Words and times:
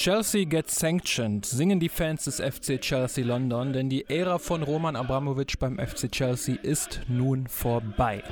Chelsea 0.00 0.46
gets 0.46 0.76
sanctioned, 0.76 1.44
singen 1.44 1.78
die 1.78 1.90
Fans 1.90 2.24
des 2.24 2.40
FC 2.40 2.80
Chelsea 2.80 3.22
London, 3.22 3.74
denn 3.74 3.90
die 3.90 4.08
Ära 4.08 4.38
von 4.38 4.62
Roman 4.62 4.96
Abramovic 4.96 5.58
beim 5.58 5.78
FC 5.78 6.10
Chelsea 6.10 6.56
ist 6.62 7.02
nun 7.06 7.46
vorbei. 7.48 8.22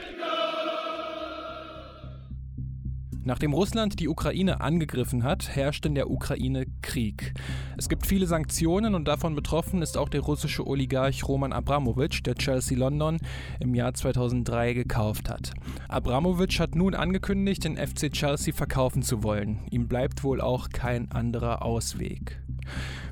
Nachdem 3.29 3.53
Russland 3.53 4.01
die 4.01 4.09
Ukraine 4.09 4.63
angegriffen 4.63 5.23
hat, 5.23 5.55
herrscht 5.55 5.85
in 5.85 5.95
der 5.95 6.11
Ukraine 6.11 6.65
Krieg. 6.81 7.35
Es 7.77 7.91
gibt 7.91 8.07
viele 8.07 8.27
Sanktionen 8.27 8.95
und 8.95 9.07
davon 9.07 9.35
betroffen 9.35 9.83
ist 9.83 9.99
auch 9.99 10.09
der 10.09 10.23
russische 10.23 10.67
Oligarch 10.67 11.29
Roman 11.29 11.53
Abramowitsch, 11.53 12.23
der 12.25 12.37
Chelsea 12.37 12.79
London 12.79 13.19
im 13.61 13.75
Jahr 13.75 13.93
2003 13.93 14.73
gekauft 14.73 15.29
hat. 15.29 15.53
Abramowitsch 15.89 16.59
hat 16.59 16.75
nun 16.75 16.95
angekündigt, 16.95 17.65
den 17.65 17.77
FC 17.77 18.11
Chelsea 18.11 18.55
verkaufen 18.55 19.03
zu 19.03 19.23
wollen. 19.23 19.59
Ihm 19.71 19.89
bleibt 19.89 20.25
wohl 20.25 20.41
auch 20.41 20.71
kein 20.71 21.13
anderer 21.13 21.61
Ausweg. 21.61 22.41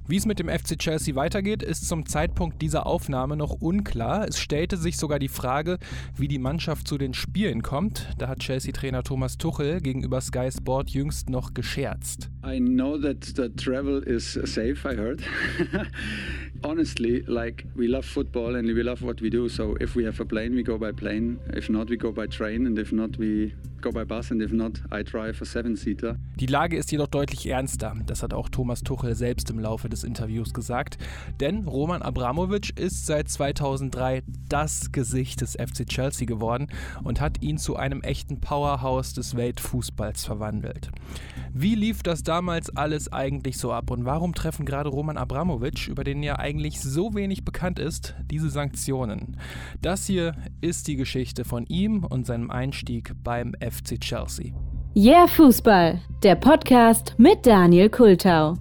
Wie 0.09 0.16
es 0.16 0.24
mit 0.24 0.38
dem 0.38 0.48
FC 0.48 0.78
Chelsea 0.78 1.16
weitergeht, 1.16 1.65
ist 1.65 1.88
zum 1.88 2.06
Zeitpunkt 2.06 2.62
dieser 2.62 2.87
Aufnahme 2.87 3.37
noch 3.37 3.51
unklar. 3.51 4.28
Es 4.28 4.38
stellte 4.38 4.77
sich 4.77 4.98
sogar 4.98 5.19
die 5.19 5.27
Frage, 5.27 5.78
wie 6.16 6.28
die 6.28 6.38
Mannschaft 6.38 6.87
zu 6.87 6.97
den 6.97 7.12
Spielen 7.12 7.62
kommt. 7.62 8.06
Da 8.16 8.28
hat 8.28 8.38
Chelsea-Trainer 8.38 9.02
Thomas 9.02 9.37
Tuchel 9.37 9.80
gegenüber 9.80 10.20
Sky 10.20 10.48
Sport 10.56 10.91
jüngst 10.91 11.28
noch 11.28 11.55
gescherzt. 11.55 12.30
I 12.47 12.61
know 12.61 12.97
that 12.97 13.24
the 13.24 13.48
travel 13.48 14.00
is 14.05 14.34
safe, 14.34 14.77
I 14.84 14.97
heard. 14.97 15.20
Honestly, 16.62 17.25
like 17.27 17.66
we 17.75 17.86
love 17.88 18.05
football 18.06 18.55
and 18.55 18.69
we 18.69 18.83
love 18.83 19.05
what 19.05 19.20
we 19.20 19.28
do. 19.28 19.48
So 19.48 19.77
if 19.80 19.97
we 19.97 20.06
have 20.06 20.23
a 20.23 20.25
plane, 20.25 20.55
we 20.55 20.62
go 20.62 20.78
by 20.78 20.92
plane. 20.92 21.38
If 21.52 21.69
not, 21.69 21.91
we 21.91 21.97
go 21.97 22.12
by 22.12 22.28
train. 22.28 22.66
And 22.66 22.78
if 22.78 22.92
not, 22.92 23.19
we 23.19 23.53
go 23.81 23.91
by 23.91 24.05
bus. 24.05 24.31
And 24.31 24.41
if 24.41 24.53
not, 24.53 24.81
I 24.92 25.03
drive 25.03 25.42
a 25.42 25.44
seven-seater. 25.44 26.16
Die 26.38 26.47
Lage 26.47 26.77
ist 26.77 26.92
jedoch 26.92 27.09
deutlich 27.09 27.47
ernster. 27.47 27.94
Das 28.06 28.22
hat 28.22 28.33
auch 28.33 28.48
Thomas 28.48 28.83
Tuchel 28.83 29.14
selbst 29.14 29.50
im 29.50 29.59
Laufe 29.59 29.88
des 29.88 29.95
Interviews 30.05 30.55
gesagt. 30.55 30.98
Denn 31.41 31.66
Roman 31.66 32.02
Abramovic 32.02 32.78
ist 32.78 33.06
seit 33.06 33.28
2003 33.28 34.22
das 34.48 34.92
Gesicht 34.92 35.41
des 35.41 35.53
FC 35.53 35.86
Chelsea 35.86 36.27
geworden 36.27 36.69
und 37.05 37.20
hat 37.20 37.42
ihn 37.42 37.58
zu 37.58 37.77
einem 37.77 38.03
echten 38.03 38.41
Powerhouse 38.41 39.14
des 39.14 39.36
Weltfußballs 39.36 40.25
verwandelt. 40.25 40.91
Wie 41.53 41.75
lief 41.75 42.03
das 42.03 42.22
damals 42.22 42.75
alles 42.77 43.12
eigentlich 43.12 43.58
so 43.58 43.72
ab 43.72 43.91
und 43.91 44.05
warum 44.05 44.34
treffen 44.34 44.66
gerade 44.66 44.91
Roman 44.91 45.16
Abramovic, 45.16 45.88
über 45.88 46.05
den 46.05 46.22
ja 46.22 46.38
eigentlich 46.38 46.81
so 46.81 47.14
wenig 47.14 47.44
bekannt 47.44 47.78
ist, 47.78 48.14
diese 48.31 48.50
Sanktionen? 48.50 49.38
Das 49.81 50.06
hier 50.06 50.34
ist 50.60 50.88
die 50.88 50.97
Geschichte 50.97 51.44
von 51.44 51.66
ihm 51.66 52.05
und 52.05 52.27
seinem 52.27 52.50
Einstieg 52.50 53.12
beim 53.22 53.55
FC 53.55 54.00
Chelsea. 54.00 54.53
Yeah 54.94 55.27
Fußball, 55.27 56.00
der 56.22 56.36
Podcast 56.36 57.14
mit 57.19 57.44
Daniel 57.44 57.91
Kultau. 57.91 58.55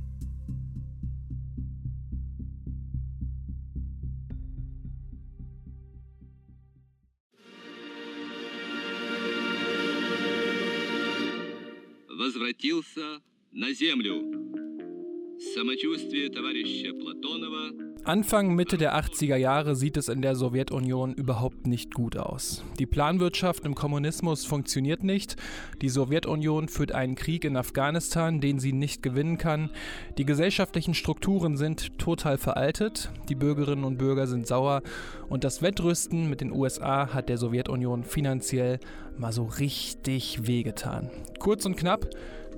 Anfang 18.03 18.53
Mitte 18.53 18.77
der 18.77 18.97
80er 18.99 19.37
Jahre 19.37 19.77
sieht 19.77 19.95
es 19.95 20.09
in 20.09 20.21
der 20.21 20.35
Sowjetunion 20.35 21.13
überhaupt 21.13 21.65
nicht 21.65 21.93
gut 21.93 22.17
aus. 22.17 22.65
Die 22.79 22.85
Planwirtschaft 22.85 23.63
im 23.63 23.73
Kommunismus 23.73 24.45
funktioniert 24.45 25.05
nicht. 25.05 25.37
Die 25.81 25.87
Sowjetunion 25.87 26.67
führt 26.67 26.91
einen 26.91 27.15
Krieg 27.15 27.45
in 27.45 27.55
Afghanistan, 27.55 28.41
den 28.41 28.59
sie 28.59 28.73
nicht 28.73 29.01
gewinnen 29.01 29.37
kann. 29.37 29.69
Die 30.17 30.25
gesellschaftlichen 30.25 30.93
Strukturen 30.93 31.55
sind 31.55 31.97
total 31.97 32.37
veraltet. 32.37 33.09
Die 33.29 33.35
Bürgerinnen 33.35 33.85
und 33.85 33.97
Bürger 33.97 34.27
sind 34.27 34.47
sauer. 34.47 34.83
Und 35.29 35.45
das 35.45 35.61
Wettrüsten 35.61 36.29
mit 36.29 36.41
den 36.41 36.51
USA 36.51 37.13
hat 37.13 37.29
der 37.29 37.37
Sowjetunion 37.37 38.03
finanziell 38.03 38.81
mal 39.17 39.31
so 39.31 39.45
richtig 39.45 40.45
wehgetan. 40.45 41.09
Kurz 41.39 41.65
und 41.65 41.77
knapp, 41.77 42.09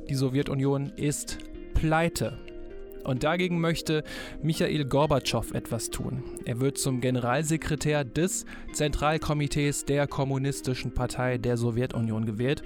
die 0.09 0.15
Sowjetunion 0.15 0.91
ist 0.95 1.37
pleite. 1.73 2.39
Und 3.03 3.23
dagegen 3.23 3.61
möchte 3.61 4.03
Michael 4.41 4.83
Gorbatschow 4.83 5.53
etwas 5.53 5.89
tun. 5.89 6.23
Er 6.43 6.59
wird 6.59 6.77
zum 6.77 6.99
Generalsekretär 6.99 8.03
des 8.03 8.45
Zentralkomitees 8.73 9.85
der 9.85 10.07
Kommunistischen 10.07 10.93
Partei 10.93 11.37
der 11.37 11.55
Sowjetunion 11.55 12.25
gewählt. 12.25 12.63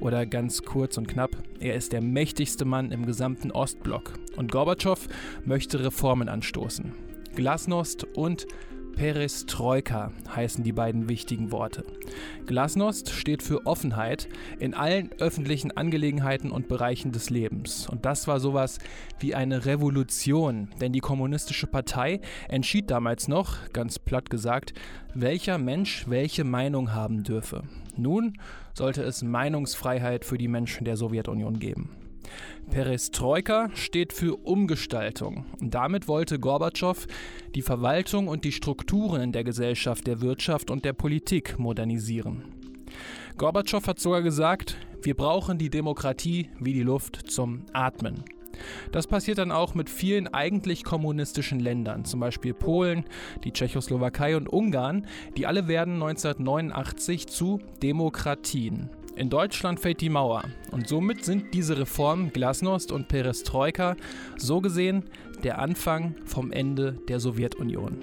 Oder 0.00 0.24
ganz 0.24 0.62
kurz 0.62 0.96
und 0.96 1.08
knapp, 1.08 1.36
er 1.60 1.74
ist 1.74 1.92
der 1.92 2.00
mächtigste 2.00 2.64
Mann 2.64 2.90
im 2.90 3.04
gesamten 3.04 3.50
Ostblock. 3.50 4.14
Und 4.36 4.50
Gorbatschow 4.50 5.06
möchte 5.44 5.84
Reformen 5.84 6.30
anstoßen. 6.30 6.92
Glasnost 7.34 8.04
und 8.14 8.46
Perestroika 8.94 10.12
heißen 10.34 10.64
die 10.64 10.72
beiden 10.72 11.08
wichtigen 11.08 11.50
Worte. 11.50 11.84
Glasnost 12.46 13.10
steht 13.10 13.42
für 13.42 13.66
Offenheit 13.66 14.28
in 14.58 14.74
allen 14.74 15.10
öffentlichen 15.18 15.70
Angelegenheiten 15.76 16.50
und 16.50 16.68
Bereichen 16.68 17.12
des 17.12 17.30
Lebens. 17.30 17.88
Und 17.88 18.04
das 18.04 18.28
war 18.28 18.40
sowas 18.40 18.78
wie 19.18 19.34
eine 19.34 19.64
Revolution, 19.64 20.68
denn 20.80 20.92
die 20.92 21.00
Kommunistische 21.00 21.66
Partei 21.66 22.20
entschied 22.48 22.90
damals 22.90 23.28
noch, 23.28 23.56
ganz 23.72 23.98
platt 23.98 24.30
gesagt, 24.30 24.74
welcher 25.14 25.58
Mensch 25.58 26.04
welche 26.08 26.44
Meinung 26.44 26.92
haben 26.92 27.22
dürfe. 27.22 27.64
Nun 27.96 28.38
sollte 28.74 29.02
es 29.02 29.22
Meinungsfreiheit 29.22 30.24
für 30.24 30.38
die 30.38 30.48
Menschen 30.48 30.84
der 30.84 30.96
Sowjetunion 30.96 31.58
geben. 31.58 32.01
Perestroika 32.70 33.70
steht 33.74 34.12
für 34.12 34.36
Umgestaltung. 34.36 35.46
Und 35.60 35.74
damit 35.74 36.08
wollte 36.08 36.38
Gorbatschow 36.38 37.06
die 37.54 37.62
Verwaltung 37.62 38.28
und 38.28 38.44
die 38.44 38.52
Strukturen 38.52 39.20
in 39.20 39.32
der 39.32 39.44
Gesellschaft, 39.44 40.06
der 40.06 40.20
Wirtschaft 40.20 40.70
und 40.70 40.84
der 40.84 40.92
Politik 40.92 41.58
modernisieren. 41.58 42.44
Gorbatschow 43.36 43.86
hat 43.86 43.98
sogar 43.98 44.22
gesagt, 44.22 44.76
wir 45.02 45.14
brauchen 45.14 45.58
die 45.58 45.70
Demokratie 45.70 46.50
wie 46.60 46.72
die 46.72 46.82
Luft 46.82 47.30
zum 47.30 47.64
Atmen. 47.72 48.24
Das 48.92 49.06
passiert 49.06 49.38
dann 49.38 49.52
auch 49.52 49.74
mit 49.74 49.90
vielen 49.90 50.28
eigentlich 50.28 50.84
kommunistischen 50.84 51.58
Ländern, 51.60 52.04
zum 52.04 52.20
Beispiel 52.20 52.54
Polen, 52.54 53.04
die 53.44 53.52
Tschechoslowakei 53.52 54.36
und 54.36 54.48
Ungarn, 54.48 55.06
die 55.36 55.46
alle 55.46 55.68
werden 55.68 55.94
1989 55.94 57.26
zu 57.26 57.60
Demokratien. 57.82 58.90
In 59.14 59.28
Deutschland 59.28 59.78
fällt 59.78 60.00
die 60.00 60.08
Mauer 60.08 60.44
und 60.70 60.88
somit 60.88 61.24
sind 61.24 61.52
diese 61.52 61.78
Reformen 61.78 62.32
Glasnost 62.32 62.90
und 62.90 63.08
Perestroika 63.08 63.94
so 64.38 64.62
gesehen 64.62 65.04
der 65.44 65.58
Anfang 65.58 66.14
vom 66.24 66.50
Ende 66.50 66.98
der 67.08 67.20
Sowjetunion. 67.20 67.98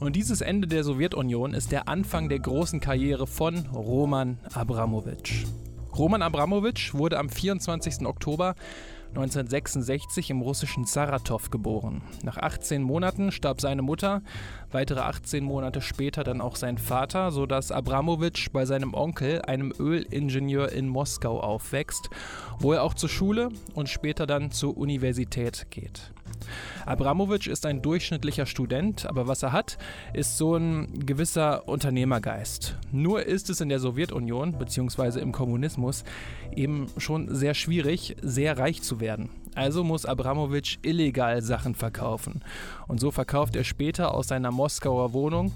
Und 0.00 0.16
dieses 0.16 0.42
Ende 0.42 0.68
der 0.68 0.84
Sowjetunion 0.84 1.54
ist 1.54 1.72
der 1.72 1.88
Anfang 1.88 2.28
der 2.28 2.40
großen 2.40 2.80
Karriere 2.80 3.26
von 3.26 3.66
Roman 3.72 4.36
Abramowitsch. 4.52 5.44
Roman 5.96 6.22
Abramowitsch 6.22 6.92
wurde 6.92 7.18
am 7.18 7.30
24. 7.30 8.04
Oktober 8.06 8.54
1966 9.12 10.30
im 10.30 10.40
russischen 10.40 10.86
Saratow 10.86 11.50
geboren. 11.50 12.02
Nach 12.22 12.38
18 12.38 12.82
Monaten 12.82 13.30
starb 13.30 13.60
seine 13.60 13.82
Mutter, 13.82 14.22
weitere 14.70 15.00
18 15.00 15.44
Monate 15.44 15.82
später 15.82 16.24
dann 16.24 16.40
auch 16.40 16.56
sein 16.56 16.78
Vater, 16.78 17.30
sodass 17.30 17.72
Abramowitsch 17.72 18.48
bei 18.52 18.64
seinem 18.64 18.94
Onkel, 18.94 19.42
einem 19.42 19.72
Ölingenieur 19.78 20.72
in 20.72 20.88
Moskau, 20.88 21.40
aufwächst, 21.40 22.08
wo 22.58 22.72
er 22.72 22.82
auch 22.82 22.94
zur 22.94 23.10
Schule 23.10 23.50
und 23.74 23.90
später 23.90 24.26
dann 24.26 24.50
zur 24.50 24.78
Universität 24.78 25.66
geht. 25.70 26.12
Abramowitsch 26.86 27.46
ist 27.46 27.66
ein 27.66 27.82
durchschnittlicher 27.82 28.46
Student, 28.46 29.06
aber 29.06 29.28
was 29.28 29.42
er 29.42 29.52
hat, 29.52 29.78
ist 30.12 30.36
so 30.36 30.56
ein 30.56 31.06
gewisser 31.06 31.68
Unternehmergeist. 31.68 32.76
Nur 32.90 33.24
ist 33.24 33.50
es 33.50 33.60
in 33.60 33.68
der 33.68 33.78
Sowjetunion 33.78 34.58
bzw. 34.58 35.20
im 35.20 35.32
Kommunismus 35.32 36.04
eben 36.54 36.86
schon 36.96 37.34
sehr 37.34 37.54
schwierig, 37.54 38.16
sehr 38.22 38.58
reich 38.58 38.82
zu 38.82 39.00
werden. 39.00 39.30
Also 39.54 39.84
muss 39.84 40.06
Abramowitsch 40.06 40.78
illegal 40.82 41.42
Sachen 41.42 41.74
verkaufen. 41.74 42.42
Und 42.88 43.00
so 43.00 43.10
verkauft 43.10 43.56
er 43.56 43.64
später 43.64 44.14
aus 44.14 44.28
seiner 44.28 44.50
Moskauer 44.50 45.12
Wohnung 45.12 45.52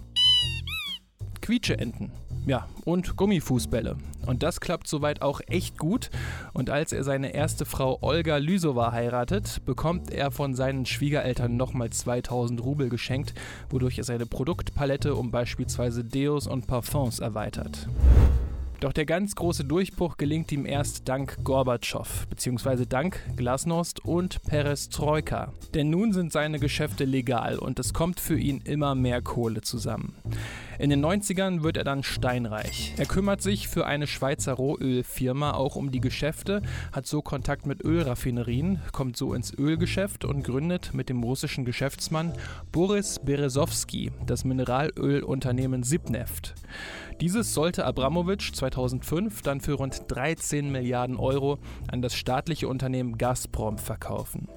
Quietscheenten. 1.41 2.11
Ja, 2.47 2.69
und 2.85 3.17
Gummifußbälle. 3.17 3.97
Und 4.25 4.45
das 4.45 4.61
klappt 4.61 4.87
soweit 4.87 5.21
auch 5.21 5.41
echt 5.49 5.79
gut. 5.79 6.11
Und 6.53 6.71
als 6.71 6.93
er 6.93 7.03
seine 7.03 7.35
erste 7.35 7.65
Frau 7.65 7.99
Olga 8.03 8.37
Lysova 8.37 8.93
heiratet, 8.93 9.63
bekommt 9.67 10.13
er 10.13 10.31
von 10.31 10.55
seinen 10.55 10.87
Schwiegereltern 10.87 11.57
nochmal 11.57 11.91
2000 11.91 12.63
Rubel 12.63 12.89
geschenkt, 12.89 13.35
wodurch 13.69 13.99
er 13.99 14.05
seine 14.05 14.27
Produktpalette 14.27 15.17
um 15.17 15.33
beispielsweise 15.33 16.05
Deos 16.05 16.47
und 16.47 16.69
Parfums 16.69 17.19
erweitert. 17.19 17.89
Doch 18.81 18.93
der 18.93 19.07
ganz 19.07 19.35
große 19.35 19.65
Durchbruch 19.65 20.19
gelingt 20.19 20.53
ihm 20.53 20.67
erst 20.67 21.09
dank 21.09 21.39
Gorbatschow, 21.45 22.27
beziehungsweise 22.29 22.87
dank 22.87 23.21
Glasnost 23.35 24.05
und 24.05 24.43
Perestroika. 24.43 25.53
Denn 25.73 25.89
nun 25.89 26.13
sind 26.13 26.31
seine 26.31 26.59
Geschäfte 26.59 27.07
legal 27.07 27.59
und 27.59 27.79
es 27.79 27.95
kommt 27.95 28.21
für 28.21 28.39
ihn 28.39 28.61
immer 28.65 28.95
mehr 28.95 29.23
Kohle 29.23 29.63
zusammen. 29.63 30.15
In 30.79 30.91
den 30.91 31.03
90ern 31.03 31.63
wird 31.63 31.79
er 31.79 31.85
dann 31.85 32.03
steinreich. 32.03 32.93
Er 32.99 33.07
kümmert 33.07 33.41
sich 33.41 33.67
für 33.67 33.87
eine 33.87 34.07
Schweizer 34.07 34.53
Rohölfirma 34.53 35.53
auch 35.53 35.75
um 35.75 35.91
die 35.91 36.03
Geschäfte, 36.03 36.61
hat 36.93 37.07
so 37.07 37.23
Kontakt 37.23 37.65
mit 37.65 37.83
Ölraffinerien, 37.83 38.83
kommt 38.93 39.17
so 39.17 39.33
ins 39.33 39.55
Ölgeschäft 39.55 40.27
und 40.27 40.43
gründet 40.43 40.93
mit 40.93 41.09
dem 41.09 41.23
russischen 41.23 41.65
Geschäftsmann 41.65 42.35
Boris 42.73 43.21
Berezowski 43.25 44.13
das 44.27 44.45
Mineralölunternehmen 44.45 45.83
Sibneft. 45.83 46.55
Dieses 47.21 47.55
sollte 47.55 47.87
Abramowitsch 47.87 48.53
2005 48.53 49.41
dann 49.41 49.63
für 49.63 49.73
rund 49.73 50.03
13 50.09 50.71
Milliarden 50.71 51.17
Euro 51.17 51.59
an 51.89 52.03
das 52.03 52.15
staatliche 52.15 52.69
Unternehmen 52.69 53.17
Gazprom 53.17 53.79
verkaufen. 53.79 54.49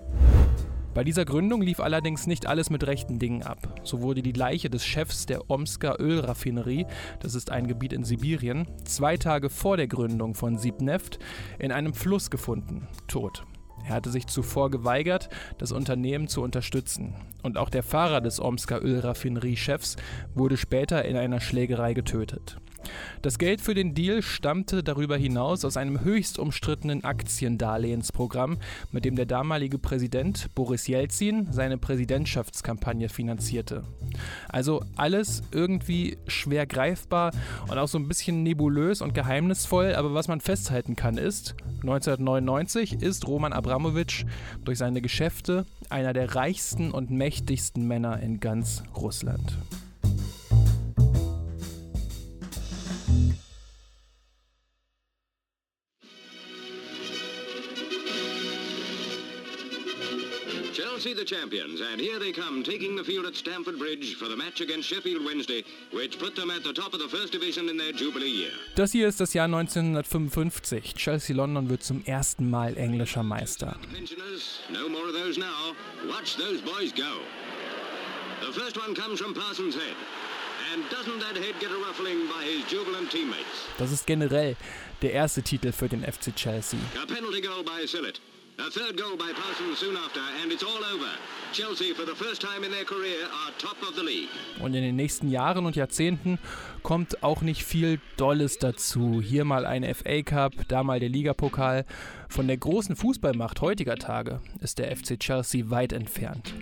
Bei 0.94 1.06
dieser 1.06 1.24
Gründung 1.24 1.62
lief 1.62 1.80
allerdings 1.80 2.28
nicht 2.28 2.48
alles 2.48 2.70
mit 2.70 2.86
rechten 2.86 3.18
Dingen 3.18 3.44
ab. 3.44 3.80
So 3.84 4.02
wurde 4.02 4.22
die 4.22 4.34
Leiche 4.34 4.70
des 4.70 4.84
Chefs 4.84 5.26
der 5.26 5.50
Omsker 5.50 6.02
Ölraffinerie, 6.02 6.86
das 7.22 7.36
ist 7.36 7.50
ein 7.50 7.68
Gebiet 7.68 7.94
in 7.94 8.04
Sibirien, 8.04 8.68
zwei 8.84 9.16
Tage 9.16 9.50
vor 9.50 9.78
der 9.78 9.88
Gründung 9.88 10.34
von 10.34 10.58
Sibneft 10.58 11.20
in 11.60 11.72
einem 11.72 11.94
Fluss 11.94 12.30
gefunden, 12.30 12.90
tot. 13.08 13.46
Er 13.90 13.96
hatte 13.96 14.12
sich 14.12 14.28
zuvor 14.28 14.70
geweigert, 14.70 15.30
das 15.58 15.72
Unternehmen 15.72 16.28
zu 16.28 16.44
unterstützen. 16.44 17.16
Und 17.42 17.58
auch 17.58 17.72
der 17.72 17.82
Fahrer 17.82 18.22
des 18.22 18.40
Omsker 18.40 18.84
Ölraffineriechefs 18.84 19.96
wurde 20.36 20.58
später 20.58 21.06
in 21.06 21.18
einer 21.18 21.40
Schlägerei 21.40 21.96
getötet. 21.96 22.58
Das 23.22 23.38
Geld 23.38 23.62
für 23.62 23.74
den 23.74 23.94
Deal 23.94 24.22
stammte 24.22 24.84
darüber 24.84 25.18
hinaus 25.18 25.66
aus 25.66 25.78
einem 25.78 26.04
höchst 26.04 26.40
umstrittenen 26.40 27.04
Aktiendarlehensprogramm, 27.04 28.58
mit 28.92 29.06
dem 29.06 29.16
der 29.16 29.26
damalige 29.26 29.78
Präsident 29.78 30.54
Boris 30.56 30.88
Jelzin 30.88 31.48
seine 31.52 31.78
Präsidentschaftskampagne 31.78 33.10
finanzierte. 33.10 33.84
Also 34.48 34.84
alles 34.96 35.42
irgendwie 35.52 36.18
schwer 36.28 36.66
greifbar 36.66 37.32
und 37.68 37.78
auch 37.78 37.88
so 37.88 37.98
ein 37.98 38.08
bisschen 38.08 38.44
nebulös 38.44 39.02
und 39.02 39.14
geheimnisvoll, 39.14 39.96
aber 39.96 40.14
was 40.14 40.28
man 40.28 40.42
festhalten 40.42 40.96
kann 40.96 41.18
ist, 41.18 41.56
1999 41.82 43.02
ist 43.02 43.28
Roman 43.28 43.54
Abramowitsch 43.54 44.26
durch 44.64 44.78
seine 44.78 45.02
Geschäfte 45.02 45.66
einer 45.90 46.14
der 46.14 46.36
reichsten 46.36 46.92
und 46.92 47.10
mächtigsten 47.10 47.88
Männer 47.88 48.20
in 48.22 48.40
ganz 48.40 48.84
Russland. 48.96 49.58
Chelsea 61.00 61.14
the 61.14 61.24
champions, 61.24 61.80
and 61.80 62.02
here 62.02 62.20
they 62.20 62.34
come, 62.34 62.62
taking 62.62 62.94
the 62.94 63.04
field 63.06 63.26
at 63.26 63.34
Stamford 63.34 63.80
Bridge 63.80 64.16
for 64.16 64.28
the 64.28 64.36
match 64.36 64.60
against 64.60 64.90
Sheffield 64.90 65.24
Wednesday, 65.24 65.64
which 65.94 66.20
put 66.20 66.36
them 66.36 66.52
at 66.52 66.62
the 66.62 66.74
top 66.74 66.94
of 66.94 67.00
the 67.00 67.08
first 67.08 67.32
division 67.32 67.70
in 67.70 67.78
their 67.78 67.94
Jubilee 67.94 68.28
year. 68.28 68.52
Das 68.76 68.92
hier 68.92 69.08
ist 69.08 69.22
das 69.22 69.34
Jahr 69.34 69.46
1955. 69.46 70.96
Chelsea 70.96 71.34
London 71.34 71.70
wird 71.70 71.84
zum 71.84 72.04
ersten 72.06 72.50
Mal 72.50 72.76
englischer 72.76 73.24
Meister. 73.24 73.78
No 74.70 74.90
more 74.90 75.08
of 75.08 75.14
those 75.14 75.40
now. 75.40 75.74
Watch 76.06 76.36
those 76.36 76.60
boys 76.62 76.92
go. 76.92 77.22
The 78.46 78.52
first 78.52 78.76
one 78.76 78.94
comes 78.94 79.22
from 79.22 79.34
Parsons 79.34 79.76
Head. 79.76 79.96
And 80.74 80.84
doesn't 80.92 81.22
that 81.22 81.38
head 81.38 81.56
get 81.62 81.72
a 81.72 81.78
ruffling 81.78 82.28
by 82.28 82.44
his 82.44 82.70
jubilant 82.70 83.10
teammates? 83.10 83.70
Das 83.78 83.94
ist 83.94 84.06
generell 84.06 84.58
der 85.02 85.14
erste 85.14 85.44
Titel 85.44 85.72
für 85.72 85.88
den 85.88 86.04
FC 86.04 86.36
Chelsea. 86.36 86.78
A 87.02 87.06
penalty 87.06 87.40
goal 87.40 87.64
by 87.64 87.88
Sillett. 87.88 88.20
A 88.60 88.70
third 88.70 88.98
goal 88.98 89.16
by 89.16 89.32
Parsons 89.34 89.80
soon 89.80 89.96
after, 89.96 90.20
and 90.44 90.52
it's 90.52 90.64
all 90.64 90.84
over. 90.94 91.10
Chelsea, 91.54 91.94
for 91.94 92.06
the 92.06 92.14
first 92.14 92.42
time 92.42 92.66
in 92.66 92.72
their 92.72 92.84
career, 92.84 93.24
are 93.24 93.54
top 93.58 93.78
of 93.88 93.96
the 93.96 94.04
league. 94.04 94.28
Und 94.60 94.76
in 94.76 94.84
den 94.84 94.98
nächsten 94.98 95.30
Jahren 95.30 95.66
und 95.66 95.78
Jahrzehnten 95.78 96.40
kommt 96.84 97.24
auch 97.24 97.42
nicht 97.42 97.64
viel 97.64 98.02
Dolles 98.18 98.58
dazu. 98.58 99.22
Hier 99.22 99.46
mal 99.46 99.66
ein 99.66 99.86
FA 99.96 100.24
Cup, 100.24 100.68
da 100.68 100.84
mal 100.84 101.00
der 101.00 101.08
Ligapokal. 101.08 101.86
Von 102.28 102.48
der 102.48 102.58
großen 102.58 102.98
Fußballmacht 102.98 103.62
heutiger 103.62 103.96
Tage 103.96 104.42
ist 104.60 104.78
der 104.78 104.94
FC 104.94 105.18
Chelsea 105.18 105.70
weit 105.70 105.94
entfernt. 105.94 106.54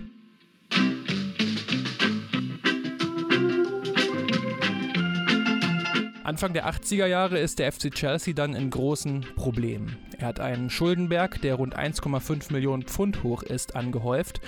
Anfang 6.28 6.52
der 6.52 6.68
80er 6.68 7.06
Jahre 7.06 7.38
ist 7.38 7.58
der 7.58 7.72
FC 7.72 7.90
Chelsea 7.90 8.34
dann 8.34 8.54
in 8.54 8.68
großen 8.68 9.24
Problemen. 9.34 9.96
Er 10.18 10.26
hat 10.26 10.40
einen 10.40 10.68
Schuldenberg, 10.68 11.40
der 11.40 11.54
rund 11.54 11.74
1,5 11.74 12.52
Millionen 12.52 12.82
Pfund 12.82 13.22
hoch 13.22 13.42
ist, 13.42 13.74
angehäuft. 13.74 14.42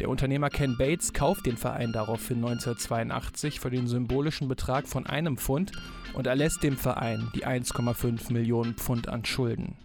Der 0.00 0.08
Unternehmer 0.08 0.48
Ken 0.48 0.78
Bates 0.78 1.12
kauft 1.12 1.44
den 1.44 1.58
Verein 1.58 1.92
daraufhin 1.92 2.38
1982 2.38 3.60
für 3.60 3.68
den 3.68 3.86
symbolischen 3.86 4.48
Betrag 4.48 4.88
von 4.88 5.04
einem 5.04 5.36
Pfund 5.36 5.72
und 6.14 6.26
erlässt 6.26 6.62
dem 6.62 6.78
Verein 6.78 7.28
die 7.34 7.46
1,5 7.46 8.32
Millionen 8.32 8.72
Pfund 8.72 9.10
an 9.10 9.26
Schulden. 9.26 9.76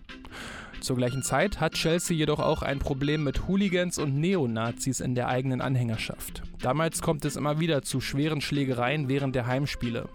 Zur 0.82 0.96
gleichen 0.96 1.22
Zeit 1.22 1.60
hat 1.60 1.76
Chelsea 1.76 2.18
jedoch 2.18 2.40
auch 2.40 2.64
ein 2.64 2.80
Problem 2.80 3.24
mit 3.24 3.48
Hooligans 3.48 4.00
und 4.00 4.16
Neonazis 4.16 5.00
in 5.00 5.14
der 5.14 5.28
eigenen 5.28 5.62
Anhängerschaft. 5.62 6.42
Damals 6.60 7.04
kommt 7.04 7.24
es 7.24 7.36
immer 7.36 7.60
wieder 7.60 7.84
zu 7.84 8.02
schweren 8.02 8.42
Schlägereien 8.42 9.08
während 9.08 9.36
der 9.36 9.46
Heimspiele. 9.46 10.10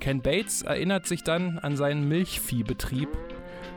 Ken 0.00 0.22
Bates 0.22 0.62
erinnert 0.62 1.06
sich 1.06 1.24
dann 1.24 1.58
an 1.58 1.76
seinen 1.76 2.08
Milchviehbetrieb 2.08 3.10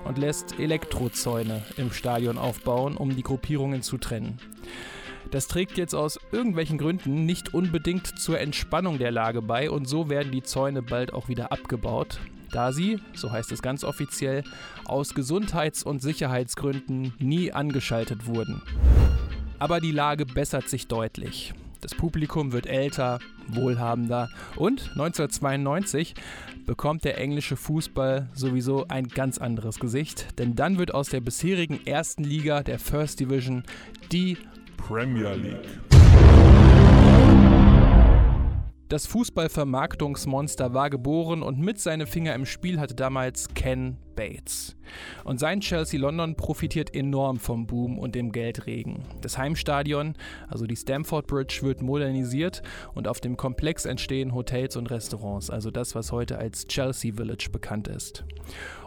und 0.06 0.18
lässt 0.18 0.58
Elektrozäune 0.58 1.64
im 1.76 1.92
Stadion 1.92 2.38
aufbauen, 2.38 2.96
um 2.96 3.14
die 3.14 3.24
Gruppierungen 3.24 3.82
zu 3.82 3.98
trennen. 3.98 4.40
Das 5.32 5.50
trägt 5.50 5.78
jetzt 5.78 5.94
aus 5.94 6.18
irgendwelchen 6.32 6.78
Gründen 6.78 7.26
nicht 7.26 7.54
unbedingt 7.54 8.08
zur 8.20 8.40
Entspannung 8.40 9.00
der 9.00 9.12
Lage 9.12 9.42
bei 9.42 9.70
und 9.70 9.86
so 9.86 10.10
werden 10.10 10.32
die 10.32 10.44
Zäune 10.44 10.82
bald 10.82 11.14
auch 11.14 11.28
wieder 11.28 11.52
abgebaut 11.52 12.22
da 12.52 12.72
sie, 12.72 13.00
so 13.14 13.32
heißt 13.32 13.52
es 13.52 13.62
ganz 13.62 13.84
offiziell, 13.84 14.44
aus 14.86 15.14
Gesundheits- 15.14 15.84
und 15.84 16.02
Sicherheitsgründen 16.02 17.14
nie 17.20 17.52
angeschaltet 17.52 18.28
wurden. 18.28 18.62
Aber 19.60 19.80
die 19.80 19.92
Lage 19.92 20.26
bessert 20.26 20.70
sich 20.70 20.88
deutlich. 20.88 21.54
Das 21.82 21.96
Publikum 21.96 22.52
wird 22.52 22.68
älter, 22.68 23.20
wohlhabender 23.48 24.30
und 24.56 24.92
1992 24.92 26.14
bekommt 26.66 27.04
der 27.04 27.18
englische 27.18 27.56
Fußball 27.56 28.30
sowieso 28.34 28.88
ein 28.88 29.08
ganz 29.08 29.40
anderes 29.40 29.80
Gesicht, 29.80 30.40
denn 30.40 30.56
dann 30.56 30.78
wird 30.78 30.94
aus 30.94 31.10
der 31.10 31.22
bisherigen 31.22 31.86
ersten 31.86 32.24
Liga 32.24 32.62
der 32.64 32.80
First 32.80 33.20
Division 33.20 33.64
die 34.12 34.38
Premier 34.78 35.34
League. 35.34 35.91
Das 38.92 39.08
Fußballvermarktungsmonster 39.08 40.74
war 40.74 40.90
geboren 40.90 41.44
und 41.44 41.58
mit 41.58 41.80
seine 41.80 42.06
Finger 42.06 42.36
im 42.36 42.46
Spiel 42.46 42.78
hatte 42.78 42.94
damals 42.94 43.48
Ken 43.54 43.96
Bates. 44.16 44.76
Und 45.24 45.40
sein 45.40 45.62
Chelsea 45.62 46.00
London 46.00 46.36
profitiert 46.36 46.94
enorm 46.96 47.40
vom 47.40 47.68
Boom 47.68 47.98
und 47.98 48.16
dem 48.16 48.32
Geldregen. 48.32 49.04
Das 49.22 49.38
Heimstadion, 49.38 50.16
also 50.48 50.66
die 50.66 50.76
Stamford 50.76 51.28
Bridge, 51.28 51.60
wird 51.62 51.82
modernisiert 51.82 52.62
und 52.94 53.08
auf 53.08 53.20
dem 53.20 53.38
Komplex 53.38 53.86
entstehen 53.86 54.34
Hotels 54.34 54.76
und 54.76 54.90
Restaurants, 54.90 55.50
also 55.50 55.72
das, 55.72 55.96
was 55.96 56.12
heute 56.12 56.38
als 56.38 56.68
Chelsea 56.68 57.14
Village 57.14 57.50
bekannt 57.52 57.88
ist. 57.88 58.26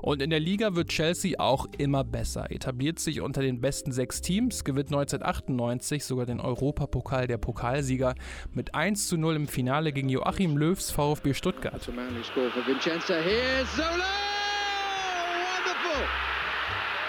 Und 0.03 0.21
in 0.21 0.31
der 0.31 0.41
Liga 0.41 0.75
wird 0.75 0.89
Chelsea 0.89 1.39
auch 1.39 1.67
immer 1.79 2.05
besser, 2.05 2.51
etabliert 2.51 2.99
sich 2.99 3.21
unter 3.21 3.41
den 3.41 3.61
besten 3.61 3.93
sechs 3.93 4.21
Teams, 4.21 4.65
gewinnt 4.65 4.89
1998 4.89 6.05
sogar 6.05 6.27
den 6.27 6.41
Europapokal 6.41 7.27
der 7.27 7.39
Pokalsieger 7.39 8.15
mit 8.53 8.75
1 8.75 9.09
zu 9.09 9.17
0 9.17 9.37
im 9.37 9.49
Finale 9.49 9.93
gegen 9.93 10.09
Joachim 10.09 10.57
Löws 10.57 10.91
VfB 10.91 11.35
Stuttgart. 11.35 11.89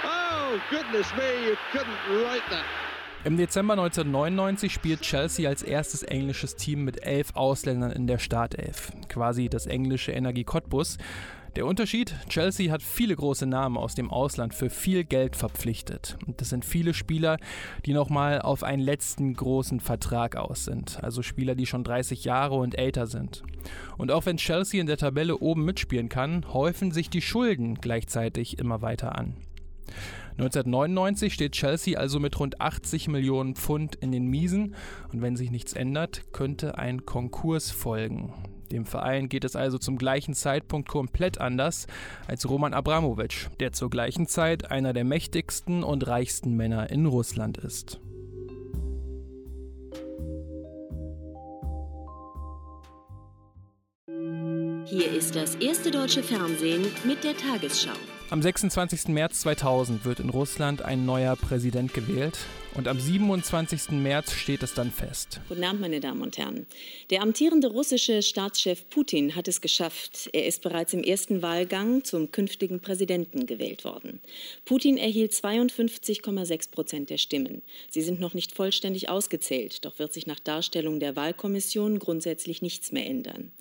Oh, 0.04 0.60
goodness 0.70 1.12
me, 1.16 1.50
you 1.50 1.56
couldn't 1.72 2.24
write 2.24 2.44
that. 2.50 2.66
Im 3.26 3.38
Dezember 3.38 3.74
1999 3.74 4.72
spielt 4.72 5.02
Chelsea 5.02 5.50
als 5.50 5.64
erstes 5.64 6.04
englisches 6.04 6.56
Team 6.56 6.84
mit 6.84 7.04
elf 7.04 7.32
Ausländern 7.34 7.92
in 7.92 8.06
der 8.06 8.20
Startelf. 8.20 8.92
Quasi 9.10 9.50
das 9.50 9.66
englische 9.66 10.12
Energie 10.12 10.44
Cottbus. 10.44 11.00
Der 11.56 11.66
Unterschied, 11.66 12.14
Chelsea 12.28 12.70
hat 12.70 12.84
viele 12.84 13.16
große 13.16 13.46
Namen 13.46 13.78
aus 13.78 13.96
dem 13.96 14.12
Ausland 14.12 14.54
für 14.54 14.70
viel 14.70 15.06
Geld 15.06 15.38
verpflichtet. 15.38 16.18
Und 16.28 16.42
das 16.42 16.50
sind 16.50 16.66
viele 16.66 16.94
Spieler, 16.94 17.38
die 17.86 17.94
nochmal 17.94 18.42
auf 18.42 18.64
einen 18.64 18.82
letzten 18.82 19.34
großen 19.34 19.80
Vertrag 19.80 20.36
aus 20.36 20.66
sind. 20.66 21.02
Also 21.02 21.22
Spieler, 21.22 21.56
die 21.56 21.66
schon 21.66 21.86
30 21.86 22.26
Jahre 22.26 22.56
und 22.56 22.78
älter 22.78 23.08
sind. 23.08 23.44
Und 23.98 24.12
auch 24.12 24.26
wenn 24.26 24.36
Chelsea 24.36 24.82
in 24.82 24.88
der 24.88 24.98
Tabelle 24.98 25.38
oben 25.38 25.64
mitspielen 25.64 26.10
kann, 26.10 26.46
häufen 26.52 26.92
sich 26.92 27.10
die 27.10 27.22
Schulden 27.22 27.76
gleichzeitig 27.76 28.60
immer 28.60 28.82
weiter 28.82 29.18
an. 29.18 29.38
1999 30.32 31.34
steht 31.34 31.54
Chelsea 31.54 31.98
also 31.98 32.20
mit 32.20 32.38
rund 32.38 32.60
80 32.60 33.08
Millionen 33.08 33.56
Pfund 33.56 33.96
in 33.96 34.12
den 34.12 34.28
Miesen 34.28 34.76
und 35.14 35.22
wenn 35.22 35.38
sich 35.38 35.52
nichts 35.52 35.72
ändert, 35.72 36.34
könnte 36.34 36.78
ein 36.78 37.06
Konkurs 37.06 37.72
folgen. 37.72 38.34
Dem 38.72 38.86
Verein 38.86 39.30
geht 39.30 39.44
es 39.44 39.56
also 39.56 39.78
zum 39.78 39.98
gleichen 39.98 40.34
Zeitpunkt 40.34 40.90
komplett 40.90 41.40
anders 41.40 41.88
als 42.28 42.50
Roman 42.50 42.74
Abramowitsch, 42.74 43.48
der 43.60 43.72
zur 43.72 43.90
gleichen 43.90 44.28
Zeit 44.28 44.72
einer 44.72 44.94
der 44.94 45.04
mächtigsten 45.04 45.84
und 45.84 46.08
reichsten 46.08 46.56
Männer 46.56 46.90
in 46.90 47.06
Russland 47.06 47.58
ist. 47.58 48.00
Hier 54.88 55.12
ist 55.12 55.36
das 55.36 55.56
erste 55.56 55.92
deutsche 55.92 56.22
Fernsehen 56.24 56.86
mit 57.06 57.24
der 57.24 57.36
Tagesschau. 57.36 57.92
Am 58.30 58.42
26. 58.42 59.10
März 59.10 59.42
2000 59.42 60.06
wird 60.06 60.20
in 60.20 60.30
Russland 60.30 60.84
ein 60.84 61.06
neuer 61.06 61.36
Präsident 61.36 61.94
gewählt 61.94 62.38
und 62.78 62.88
am 62.88 63.00
27. 63.00 63.92
März 63.92 64.34
steht 64.34 64.62
es 64.64 64.74
dann 64.74 64.92
fest. 64.92 65.40
Guten 65.48 65.64
Abend, 65.64 65.82
meine 65.82 66.00
Damen 66.00 66.22
und 66.22 66.38
Herren. 66.38 66.66
Der 67.10 67.22
amtierende 67.22 67.68
russische 67.68 68.22
Staatschef 68.22 68.90
Putin 68.90 69.36
hat 69.36 69.48
es 69.48 69.62
geschafft. 69.62 70.30
Er 70.34 70.46
ist 70.46 70.62
bereits 70.62 70.94
im 70.94 71.04
ersten 71.04 71.42
Wahlgang 71.42 72.04
zum 72.04 72.32
künftigen 72.32 72.82
Präsidenten 72.82 73.46
gewählt 73.46 73.86
worden. 73.86 74.20
Putin 74.66 74.98
erhielt 74.98 75.32
52,6 75.32 76.72
Prozent 76.72 77.10
der 77.10 77.18
Stimmen. 77.18 77.62
Sie 77.90 78.02
sind 78.02 78.20
noch 78.20 78.34
nicht 78.34 78.54
vollständig 78.54 79.10
ausgezählt, 79.10 79.86
doch 79.86 79.98
wird 80.00 80.14
sich 80.14 80.28
nach 80.28 80.40
Darstellung 80.40 81.00
der 81.00 81.16
Wahlkommission 81.16 82.00
grundsätzlich 82.00 82.62
nichts 82.62 82.92
mehr 82.92 83.06
ändern. 83.06 83.52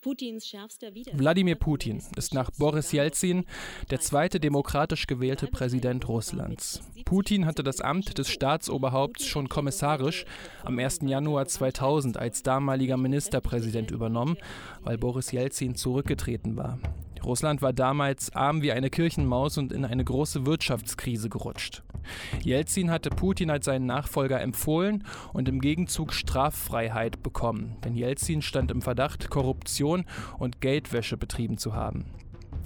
Putins 0.00 0.46
schärfster 0.46 0.94
Widerstand 0.94 1.20
Wladimir 1.20 1.56
Putin 1.56 2.02
ist 2.16 2.34
nach 2.34 2.50
Boris 2.50 2.92
Jelzin 2.92 3.44
der 3.90 4.00
zweite 4.00 4.40
demokratisch 4.40 5.06
gewählte 5.06 5.46
Präsident 5.46 6.08
Russlands. 6.08 6.80
Putin 7.04 7.46
hatte 7.46 7.62
das 7.62 7.80
Amt 7.80 8.18
des 8.18 8.28
Staats 8.28 8.57
Staatsoberhaupts 8.58 9.26
schon 9.26 9.48
kommissarisch 9.48 10.24
am 10.64 10.78
1. 10.78 11.00
Januar 11.02 11.46
2000 11.46 12.16
als 12.16 12.42
damaliger 12.42 12.96
Ministerpräsident 12.96 13.92
übernommen, 13.92 14.36
weil 14.82 14.98
Boris 14.98 15.30
Jelzin 15.30 15.76
zurückgetreten 15.76 16.56
war. 16.56 16.80
Russland 17.24 17.62
war 17.62 17.72
damals 17.72 18.34
arm 18.34 18.62
wie 18.62 18.72
eine 18.72 18.90
Kirchenmaus 18.90 19.58
und 19.58 19.72
in 19.72 19.84
eine 19.84 20.04
große 20.04 20.44
Wirtschaftskrise 20.44 21.28
gerutscht. 21.28 21.82
Jelzin 22.42 22.90
hatte 22.90 23.10
Putin 23.10 23.50
als 23.50 23.66
seinen 23.66 23.86
Nachfolger 23.86 24.40
empfohlen 24.40 25.04
und 25.32 25.48
im 25.48 25.60
Gegenzug 25.60 26.12
Straffreiheit 26.12 27.22
bekommen, 27.22 27.76
denn 27.84 27.94
Jelzin 27.94 28.42
stand 28.42 28.72
im 28.72 28.82
Verdacht, 28.82 29.30
Korruption 29.30 30.04
und 30.38 30.60
Geldwäsche 30.60 31.16
betrieben 31.16 31.58
zu 31.58 31.74
haben. 31.74 32.06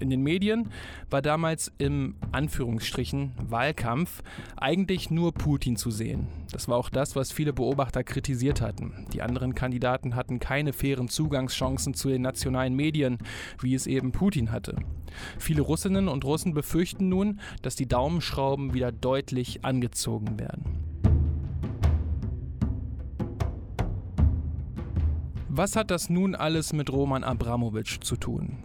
In 0.02 0.10
den 0.10 0.24
Medien 0.24 0.68
war 1.10 1.22
damals 1.22 1.70
im 1.78 2.16
Anführungsstrichen 2.32 3.34
Wahlkampf 3.48 4.24
eigentlich 4.56 5.12
nur 5.12 5.32
Putin 5.32 5.76
zu 5.76 5.92
sehen. 5.92 6.26
Das 6.50 6.66
war 6.66 6.76
auch 6.76 6.88
das, 6.88 7.14
was 7.14 7.30
viele 7.30 7.52
Beobachter 7.52 8.02
kritisiert 8.02 8.60
hatten. 8.60 9.06
Die 9.12 9.22
anderen 9.22 9.54
Kandidaten 9.54 10.16
hatten 10.16 10.40
keine 10.40 10.72
fairen 10.72 11.06
Zugangschancen 11.06 11.94
zu 11.94 12.08
den 12.08 12.22
nationalen 12.22 12.74
Medien, 12.74 13.18
wie 13.60 13.76
es 13.76 13.86
eben 13.86 14.10
Putin 14.10 14.50
hatte. 14.50 14.74
Viele 15.38 15.62
Russinnen 15.62 16.08
und 16.08 16.24
Russen 16.24 16.52
befürchten 16.52 17.08
nun, 17.08 17.38
dass 17.62 17.76
die 17.76 17.86
Daumenschrauben 17.86 18.74
wieder 18.74 18.90
deutlich 18.90 19.64
angezogen 19.64 20.36
werden. 20.40 20.80
Was 25.48 25.76
hat 25.76 25.92
das 25.92 26.10
nun 26.10 26.34
alles 26.34 26.72
mit 26.72 26.90
Roman 26.90 27.22
Abramowitsch 27.22 28.00
zu 28.00 28.16
tun? 28.16 28.64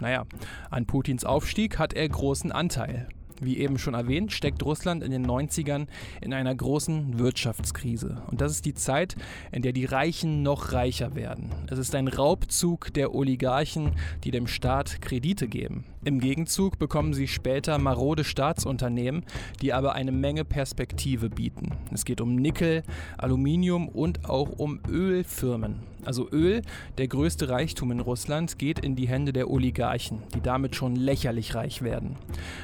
Naja, 0.00 0.26
an 0.70 0.86
Putins 0.86 1.24
Aufstieg 1.24 1.78
hat 1.78 1.92
er 1.92 2.08
großen 2.08 2.52
Anteil. 2.52 3.08
Wie 3.40 3.58
eben 3.58 3.78
schon 3.78 3.94
erwähnt, 3.94 4.32
steckt 4.32 4.64
Russland 4.64 5.02
in 5.02 5.10
den 5.10 5.26
90ern 5.26 5.86
in 6.20 6.32
einer 6.34 6.54
großen 6.54 7.18
Wirtschaftskrise. 7.18 8.22
Und 8.26 8.40
das 8.40 8.52
ist 8.52 8.64
die 8.64 8.74
Zeit, 8.74 9.16
in 9.52 9.62
der 9.62 9.72
die 9.72 9.84
Reichen 9.84 10.42
noch 10.42 10.72
reicher 10.72 11.14
werden. 11.14 11.50
Es 11.68 11.78
ist 11.78 11.94
ein 11.94 12.08
Raubzug 12.08 12.92
der 12.94 13.14
Oligarchen, 13.14 13.92
die 14.24 14.30
dem 14.30 14.46
Staat 14.46 15.00
Kredite 15.00 15.46
geben. 15.46 15.84
Im 16.04 16.20
Gegenzug 16.20 16.78
bekommen 16.78 17.12
sie 17.12 17.26
später 17.26 17.76
marode 17.78 18.24
Staatsunternehmen, 18.24 19.24
die 19.60 19.72
aber 19.72 19.94
eine 19.94 20.12
Menge 20.12 20.44
Perspektive 20.44 21.28
bieten. 21.28 21.72
Es 21.92 22.04
geht 22.04 22.20
um 22.20 22.36
Nickel, 22.36 22.82
Aluminium 23.16 23.88
und 23.88 24.28
auch 24.28 24.50
um 24.58 24.80
Ölfirmen. 24.88 25.80
Also 26.04 26.30
Öl, 26.30 26.62
der 26.96 27.08
größte 27.08 27.48
Reichtum 27.48 27.90
in 27.90 28.00
Russland, 28.00 28.58
geht 28.58 28.78
in 28.78 28.94
die 28.94 29.08
Hände 29.08 29.32
der 29.32 29.50
Oligarchen, 29.50 30.22
die 30.34 30.40
damit 30.40 30.76
schon 30.76 30.94
lächerlich 30.94 31.54
reich 31.54 31.82
werden. 31.82 32.16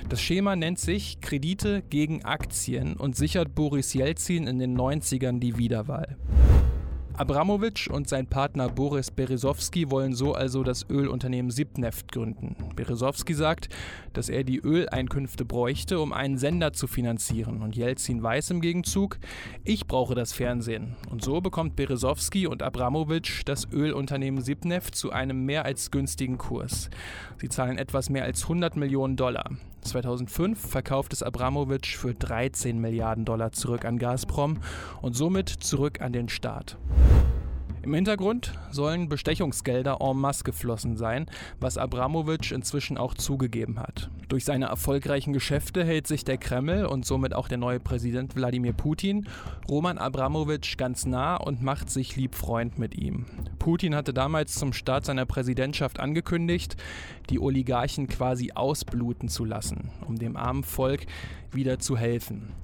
Das 0.09 0.21
Schema 0.21 0.55
nennt 0.55 0.79
sich 0.79 1.21
Kredite 1.21 1.83
gegen 1.91 2.25
Aktien 2.25 2.95
und 2.95 3.17
sichert 3.17 3.55
Boris 3.55 3.93
Jelzin 3.95 4.47
in 4.47 4.59
den 4.59 4.79
90ern 4.79 5.41
die 5.41 5.59
Wiederwahl. 5.59 6.17
Abramowitsch 7.17 7.87
und 7.87 8.09
sein 8.09 8.27
Partner 8.27 8.69
Boris 8.69 9.13
Berezowski 9.13 9.89
wollen 9.89 10.15
so 10.15 10.35
also 10.35 10.65
das 10.65 10.91
Ölunternehmen 10.91 11.53
Sibneft 11.53 12.11
gründen. 12.11 12.57
Berezowski 12.75 13.35
sagt, 13.35 13.69
dass 14.15 14.29
er 14.29 14.43
die 14.43 14.59
Öleinkünfte 14.59 15.45
bräuchte, 15.45 16.01
um 16.01 16.13
einen 16.13 16.39
Sender 16.39 16.73
zu 16.73 16.89
finanzieren. 16.89 17.63
Und 17.63 17.77
Jelzin 17.77 18.21
weiß 18.21 18.51
im 18.51 18.61
Gegenzug, 18.61 19.19
ich 19.63 19.87
brauche 19.87 20.17
das 20.17 20.33
Fernsehen. 20.33 20.97
Und 21.09 21.23
so 21.23 21.41
bekommt 21.41 21.77
Berezowski 21.77 22.49
und 22.49 22.65
Abramowitsch 22.65 23.43
das 23.45 23.71
Ölunternehmen 23.73 24.43
Sibneft 24.43 24.97
zu 24.97 25.13
einem 25.13 25.45
mehr 25.45 25.65
als 25.65 25.93
günstigen 25.93 26.37
Kurs. 26.37 26.91
Sie 27.41 27.49
zahlen 27.49 27.79
etwas 27.79 28.11
mehr 28.11 28.25
als 28.25 28.43
100 28.43 28.75
Millionen 28.75 29.15
Dollar. 29.15 29.53
2005 29.85 30.59
verkauft 30.59 31.13
es 31.13 31.23
Abramowitsch 31.23 31.97
für 31.97 32.15
13 32.15 32.81
Milliarden 32.81 33.25
Dollar 33.25 33.53
zurück 33.53 33.85
an 33.85 33.99
Gazprom 33.99 34.59
und 35.03 35.15
somit 35.15 35.49
zurück 35.49 36.01
an 36.01 36.13
den 36.13 36.29
Staat. 36.29 36.77
Im 37.85 37.93
Hintergrund 37.93 38.55
sollen 38.71 39.11
Bestechungsgelder 39.11 39.99
en 40.01 40.17
masse 40.17 40.43
geflossen 40.43 40.97
sein, 40.97 41.27
was 41.61 41.77
Abramowitsch 41.77 42.51
inzwischen 42.51 42.97
auch 42.97 43.13
zugegeben 43.13 43.79
hat. 43.79 44.09
Durch 44.31 44.47
seine 44.47 44.69
erfolgreichen 44.69 45.35
Geschäfte 45.35 45.85
hält 45.85 46.07
sich 46.07 46.25
der 46.25 46.39
Kreml 46.39 46.87
und 46.87 47.05
somit 47.05 47.35
auch 47.35 47.47
der 47.47 47.59
neue 47.59 47.81
Präsident 47.81 48.37
Wladimir 48.37 48.73
Putin 48.73 49.29
Roman 49.69 49.99
Abramowitsch 49.99 50.79
ganz 50.79 51.05
nah 51.05 51.37
und 51.37 51.63
macht 51.63 51.91
sich 51.91 52.17
lieb 52.17 52.35
Freund 52.35 52.79
mit 52.79 52.97
ihm. 52.97 53.27
Putin 53.59 53.95
hatte 53.95 54.15
damals 54.15 54.55
zum 54.55 54.73
Start 54.73 55.05
seiner 55.05 55.27
Präsidentschaft 55.27 56.01
angekündigt, 56.01 56.79
die 57.29 57.39
Oligarchen 57.39 58.09
quasi 58.09 58.53
ausbluten 58.53 59.29
zu 59.29 59.45
lassen, 59.45 59.91
um 60.09 60.19
dem 60.19 60.39
armen 60.39 60.65
Volk 60.65 61.05
wieder 61.53 61.79
zu 61.81 61.99
helfen. 61.99 62.55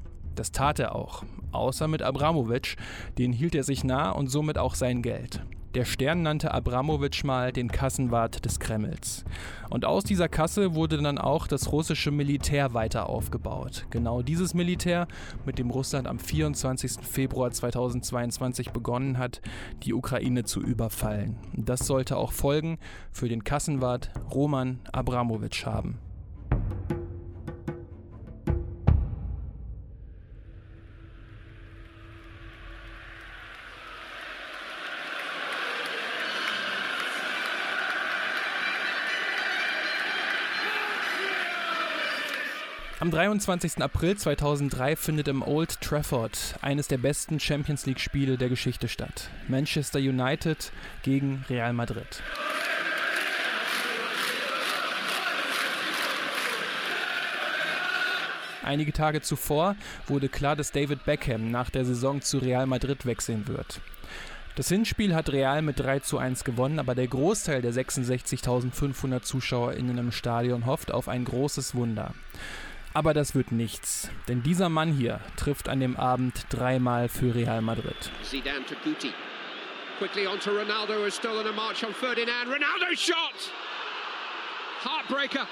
Das 0.41 0.53
tat 0.53 0.79
er 0.79 0.95
auch, 0.95 1.23
außer 1.53 1.87
mit 1.87 2.01
Abramowitsch, 2.01 2.77
den 3.19 3.31
hielt 3.31 3.55
er 3.55 3.63
sich 3.63 3.85
nah 3.85 4.11
und 4.11 4.29
somit 4.31 4.57
auch 4.57 4.75
sein 4.75 5.03
Geld. 5.03 5.43
Der 5.75 5.85
Stern 5.85 6.23
nannte 6.23 6.55
Abramowitsch 6.55 7.25
mal 7.25 7.53
den 7.53 7.71
Kassenwart 7.71 8.43
des 8.47 8.59
Kremls. 8.59 9.27
Und 9.69 9.85
aus 9.85 10.03
dieser 10.03 10.31
Kasse 10.31 10.75
wurde 10.75 10.97
dann 10.97 11.19
auch 11.19 11.47
das 11.47 11.73
russische 11.73 12.11
Militär 12.11 12.73
weiter 12.73 13.11
aufgebaut. 13.11 13.85
Genau 13.91 14.23
dieses 14.23 14.55
Militär, 14.55 15.09
mit 15.45 15.59
dem 15.59 15.69
Russland 15.69 16.09
am 16.09 16.19
24. 16.19 16.93
Februar 17.03 17.51
2022 17.51 18.71
begonnen 18.71 19.19
hat, 19.19 19.43
die 19.83 19.93
Ukraine 19.93 20.45
zu 20.45 20.63
überfallen. 20.63 21.37
Das 21.53 21.87
sollte 21.87 22.17
auch 22.17 22.33
Folgen 22.33 22.79
für 23.13 23.29
den 23.29 23.45
Kassenwart 23.45 24.11
Roman 24.33 24.79
Abramowitsch 24.91 25.67
haben. 25.67 25.99
Am 43.01 43.11
23. 43.11 43.79
April 43.83 44.15
2003 44.19 44.95
findet 44.95 45.27
im 45.29 45.41
Old 45.41 45.81
Trafford 45.81 46.57
eines 46.61 46.87
der 46.87 46.99
besten 46.99 47.41
Champions 47.41 47.87
League-Spiele 47.87 48.37
der 48.37 48.51
Geschichte 48.51 48.89
statt. 48.89 49.31
Manchester 49.49 49.99
United 49.99 50.71
gegen 51.03 51.43
Real 51.49 51.73
Madrid. 51.73 52.23
Einige 58.63 58.93
Tage 58.93 59.23
zuvor 59.23 59.77
wurde 60.07 60.29
klar, 60.29 60.55
dass 60.55 60.71
David 60.71 61.07
Beckham 61.07 61.51
nach 61.51 61.71
der 61.71 61.87
Saison 61.87 62.21
zu 62.21 62.37
Real 62.37 62.67
Madrid 62.67 63.07
wechseln 63.07 63.49
wird. 63.49 63.81
Das 64.57 64.69
Hinspiel 64.69 65.15
hat 65.15 65.33
Real 65.33 65.63
mit 65.63 65.81
3 65.81 66.01
zu 66.01 66.19
1 66.19 66.45
gewonnen, 66.45 66.79
aber 66.79 66.95
der 66.95 67.09
Großteil 67.09 67.63
der 67.63 67.73
66.500 67.73 69.23
ZuschauerInnen 69.23 69.97
im 69.97 70.13
Stadion 70.13 70.67
hofft 70.67 70.93
auf 70.93 71.09
ein 71.09 71.25
großes 71.25 71.75
Wunder. 71.75 72.13
Aber 72.93 73.15
das 73.15 73.35
wird 73.35 73.53
nichts, 73.53 74.11
denn 74.27 74.43
dieser 74.43 74.69
Mann 74.69 74.93
hier 74.93 75.21
trifft 75.37 75.69
an 75.69 75.79
dem 75.79 75.97
Abend 75.97 76.47
dreimal 76.51 77.09
für 77.09 77.35
Real 77.35 77.63
Madrid. 77.63 78.11
Zidane 78.23 78.67
to 78.67 78.75
Guti. 78.85 79.13
Quickly 79.99 80.27
on 80.27 80.41
to 80.41 80.51
Ronaldo, 80.51 80.97
who 80.97 81.05
has 81.05 81.15
stolen 81.15 81.47
a 81.47 81.53
march 81.53 81.85
on 81.85 81.93
Ferdinand. 81.95 82.49
Ronaldo 82.49 82.97
shot! 82.97 83.53
Heartbreaker. 84.83 85.47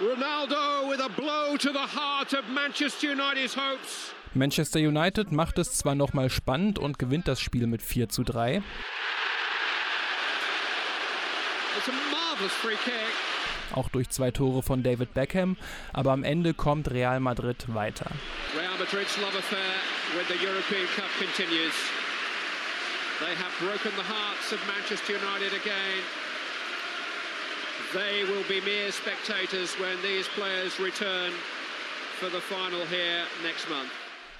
Ronaldo 0.00 0.88
with 0.88 1.00
a 1.00 1.08
blow 1.08 1.56
to 1.56 1.72
the 1.72 1.78
heart 1.78 2.32
of 2.32 2.48
Manchester 2.48 3.08
United's 3.12 3.54
hopes. 3.54 4.14
Manchester 4.34 4.78
United 4.78 5.32
macht 5.32 5.58
es 5.58 5.72
zwar 5.72 5.94
nochmal 5.94 6.30
spannend 6.30 6.78
und 6.78 6.98
gewinnt 6.98 7.26
das 7.26 7.40
Spiel 7.40 7.66
mit 7.66 7.82
4 7.82 8.08
zu 8.08 8.22
3. 8.22 8.62
Auch 13.74 13.88
durch 13.88 14.10
zwei 14.10 14.30
Tore 14.30 14.62
von 14.62 14.82
David 14.82 15.14
Beckham, 15.14 15.56
aber 15.92 16.12
am 16.12 16.24
Ende 16.24 16.54
kommt 16.54 16.90
Real 16.90 17.20
Madrid 17.20 17.64
weiter. 17.68 18.10
Real 18.54 18.70
Madrid's 18.78 19.16
love 19.18 19.36
affair 19.36 19.74
with 20.16 20.26
the 20.28 20.44
European 20.44 20.86
Cup 20.96 21.10
continues. 21.18 21.74
They 23.20 23.34
have 23.36 23.52
broken 23.60 23.92
the 23.96 24.08
hearts 24.08 24.52
of 24.52 24.58
Manchester 24.66 25.12
United 25.12 25.52
again. 25.52 26.02
They 27.92 28.24
will 28.24 28.44
be 28.48 28.60
mere 28.64 28.90
spectators 28.92 29.74
when 29.78 30.00
these 30.02 30.28
players 30.34 30.78
return 30.80 31.32
for 32.18 32.30
the 32.30 32.40
final 32.40 32.84
here 32.86 33.24
next 33.42 33.68
month. 33.68 33.90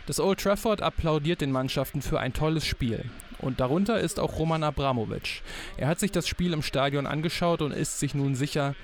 Das 0.07 0.19
Old 0.19 0.41
Trafford 0.41 0.83
applaudiert 0.83 1.41
den 1.41 1.53
Mannschaften 1.53 2.03
für 2.03 2.19
ein 2.19 2.33
tolles 2.33 2.67
Spiel. 2.67 3.05
Und 3.41 3.61
darunter 3.61 3.99
ist 4.01 4.21
auch 4.21 4.39
Roman 4.39 4.63
Abramovic. 4.63 5.43
Er 5.77 5.89
hat 5.89 5.99
sich 5.99 6.13
das 6.13 6.29
Spiel 6.29 6.53
im 6.53 6.63
Stadion 6.63 7.07
angeschaut 7.07 7.63
und 7.63 7.73
ist 7.73 7.99
sich 7.99 8.15
nun 8.15 8.35
sicher, 8.35 8.75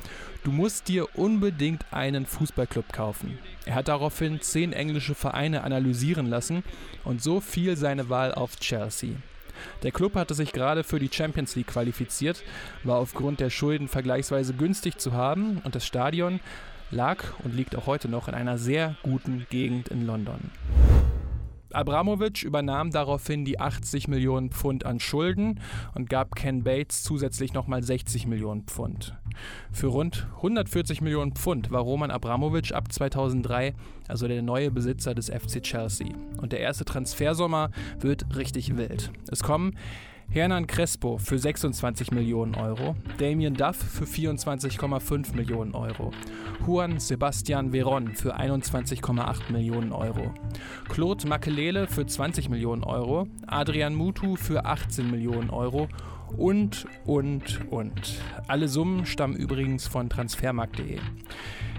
du 0.44 0.52
musst 0.52 0.88
dir 0.88 1.16
unbedingt 1.16 1.84
einen 1.92 2.26
Fußballclub 2.26 2.92
kaufen. 2.92 3.38
Er 3.64 3.74
hat 3.74 3.88
daraufhin 3.88 4.40
zehn 4.40 4.72
englische 4.72 5.14
Vereine 5.14 5.64
analysieren 5.64 6.26
lassen 6.26 6.62
und 7.04 7.22
so 7.22 7.40
fiel 7.40 7.76
seine 7.76 8.08
Wahl 8.08 8.32
auf 8.34 8.58
Chelsea. 8.58 9.10
Der 9.82 9.92
Club 9.92 10.14
hatte 10.14 10.34
sich 10.34 10.52
gerade 10.52 10.84
für 10.84 10.98
die 10.98 11.10
Champions 11.12 11.56
League 11.56 11.68
qualifiziert, 11.68 12.42
war 12.84 12.98
aufgrund 12.98 13.40
der 13.40 13.50
Schulden 13.50 13.88
vergleichsweise 13.88 14.54
günstig 14.54 14.98
zu 14.98 15.12
haben 15.12 15.60
und 15.64 15.74
das 15.74 15.86
Stadion 15.86 16.40
lag 16.90 17.24
und 17.42 17.54
liegt 17.54 17.74
auch 17.76 17.86
heute 17.86 18.08
noch 18.08 18.28
in 18.28 18.34
einer 18.34 18.58
sehr 18.58 18.96
guten 19.02 19.46
Gegend 19.50 19.88
in 19.88 20.06
London. 20.06 20.50
Abramovic 21.76 22.42
übernahm 22.42 22.90
daraufhin 22.90 23.44
die 23.44 23.60
80 23.60 24.08
Millionen 24.08 24.50
Pfund 24.50 24.86
an 24.86 25.00
Schulden 25.00 25.60
und 25.94 26.08
gab 26.10 26.34
Ken 26.34 26.64
Bates 26.64 27.02
zusätzlich 27.02 27.52
nochmal 27.52 27.82
60 27.82 28.26
Millionen 28.26 28.62
Pfund. 28.62 29.14
Für 29.70 29.88
rund 29.88 30.26
140 30.36 31.02
Millionen 31.02 31.32
Pfund 31.32 31.70
war 31.70 31.82
Roman 31.82 32.10
Abramovic 32.10 32.72
ab 32.72 32.90
2003 32.90 33.74
also 34.08 34.28
der 34.28 34.42
neue 34.42 34.70
Besitzer 34.70 35.14
des 35.14 35.28
FC 35.28 35.62
Chelsea. 35.62 36.08
Und 36.40 36.52
der 36.52 36.60
erste 36.60 36.84
Transfersommer 36.84 37.70
wird 37.98 38.36
richtig 38.36 38.76
wild. 38.76 39.10
Es 39.30 39.42
kommen 39.42 39.76
Hernan 40.28 40.66
Crespo 40.66 41.18
für 41.18 41.38
26 41.38 42.10
Millionen 42.10 42.54
Euro, 42.54 42.94
Damien 43.18 43.54
Duff 43.54 43.76
für 43.76 44.04
24,5 44.04 45.34
Millionen 45.34 45.74
Euro, 45.74 46.10
Juan 46.66 46.98
Sebastian 46.98 47.72
Veron 47.72 48.14
für 48.14 48.36
21,8 48.38 49.50
Millionen 49.50 49.92
Euro, 49.92 50.34
Claude 50.88 51.26
Makelele 51.26 51.86
für 51.86 52.06
20 52.06 52.48
Millionen 52.50 52.84
Euro, 52.84 53.28
Adrian 53.46 53.94
Mutu 53.94 54.36
für 54.36 54.66
18 54.66 55.10
Millionen 55.10 55.50
Euro 55.50 55.88
und, 56.36 56.86
und, 57.04 57.70
und. 57.70 58.20
Alle 58.48 58.68
Summen 58.68 59.06
stammen 59.06 59.36
übrigens 59.36 59.86
von 59.86 60.10
transfermarkt.de. 60.10 60.98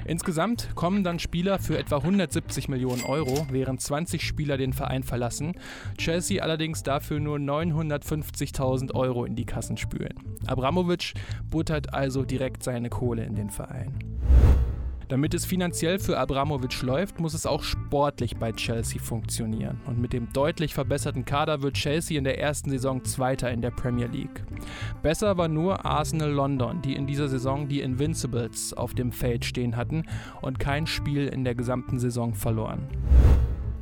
Insgesamt 0.08 0.70
kommen 0.76 1.04
dann 1.04 1.20
Spieler 1.20 1.60
für 1.60 1.78
etwa 1.78 1.98
170 1.98 2.70
Millionen 2.70 3.04
Euro, 3.04 3.46
während 3.52 3.82
20 3.82 4.26
Spieler 4.26 4.56
den 4.56 4.72
Verein 4.72 5.04
verlassen, 5.04 5.54
Chelsea 5.98 6.42
allerdings 6.42 6.82
dafür 6.82 7.20
nur 7.20 7.38
950.000 7.38 8.96
Euro 8.96 9.26
in 9.26 9.36
die 9.36 9.46
Kassen 9.46 9.76
spülen. 9.76 10.16
Abramovic 10.46 11.14
buttert 11.50 11.94
also 11.94 12.24
direkt 12.24 12.64
seine 12.64 12.90
Kohle 12.90 13.26
in 13.26 13.36
den 13.36 13.50
Verein. 13.50 14.00
Damit 15.10 15.34
es 15.34 15.46
finanziell 15.46 16.00
für 16.00 16.18
Abramovic 16.18 16.82
läuft, 16.82 17.22
muss 17.22 17.34
es 17.34 17.46
auch 17.46 17.64
sportlich 17.64 18.36
bei 18.36 18.52
Chelsea 18.52 19.02
funktionieren. 19.02 19.80
Und 19.86 20.02
mit 20.02 20.12
dem 20.12 20.34
deutlich 20.34 20.74
verbesserten 20.74 21.24
Kader 21.24 21.62
wird 21.62 21.76
Chelsea 21.76 22.18
in 22.18 22.26
der 22.26 22.40
ersten 22.40 22.70
Saison 22.72 23.06
Zweiter 23.06 23.50
in 23.50 23.62
der 23.62 23.72
Premier 23.72 24.08
League. 24.08 24.44
Besser 25.02 25.38
war 25.38 25.48
nur 25.48 25.86
Arsenal 25.86 26.32
London, 26.32 26.82
die 26.82 26.94
in 26.94 27.08
dieser 27.08 27.30
Saison 27.30 27.70
die 27.70 27.80
Invincibles 27.80 28.74
auf 28.74 28.96
dem 28.96 29.14
Feld 29.14 29.46
stehen 29.46 29.78
hatten 29.78 30.04
und 30.42 30.60
kein 30.60 30.86
Spiel 30.86 31.28
in 31.28 31.46
der 31.46 31.56
gesamten 31.56 32.00
Saison 32.00 32.34
verloren. 32.34 32.90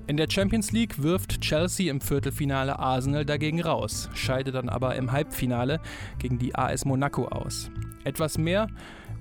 In 0.06 0.17
der 0.17 0.30
Champions 0.30 0.71
League 0.71 1.02
wirft 1.02 1.41
Chelsea 1.41 1.89
im 1.89 2.02
Viertelfinale 2.02 2.78
Arsenal 2.78 3.26
dagegen 3.26 3.63
raus, 3.63 4.12
scheidet 4.13 4.54
dann 4.54 4.69
aber 4.69 4.95
im 4.95 5.12
Halbfinale 5.12 5.80
gegen 6.19 6.38
die 6.38 6.54
AS 6.54 6.86
Monaco 6.86 7.26
aus. 7.26 7.71
Etwas 8.04 8.38
mehr 8.38 8.67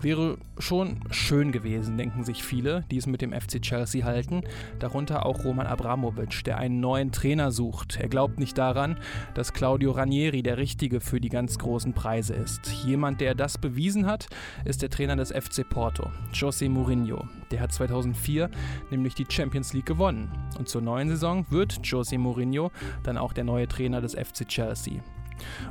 Wäre 0.04 0.36
schon 0.58 1.00
schön 1.10 1.50
gewesen, 1.50 1.96
denken 1.96 2.24
sich 2.24 2.44
viele, 2.44 2.84
die 2.90 2.98
es 2.98 3.06
mit 3.06 3.22
dem 3.22 3.32
FC 3.32 3.62
Chelsea 3.62 4.04
halten, 4.04 4.42
darunter 4.78 5.24
auch 5.24 5.44
Roman 5.44 5.66
Abramovic, 5.66 6.44
der 6.44 6.58
einen 6.58 6.78
neuen 6.78 7.10
Trainer 7.10 7.50
sucht. 7.50 7.96
Er 7.98 8.10
glaubt 8.10 8.38
nicht 8.38 8.58
daran, 8.58 8.98
dass 9.32 9.54
Claudio 9.54 9.92
Ranieri 9.92 10.42
der 10.42 10.58
Richtige 10.58 11.00
für 11.00 11.22
die 11.22 11.30
ganz 11.30 11.56
großen 11.56 11.94
Preise 11.94 12.34
ist. 12.34 12.70
Jemand, 12.84 13.22
der 13.22 13.34
das 13.34 13.56
bewiesen 13.56 14.04
hat, 14.04 14.26
ist 14.66 14.82
der 14.82 14.90
Trainer 14.90 15.16
des 15.16 15.32
FC 15.32 15.66
Porto, 15.66 16.10
José 16.34 16.68
Mourinho. 16.68 17.26
Der 17.50 17.62
hat 17.62 17.72
2004 17.72 18.50
nämlich 18.90 19.14
die 19.14 19.24
Champions 19.26 19.72
League 19.72 19.86
gewonnen. 19.86 20.30
Und 20.58 20.68
zur 20.68 20.82
neuen 20.82 21.08
Saison 21.08 21.46
wird 21.48 21.80
José 21.82 22.18
Mourinho 22.18 22.70
dann 23.04 23.16
auch 23.16 23.32
der 23.32 23.44
neue 23.44 23.68
Trainer 23.68 24.02
des 24.02 24.12
FC 24.12 24.46
Chelsea. 24.46 25.00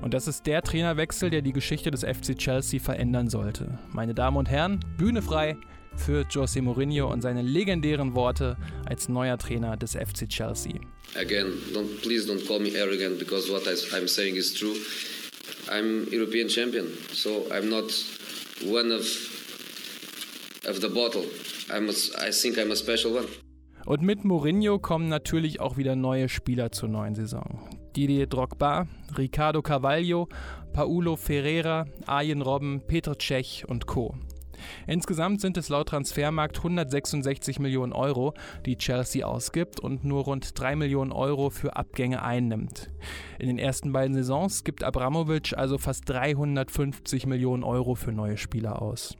Und 0.01 0.13
das 0.13 0.27
ist 0.27 0.45
der 0.45 0.61
Trainerwechsel, 0.61 1.29
der 1.29 1.41
die 1.41 1.53
Geschichte 1.53 1.91
des 1.91 2.01
FC 2.01 2.37
Chelsea 2.37 2.79
verändern 2.79 3.29
sollte. 3.29 3.79
Meine 3.91 4.13
Damen 4.13 4.37
und 4.37 4.49
Herren, 4.49 4.79
Bühne 4.97 5.21
frei 5.21 5.57
für 5.95 6.23
José 6.23 6.61
Mourinho 6.61 7.11
und 7.11 7.21
seine 7.21 7.41
legendären 7.41 8.15
Worte 8.15 8.57
als 8.85 9.09
neuer 9.09 9.37
Trainer 9.37 9.77
des 9.77 9.91
FC 9.93 10.27
Chelsea. 10.27 10.73
Again, 11.15 11.53
don't, 11.73 12.01
please 12.01 12.27
don't 12.27 12.45
call 12.47 12.59
me 12.59 12.71
arrogant 12.79 13.19
because 13.19 13.51
what 13.51 13.63
I'm 13.67 14.07
saying 14.07 14.35
is 14.35 14.53
true. 14.53 14.75
I'm 15.69 16.07
European 16.11 16.47
champion, 16.47 16.87
so 17.11 17.45
I'm 17.51 17.69
not 17.69 17.91
one 18.65 18.91
of 18.91 19.03
of 20.67 20.79
the 20.81 20.89
bottle. 20.89 21.25
I'm 21.69 21.89
a, 21.89 21.93
I 22.27 22.31
think 22.31 22.57
I'm 22.57 22.71
a 22.71 22.75
special 22.75 23.13
one. 23.13 23.27
Und 23.85 24.01
mit 24.01 24.23
Mourinho 24.23 24.79
kommen 24.79 25.09
natürlich 25.09 25.59
auch 25.59 25.75
wieder 25.77 25.95
neue 25.95 26.29
Spieler 26.29 26.71
zur 26.71 26.87
neuen 26.87 27.15
Saison. 27.15 27.59
Didier 27.95 28.27
Drogba, 28.27 28.87
Ricardo 29.17 29.61
Carvalho, 29.61 30.27
Paulo 30.73 31.15
Ferreira, 31.15 31.85
Arjen 32.05 32.41
Robben, 32.41 32.81
Petr 32.87 33.17
Cech 33.19 33.65
und 33.67 33.85
Co. 33.85 34.15
Insgesamt 34.87 35.41
sind 35.41 35.57
es 35.57 35.69
laut 35.69 35.89
Transfermarkt 35.89 36.57
166 36.57 37.59
Millionen 37.59 37.93
Euro, 37.93 38.33
die 38.65 38.77
Chelsea 38.77 39.25
ausgibt 39.25 39.79
und 39.79 40.03
nur 40.03 40.23
rund 40.23 40.59
3 40.59 40.75
Millionen 40.75 41.11
Euro 41.11 41.49
für 41.49 41.75
Abgänge 41.75 42.23
einnimmt. 42.23 42.89
In 43.39 43.47
den 43.47 43.59
ersten 43.59 43.91
beiden 43.91 44.15
Saisons 44.15 44.63
gibt 44.63 44.83
Abramovic 44.83 45.57
also 45.57 45.77
fast 45.77 46.09
350 46.09 47.25
Millionen 47.25 47.63
Euro 47.63 47.95
für 47.95 48.11
neue 48.11 48.37
Spieler 48.37 48.81
aus. 48.81 49.17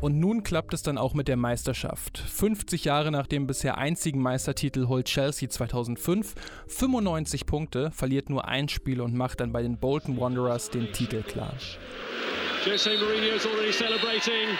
Und 0.00 0.20
nun 0.20 0.44
klappt 0.44 0.74
es 0.74 0.82
dann 0.82 0.96
auch 0.96 1.12
mit 1.14 1.26
der 1.26 1.36
Meisterschaft. 1.36 2.18
50 2.18 2.84
Jahre 2.84 3.10
nach 3.10 3.26
dem 3.26 3.48
bisher 3.48 3.78
einzigen 3.78 4.22
Meistertitel 4.22 4.86
holt 4.86 5.06
Chelsea 5.06 5.48
2005 5.48 6.34
95 6.68 7.46
Punkte, 7.46 7.90
verliert 7.90 8.30
nur 8.30 8.46
ein 8.46 8.68
Spiel 8.68 9.00
und 9.00 9.14
macht 9.14 9.40
dann 9.40 9.52
bei 9.52 9.62
den 9.62 9.76
Bolton 9.76 10.20
Wanderers 10.20 10.70
den 10.70 10.92
Titel 10.92 11.22
klar. 11.22 11.52
Jose 12.64 12.90
Mourinho 12.90 13.34
is 13.34 13.46
already 13.46 13.72
celebrating. 13.72 14.54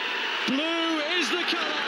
Blue 0.49 1.03
is 1.21 1.29
the 1.29 1.45
color. 1.47 1.87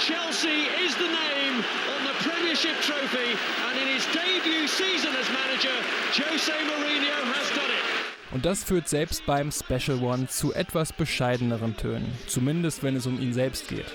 Chelsea 0.00 0.66
is 0.84 0.96
the 0.96 1.06
name 1.06 1.62
on 1.94 2.00
the 2.06 2.28
Premiership 2.28 2.80
trophy 2.82 3.38
and 3.70 3.78
in 3.78 3.88
his 3.94 4.04
debut 4.06 4.66
season 4.66 5.14
as 5.14 5.28
manager, 5.30 5.76
Jose 6.12 6.52
Mourinho 6.52 7.22
has 7.34 7.48
done 7.50 7.70
it. 7.70 7.93
Und 8.30 8.44
das 8.44 8.64
führt 8.64 8.88
selbst 8.88 9.26
beim 9.26 9.52
Special 9.52 10.02
One 10.02 10.26
zu 10.28 10.52
etwas 10.54 10.92
bescheideneren 10.92 11.76
Tönen, 11.76 12.10
zumindest 12.26 12.82
wenn 12.82 12.96
es 12.96 13.06
um 13.06 13.20
ihn 13.20 13.32
selbst 13.32 13.68
geht. 13.68 13.86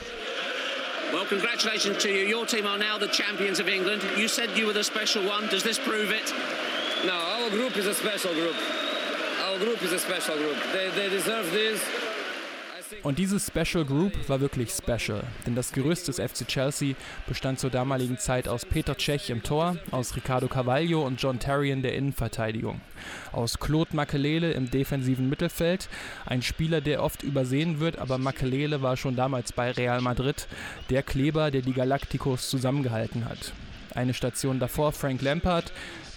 Well, 1.11 1.25
congratulations 1.25 1.97
to 2.03 2.07
you. 2.07 2.27
Your 2.27 2.45
team 2.45 2.67
are 2.67 2.77
now 2.77 2.99
the 2.99 3.07
champions 3.07 3.59
of 3.59 3.67
England. 3.67 4.03
You 4.15 4.27
said 4.27 4.55
you 4.55 4.67
were 4.67 4.73
the 4.73 4.83
special 4.83 5.23
one. 5.23 5.47
Does 5.49 5.63
this 5.63 5.79
prove 5.79 6.11
it? 6.11 6.33
No, 7.05 7.13
our 7.13 7.49
group 7.49 7.77
is 7.77 7.87
a 7.87 7.93
special 7.93 8.33
group. 8.33 8.55
Our 9.43 9.57
group 9.57 9.81
is 9.81 9.91
a 9.91 9.99
special 9.99 10.37
group. 10.37 10.57
They, 10.71 10.89
they 10.91 11.09
deserve 11.09 11.51
this. 11.51 11.81
Und 13.03 13.19
diese 13.19 13.39
Special 13.39 13.85
Group 13.85 14.27
war 14.27 14.41
wirklich 14.41 14.71
special, 14.71 15.23
denn 15.45 15.55
das 15.55 15.71
Gerüst 15.71 16.07
des 16.07 16.17
FC 16.17 16.47
Chelsea 16.47 16.95
bestand 17.27 17.59
zur 17.59 17.69
damaligen 17.69 18.17
Zeit 18.17 18.47
aus 18.47 18.65
Peter 18.65 18.97
Cech 18.97 19.29
im 19.29 19.43
Tor, 19.43 19.77
aus 19.91 20.15
Ricardo 20.15 20.47
Carvalho 20.47 21.05
und 21.05 21.21
John 21.21 21.39
Terry 21.39 21.71
in 21.71 21.81
der 21.81 21.95
Innenverteidigung, 21.95 22.81
aus 23.31 23.59
Claude 23.59 23.95
Makelele 23.95 24.51
im 24.51 24.69
defensiven 24.71 25.29
Mittelfeld, 25.29 25.87
ein 26.25 26.41
Spieler, 26.41 26.81
der 26.81 27.03
oft 27.03 27.23
übersehen 27.23 27.79
wird, 27.79 27.97
aber 27.99 28.17
Makelele 28.17 28.81
war 28.81 28.97
schon 28.97 29.15
damals 29.15 29.53
bei 29.53 29.71
Real 29.71 30.01
Madrid 30.01 30.47
der 30.89 31.03
Kleber, 31.03 31.51
der 31.51 31.61
die 31.61 31.73
Galacticos 31.73 32.49
zusammengehalten 32.49 33.25
hat. 33.25 33.53
Eine 33.95 34.13
Station 34.13 34.59
davor 34.59 34.91
Frank 34.91 35.21
Lampard, 35.21 35.71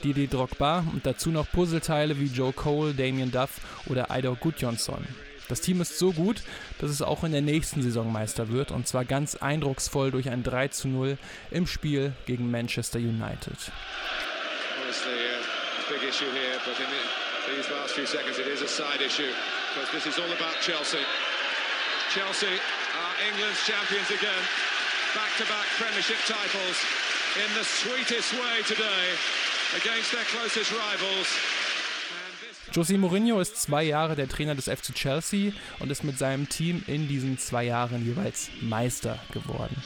Didier 0.05 0.29
Drogba 0.29 0.85
und 0.93 1.07
dazu 1.07 1.31
noch 1.31 1.51
Puzzleteile 1.51 2.19
wie 2.19 2.27
Joe 2.27 2.53
Cole, 2.53 2.93
Damien 2.93 3.31
Duff 3.31 3.61
oder 3.87 4.09
Idor 4.11 4.37
Gudjonsson. 4.37 5.07
Das 5.53 5.61
Team 5.61 5.83
ist 5.83 5.99
so 5.99 6.13
gut, 6.13 6.41
dass 6.81 6.89
es 6.89 7.03
auch 7.03 7.25
in 7.25 7.33
der 7.33 7.43
nächsten 7.43 7.83
Saison 7.83 8.11
Meister 8.11 8.49
wird 8.49 8.71
und 8.71 8.89
zwar 8.89 9.05
ganz 9.05 9.37
eindrucksvoll 9.37 10.11
durch 10.11 10.31
ein 10.31 10.43
3 10.43 10.69
zu 10.69 10.89
0 10.89 11.19
im 11.51 11.67
Spiel 11.67 12.15
gegen 12.25 12.51
Manchester 12.51 12.99
United. 12.99 13.53
Uh, 13.53 14.89
these 17.45 17.69
last 17.69 17.93
few 17.93 18.07
seconds. 18.07 18.39
It 18.39 18.47
is 18.47 18.63
a 18.63 18.67
side 18.67 19.03
issue 19.05 19.29
because 19.75 19.93
this 19.93 20.07
is 20.07 20.19
all 20.19 20.33
about 20.33 20.57
Chelsea. 20.63 21.05
Chelsea 22.09 22.49
are 22.49 23.15
England's 23.29 23.61
champions 23.67 24.09
again. 24.09 24.43
Back-to-back 25.13 25.69
Premiership 25.77 26.17
titles 26.25 26.81
in 27.37 27.53
the 27.61 27.65
sweetest 27.65 28.33
way 28.41 28.65
today 28.65 29.05
against 29.77 30.13
their 30.13 30.25
closest 30.33 30.73
rivals. 30.73 31.29
José 32.73 32.97
Mourinho 32.97 33.39
ist 33.39 33.61
zwei 33.61 33.83
Jahre 33.83 34.17
der 34.17 34.31
Trainer 34.31 34.55
des 34.55 34.65
FC 34.65 34.95
Chelsea 34.95 35.53
und 35.79 35.91
ist 35.91 36.05
mit 36.05 36.17
seinem 36.17 36.49
Team 36.49 36.83
in 36.87 37.07
diesen 37.07 37.37
zwei 37.37 37.65
Jahren 37.65 38.03
jeweils 38.03 38.49
Meister 38.63 39.19
geworden. 39.31 39.77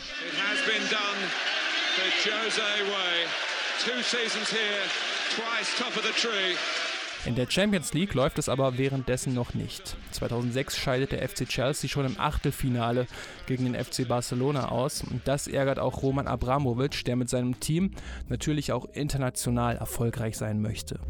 In 7.25 7.35
der 7.35 7.51
Champions 7.51 7.93
League 7.93 8.15
läuft 8.15 8.39
es 8.39 8.49
aber 8.49 8.79
währenddessen 8.79 9.35
noch 9.35 9.55
nicht. 9.55 9.97
2006 10.13 10.77
scheidet 10.79 11.11
der 11.11 11.29
FC 11.29 11.49
Chelsea 11.49 11.91
schon 11.91 12.07
im 12.07 12.21
Achtelfinale 12.21 13.09
gegen 13.47 13.65
den 13.65 13.85
FC 13.85 14.07
Barcelona 14.07 14.69
aus 14.69 15.03
und 15.03 15.27
das 15.27 15.49
ärgert 15.49 15.81
auch 15.81 16.03
Roman 16.03 16.29
Abramovic, 16.29 17.05
der 17.05 17.17
mit 17.17 17.29
seinem 17.29 17.59
Team 17.59 17.91
natürlich 18.29 18.71
auch 18.71 18.85
international 18.93 19.77
erfolgreich 19.77 20.37
sein 20.37 20.63
möchte. 20.63 21.01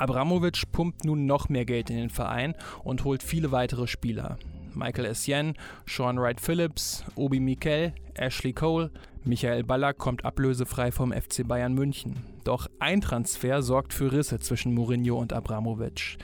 Abramovic 0.00 0.62
pumpt 0.72 1.04
nun 1.04 1.26
noch 1.26 1.48
mehr 1.48 1.64
Geld 1.64 1.90
in 1.90 1.96
den 1.96 2.10
Verein 2.10 2.54
und 2.82 3.04
holt 3.04 3.22
viele 3.22 3.52
weitere 3.52 3.86
Spieler. 3.86 4.38
Michael 4.74 5.06
Essien, 5.06 5.54
Sean 5.86 6.18
Wright 6.18 6.40
Phillips, 6.40 7.04
Obi 7.14 7.40
Mikel, 7.40 7.94
Ashley 8.14 8.52
Cole, 8.52 8.90
Michael 9.24 9.64
Ballack 9.64 9.98
kommt 9.98 10.24
ablösefrei 10.24 10.92
vom 10.92 11.12
FC 11.12 11.46
Bayern 11.46 11.74
München. 11.74 12.16
Doch 12.44 12.66
ein 12.78 13.00
Transfer 13.00 13.62
sorgt 13.62 13.94
für 13.94 14.12
Risse 14.12 14.38
zwischen 14.38 14.74
Mourinho 14.74 15.16
und 15.16 15.32
Abramovic. 15.32 16.18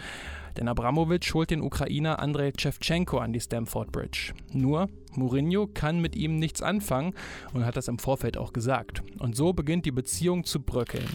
Denn 0.56 0.68
Abramovic 0.68 1.32
holt 1.32 1.50
den 1.50 1.62
Ukrainer 1.62 2.18
Andrei 2.18 2.52
Shevchenko 2.56 3.18
an 3.18 3.32
die 3.32 3.40
Stamford 3.40 3.92
Bridge. 3.92 4.32
Nur, 4.52 4.88
Mourinho 5.14 5.66
kann 5.66 6.00
mit 6.00 6.16
ihm 6.16 6.36
nichts 6.36 6.60
anfangen 6.60 7.14
und 7.54 7.64
hat 7.64 7.76
das 7.76 7.88
im 7.88 7.98
Vorfeld 7.98 8.36
auch 8.36 8.52
gesagt. 8.52 9.02
Und 9.18 9.36
so 9.36 9.52
beginnt 9.52 9.86
die 9.86 9.92
Beziehung 9.92 10.44
zu 10.44 10.60
bröckeln. 10.60 11.08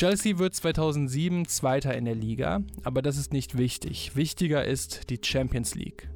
Chelsea 0.00 0.38
wird 0.38 0.54
2007 0.54 1.46
Zweiter 1.46 1.94
in 1.94 2.06
der 2.06 2.14
Liga, 2.14 2.62
aber 2.84 3.02
das 3.02 3.18
ist 3.18 3.34
nicht 3.34 3.58
wichtig. 3.58 4.16
Wichtiger 4.16 4.64
ist 4.64 5.10
die 5.10 5.18
Champions 5.22 5.74
League. 5.74 6.08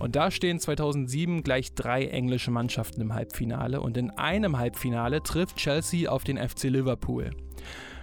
Und 0.00 0.16
da 0.16 0.32
stehen 0.32 0.58
2007 0.58 1.44
gleich 1.44 1.72
drei 1.72 2.06
englische 2.06 2.50
Mannschaften 2.50 3.00
im 3.00 3.14
Halbfinale 3.14 3.80
und 3.80 3.96
in 3.96 4.10
einem 4.10 4.58
Halbfinale 4.58 5.22
trifft 5.22 5.58
Chelsea 5.58 6.10
auf 6.10 6.24
den 6.24 6.36
FC 6.36 6.64
Liverpool. 6.64 7.30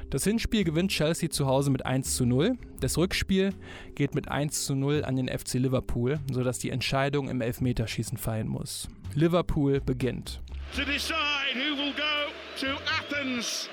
Das 0.09 0.23
Hinspiel 0.23 0.63
gewinnt 0.63 0.91
Chelsea 0.91 1.29
zu 1.29 1.47
Hause 1.47 1.69
mit 1.69 1.85
1 1.85 2.15
zu 2.15 2.25
0. 2.25 2.53
Das 2.79 2.97
Rückspiel 2.97 3.53
geht 3.95 4.15
mit 4.15 4.29
1 4.29 4.63
zu 4.63 4.73
0 4.73 5.03
an 5.03 5.17
den 5.17 5.27
FC 5.27 5.55
Liverpool, 5.55 6.21
sodass 6.31 6.59
die 6.59 6.69
Entscheidung 6.69 7.27
im 7.27 7.41
Elfmeterschießen 7.41 8.17
fallen 8.17 8.47
muss. 8.47 8.87
Liverpool 9.15 9.81
beginnt. 9.81 10.41
To 10.77 10.85
decide 10.85 11.17
who 11.55 11.75
will 11.75 11.91
go 11.91 12.31
to 12.61 12.67
Athens. 12.85 13.69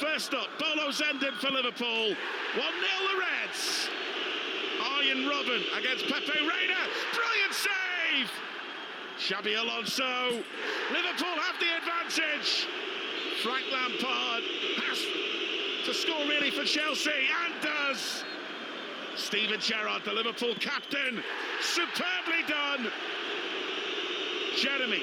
First 0.00 0.34
up, 0.34 0.48
Bolo 0.58 0.90
Zenden 0.90 1.32
for 1.40 1.50
Liverpool. 1.50 2.08
1 2.08 2.14
0 2.14 2.18
the 2.54 3.18
Reds. 3.18 3.88
Arjen 4.92 5.24
Robben 5.24 5.62
against 5.78 6.06
Pepe 6.06 6.38
Reina. 6.38 6.80
Brilliant 7.14 7.54
save! 7.54 8.30
Xabi 9.18 9.58
Alonso. 9.58 10.44
Liverpool 10.92 11.36
have 11.40 11.58
the 11.58 11.72
advantage. 11.78 12.66
Frank 13.42 13.64
Lampard 13.72 14.44
has 14.84 14.98
to 15.86 15.94
score 15.94 16.26
really 16.26 16.50
for 16.50 16.64
Chelsea 16.64 17.10
and 17.44 17.54
does. 17.62 18.24
Steven 19.14 19.60
Gerrard, 19.60 20.02
the 20.04 20.12
Liverpool 20.12 20.54
captain. 20.60 21.22
Superbly 21.62 22.42
done. 22.46 22.90
Jeremy. 24.56 25.02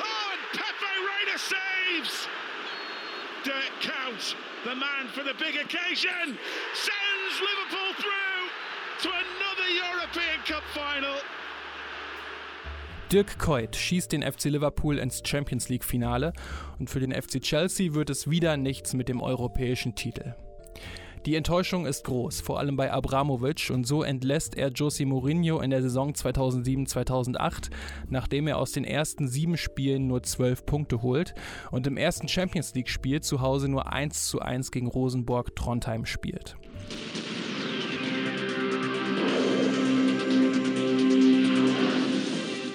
Oh, 0.00 0.32
and 0.32 0.58
Pepe 0.58 0.96
Reina 1.06 1.38
saves. 1.38 2.26
Dirk 3.46 3.80
Count, 3.80 4.34
the 4.64 4.74
man 4.74 5.06
for 5.14 5.22
the 5.22 5.32
big 5.38 5.54
occasion, 5.54 6.36
sends 6.74 7.34
Liverpool 7.38 7.94
through 7.94 8.42
to 9.02 9.08
another 9.08 9.68
European 9.70 10.40
Cup 10.44 10.64
final. 10.74 11.14
Dirk 13.12 13.38
Kuyt 13.38 13.76
schießt 13.76 14.10
den 14.10 14.24
FC 14.24 14.46
Liverpool 14.46 14.98
ins 14.98 15.22
Champions 15.24 15.68
League 15.68 15.84
Finale 15.84 16.32
und 16.80 16.90
für 16.90 16.98
den 16.98 17.12
FC 17.12 17.40
Chelsea 17.40 17.94
wird 17.94 18.10
es 18.10 18.28
wieder 18.28 18.56
nichts 18.56 18.94
mit 18.94 19.08
dem 19.08 19.22
europäischen 19.22 19.94
Titel. 19.94 20.34
Die 21.26 21.34
Enttäuschung 21.34 21.86
ist 21.86 22.04
groß, 22.04 22.40
vor 22.40 22.60
allem 22.60 22.76
bei 22.76 22.92
Abramovic 22.92 23.70
und 23.70 23.84
so 23.84 24.04
entlässt 24.04 24.56
er 24.56 24.68
Jose 24.68 25.04
Mourinho 25.04 25.60
in 25.60 25.70
der 25.70 25.82
Saison 25.82 26.12
2007-2008, 26.12 27.70
nachdem 28.08 28.46
er 28.46 28.58
aus 28.58 28.70
den 28.70 28.84
ersten 28.84 29.26
sieben 29.26 29.56
Spielen 29.56 30.06
nur 30.06 30.22
zwölf 30.22 30.64
Punkte 30.64 31.02
holt 31.02 31.34
und 31.72 31.88
im 31.88 31.96
ersten 31.96 32.28
Champions 32.28 32.76
League 32.76 32.88
Spiel 32.88 33.22
zu 33.22 33.40
Hause 33.40 33.68
nur 33.68 33.92
1 33.92 34.28
zu 34.28 34.38
1 34.38 34.70
gegen 34.70 34.86
Rosenborg 34.86 35.56
Trondheim 35.56 36.06
spielt. 36.06 36.56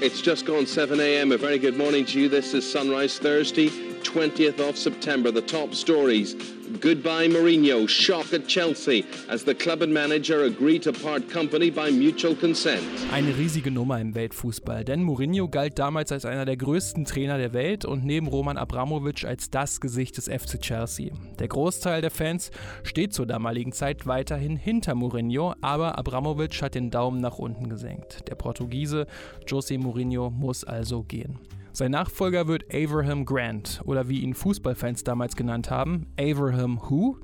It's 0.02 0.22
just 0.22 0.46
gone 0.46 0.68
7 0.68 1.00
a.m. 1.00 1.32
A 1.32 1.38
very 1.38 1.58
good 1.58 1.78
morning 1.78 2.06
to 2.06 2.20
you. 2.20 2.28
This 2.28 2.54
is 2.54 2.70
Sunrise 2.70 3.18
Thursday, 3.18 3.72
20th 4.04 4.60
of 4.60 4.76
September. 4.76 5.32
The 5.32 5.42
top 5.42 5.74
stories. 5.74 6.36
Goodbye 6.80 7.28
Mourinho, 7.28 7.88
shock 7.88 8.34
at 8.34 8.48
Chelsea 8.48 9.04
as 9.28 9.44
the 9.44 9.54
club 9.54 9.82
and 9.82 9.94
manager 9.94 10.46
agree 10.46 10.80
to 10.80 10.94
part 10.94 11.30
company 11.30 11.70
by 11.70 11.92
mutual 11.92 12.34
consent. 12.34 12.82
Eine 13.12 13.38
riesige 13.38 13.72
Nummer 13.72 14.00
im 14.00 14.16
Weltfußball, 14.16 14.86
denn 14.86 15.04
Mourinho 15.04 15.50
galt 15.50 15.78
damals 15.80 16.12
als 16.14 16.24
einer 16.24 16.46
der 16.46 16.56
größten 16.56 17.04
Trainer 17.04 17.38
der 17.38 17.54
Welt 17.54 17.84
und 17.84 18.06
neben 18.06 18.28
Roman 18.28 18.58
Abramovic 18.58 19.26
als 19.26 19.50
das 19.50 19.82
Gesicht 19.82 20.16
des 20.18 20.30
FC 20.30 20.62
Chelsea. 20.62 21.12
Der 21.40 21.50
Großteil 21.50 22.02
der 22.02 22.12
Fans 22.12 22.52
steht 22.84 23.14
zur 23.14 23.26
damaligen 23.26 23.74
Zeit 23.74 24.08
weiterhin 24.08 24.56
hinter 24.56 24.96
Mourinho, 24.96 25.56
aber 25.60 25.98
Abramovic 25.98 26.62
hat 26.62 26.76
den 26.76 26.90
Daumen 26.90 27.20
nach 27.20 27.38
unten 27.38 27.70
gesenkt. 27.70 28.30
Der 28.30 28.36
Portugiese 28.36 29.08
José 29.46 29.78
Mourinho 29.78 30.30
muss 30.30 30.64
also 30.64 31.04
gehen. 31.04 31.40
Sein 31.74 31.92
Nachfolger 31.92 32.48
wird 32.48 32.66
Abraham 32.74 33.24
Grant 33.24 33.82
oder 33.86 34.10
wie 34.10 34.20
ihn 34.20 34.34
Fußballfans 34.34 35.06
damals 35.06 35.38
genannt 35.38 35.70
haben, 35.70 36.08
Abraham 36.20 36.82
Who? 36.90 37.18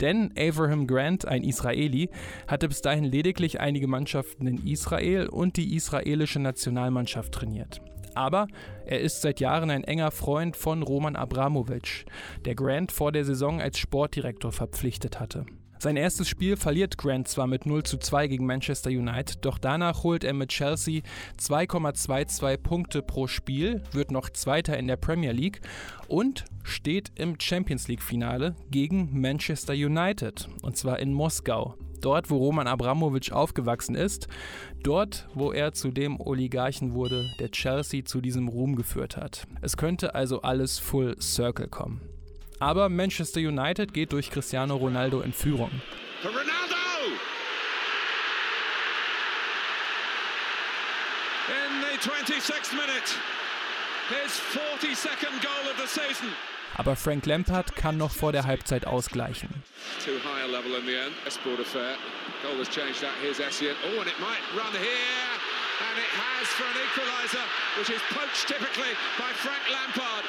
Denn 0.00 0.32
Abraham 0.38 0.86
Grant, 0.86 1.28
ein 1.28 1.44
Israeli, 1.44 2.08
hatte 2.48 2.68
bis 2.68 2.80
dahin 2.80 3.04
lediglich 3.04 3.60
einige 3.60 3.86
Mannschaften 3.86 4.46
in 4.46 4.66
Israel 4.66 5.28
und 5.28 5.58
die 5.58 5.74
israelische 5.74 6.38
Nationalmannschaft 6.38 7.32
trainiert. 7.32 7.82
Aber 8.14 8.46
er 8.86 9.00
ist 9.00 9.20
seit 9.20 9.40
Jahren 9.40 9.68
ein 9.68 9.84
enger 9.84 10.12
Freund 10.12 10.56
von 10.56 10.82
Roman 10.82 11.14
Abramovic, 11.14 12.06
der 12.46 12.54
Grant 12.54 12.90
vor 12.90 13.12
der 13.12 13.26
Saison 13.26 13.60
als 13.60 13.78
Sportdirektor 13.78 14.52
verpflichtet 14.52 15.20
hatte. 15.20 15.44
Sein 15.78 15.96
erstes 15.96 16.28
Spiel 16.28 16.56
verliert 16.56 16.96
Grant 16.96 17.28
zwar 17.28 17.46
mit 17.46 17.66
0 17.66 17.82
zu 17.82 17.98
2 17.98 18.28
gegen 18.28 18.46
Manchester 18.46 18.88
United, 18.90 19.44
doch 19.44 19.58
danach 19.58 20.02
holt 20.04 20.24
er 20.24 20.32
mit 20.32 20.48
Chelsea 20.48 21.02
2,22 21.38 22.56
Punkte 22.56 23.02
pro 23.02 23.26
Spiel, 23.26 23.82
wird 23.92 24.10
noch 24.10 24.30
Zweiter 24.30 24.78
in 24.78 24.86
der 24.86 24.96
Premier 24.96 25.32
League 25.32 25.60
und 26.08 26.44
steht 26.62 27.12
im 27.16 27.38
Champions 27.38 27.88
League-Finale 27.88 28.56
gegen 28.70 29.20
Manchester 29.20 29.74
United, 29.74 30.48
und 30.62 30.76
zwar 30.76 30.98
in 30.98 31.12
Moskau. 31.12 31.74
Dort, 32.00 32.30
wo 32.30 32.36
Roman 32.36 32.68
Abramovic 32.68 33.32
aufgewachsen 33.32 33.94
ist, 33.94 34.28
dort, 34.82 35.28
wo 35.34 35.52
er 35.52 35.72
zu 35.72 35.90
dem 35.90 36.20
Oligarchen 36.20 36.94
wurde, 36.94 37.28
der 37.38 37.50
Chelsea 37.50 38.04
zu 38.04 38.20
diesem 38.20 38.48
Ruhm 38.48 38.76
geführt 38.76 39.16
hat. 39.16 39.46
Es 39.60 39.76
könnte 39.76 40.14
also 40.14 40.42
alles 40.42 40.78
full 40.78 41.16
circle 41.20 41.68
kommen. 41.68 42.00
Aber 42.58 42.88
Manchester 42.88 43.40
United 43.40 43.92
geht 43.92 44.12
durch 44.12 44.30
Cristiano 44.30 44.76
Ronaldo 44.76 45.20
in 45.20 45.32
Führung. 45.32 45.70
For 46.22 46.30
Ronaldo! 46.30 46.46
In 51.48 51.80
the 51.82 51.98
26th 51.98 52.72
minute, 52.72 53.14
his 54.08 54.40
42nd 54.54 55.42
goal 55.42 55.70
of 55.70 55.76
the 55.76 55.86
season. 55.86 56.28
Aber 56.78 56.96
Frank 56.96 57.26
Lampard 57.26 57.76
kann 57.76 57.96
noch 57.96 58.10
vor 58.10 58.32
der 58.32 58.44
Halbzeit 58.44 58.86
ausgleichen. 58.86 59.48
Oh. 59.52 60.10
And 65.78 65.98
it 65.98 66.08
has 66.08 66.48
for 66.56 66.64
an 66.64 66.72
equaliser, 66.88 67.44
which 67.76 67.90
is 67.90 68.00
poached 68.08 68.48
typically 68.48 68.96
by 69.18 69.28
Frank 69.36 69.60
Lampard. 69.68 70.24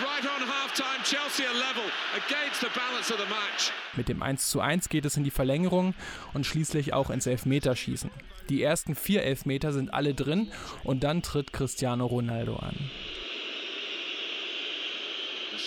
Right 0.00 0.24
on 0.24 0.48
halftime, 0.48 1.02
Chelsea 1.04 1.44
level 1.44 1.84
against 2.16 2.60
the 2.60 2.68
balance 2.74 3.12
of 3.12 3.20
the 3.20 3.26
match. 3.26 3.70
Mit 3.94 4.08
dem 4.08 4.22
1 4.22 4.48
zu 4.48 4.60
1 4.60 4.88
geht 4.88 5.04
es 5.04 5.16
in 5.16 5.24
die 5.24 5.30
Verlängerung 5.30 5.94
und 6.32 6.46
schließlich 6.46 6.94
auch 6.94 7.10
ins 7.10 7.26
Elfmeterschießen. 7.26 8.10
Die 8.48 8.62
ersten 8.62 8.94
vier 8.94 9.22
Elfmeter 9.22 9.72
sind 9.72 9.92
alle 9.92 10.14
drin 10.14 10.50
und 10.82 11.04
dann 11.04 11.22
tritt 11.22 11.52
Cristiano 11.52 12.06
Ronaldo 12.06 12.56
an. 12.56 12.90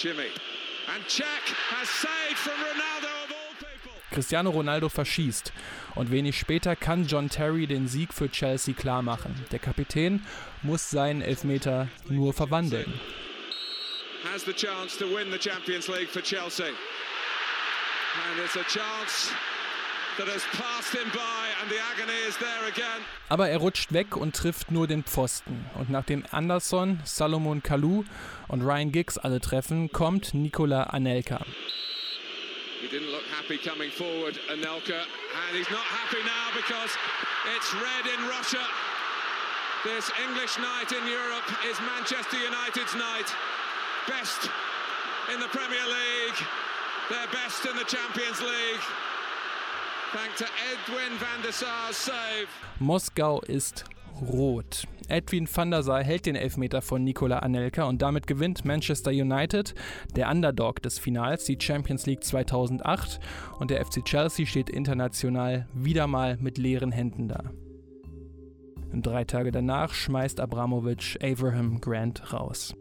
shimmy. 0.05 0.29
And 0.93 1.03
Czech 1.07 1.25
has 1.71 1.89
saved 1.89 2.37
from 2.37 2.53
Ronaldo 2.59 3.07
of 3.23 3.31
all 3.31 3.55
people. 3.57 3.91
Cristiano 4.11 4.49
Ronaldo 4.51 4.89
verschießt 4.89 5.51
und 5.95 6.11
wenig 6.11 6.37
später 6.37 6.75
kann 6.75 7.07
John 7.07 7.29
Terry 7.29 7.65
den 7.65 7.87
Sieg 7.87 8.13
für 8.13 8.29
Chelsea 8.29 8.73
klarmachen. 8.73 9.33
Der 9.51 9.59
Kapitän 9.59 10.23
muss 10.61 10.89
seinen 10.89 11.21
Elfmeter 11.21 11.87
nur 12.09 12.33
verwandeln. 12.33 12.93
Has 14.35 14.43
the 14.43 14.51
chance 14.51 14.97
to 14.97 15.05
win 15.05 15.31
the 15.31 15.37
Champions 15.37 15.87
League 15.87 16.09
for 16.09 16.19
Chelsea. 16.19 16.65
And 16.65 18.39
it's 18.43 18.57
a 18.57 18.65
chance 18.67 19.31
that 20.17 20.27
has 20.27 20.43
passed 20.51 20.93
him 20.93 21.07
by 21.15 21.55
and 21.61 21.71
the 21.71 21.79
agony 21.79 22.19
is 22.27 22.35
there 22.39 22.67
again. 22.67 22.99
Aber 23.29 23.47
er 23.47 23.59
rutscht 23.59 23.93
weg 23.93 24.17
und 24.17 24.35
trifft 24.35 24.71
nur 24.71 24.87
den 24.87 25.05
Pfosten. 25.05 25.63
Und 25.75 25.89
nachdem 25.89 26.25
Anderson, 26.31 26.99
Salomon 27.05 27.63
Kalou 27.63 28.03
und 28.49 28.61
Ryan 28.61 28.91
Giggs 28.91 29.17
alle 29.17 29.39
treffen, 29.39 29.89
kommt 29.93 30.33
Nikola 30.33 30.83
Anelka. 30.83 31.39
He 32.81 32.87
didn't 32.89 33.11
look 33.11 33.23
happy 33.31 33.57
coming 33.57 33.89
forward, 33.89 34.37
Anelka, 34.51 34.99
and 35.47 35.55
he's 35.55 35.71
not 35.71 35.87
happy 35.87 36.21
now 36.25 36.51
because 36.53 36.91
it's 37.55 37.73
red 37.75 38.05
in 38.13 38.27
Russia. 38.27 38.67
This 39.85 40.11
English 40.27 40.57
night 40.57 40.91
in 40.91 41.07
Europe 41.07 41.47
is 41.71 41.79
Manchester 41.79 42.35
United's 42.35 42.95
night. 42.95 43.33
Best 44.07 44.49
in 45.33 45.39
the 45.39 45.47
Premier 45.47 45.85
League, 45.87 46.45
their 47.09 47.27
best 47.31 47.65
in 47.65 47.75
the 47.75 47.85
Champions 47.85 48.39
League. 48.39 48.83
Thanks 50.13 50.37
to 50.37 50.45
Edwin 50.71 51.19
van 51.19 51.41
der 51.41 51.51
Sar's 51.51 52.05
save. 52.05 52.47
Moskau 52.79 53.41
ist 53.41 53.85
rot. 54.21 54.85
Edwin 55.07 55.47
van 55.47 55.71
der 55.71 55.81
Sar 55.81 56.03
hält 56.03 56.27
den 56.27 56.35
Elfmeter 56.35 56.83
von 56.83 57.03
Nikola 57.03 57.39
Anelka 57.39 57.85
und 57.85 58.03
damit 58.03 58.27
gewinnt 58.27 58.63
Manchester 58.63 59.09
United, 59.09 59.73
der 60.15 60.29
Underdog 60.29 60.83
des 60.83 60.99
Finals, 60.99 61.45
die 61.45 61.57
Champions 61.59 62.05
League 62.05 62.23
2008 62.23 63.19
und 63.59 63.71
der 63.71 63.83
FC 63.83 64.05
Chelsea 64.05 64.45
steht 64.45 64.69
international 64.69 65.67
wieder 65.73 66.05
mal 66.05 66.37
mit 66.39 66.59
leeren 66.59 66.91
Händen 66.91 67.27
da. 67.27 67.43
Drei 68.93 69.23
Tage 69.25 69.51
danach 69.51 69.93
schmeißt 69.93 70.39
Abramovic 70.39 71.17
Abraham 71.21 71.81
Grant 71.81 72.31
raus. 72.31 72.75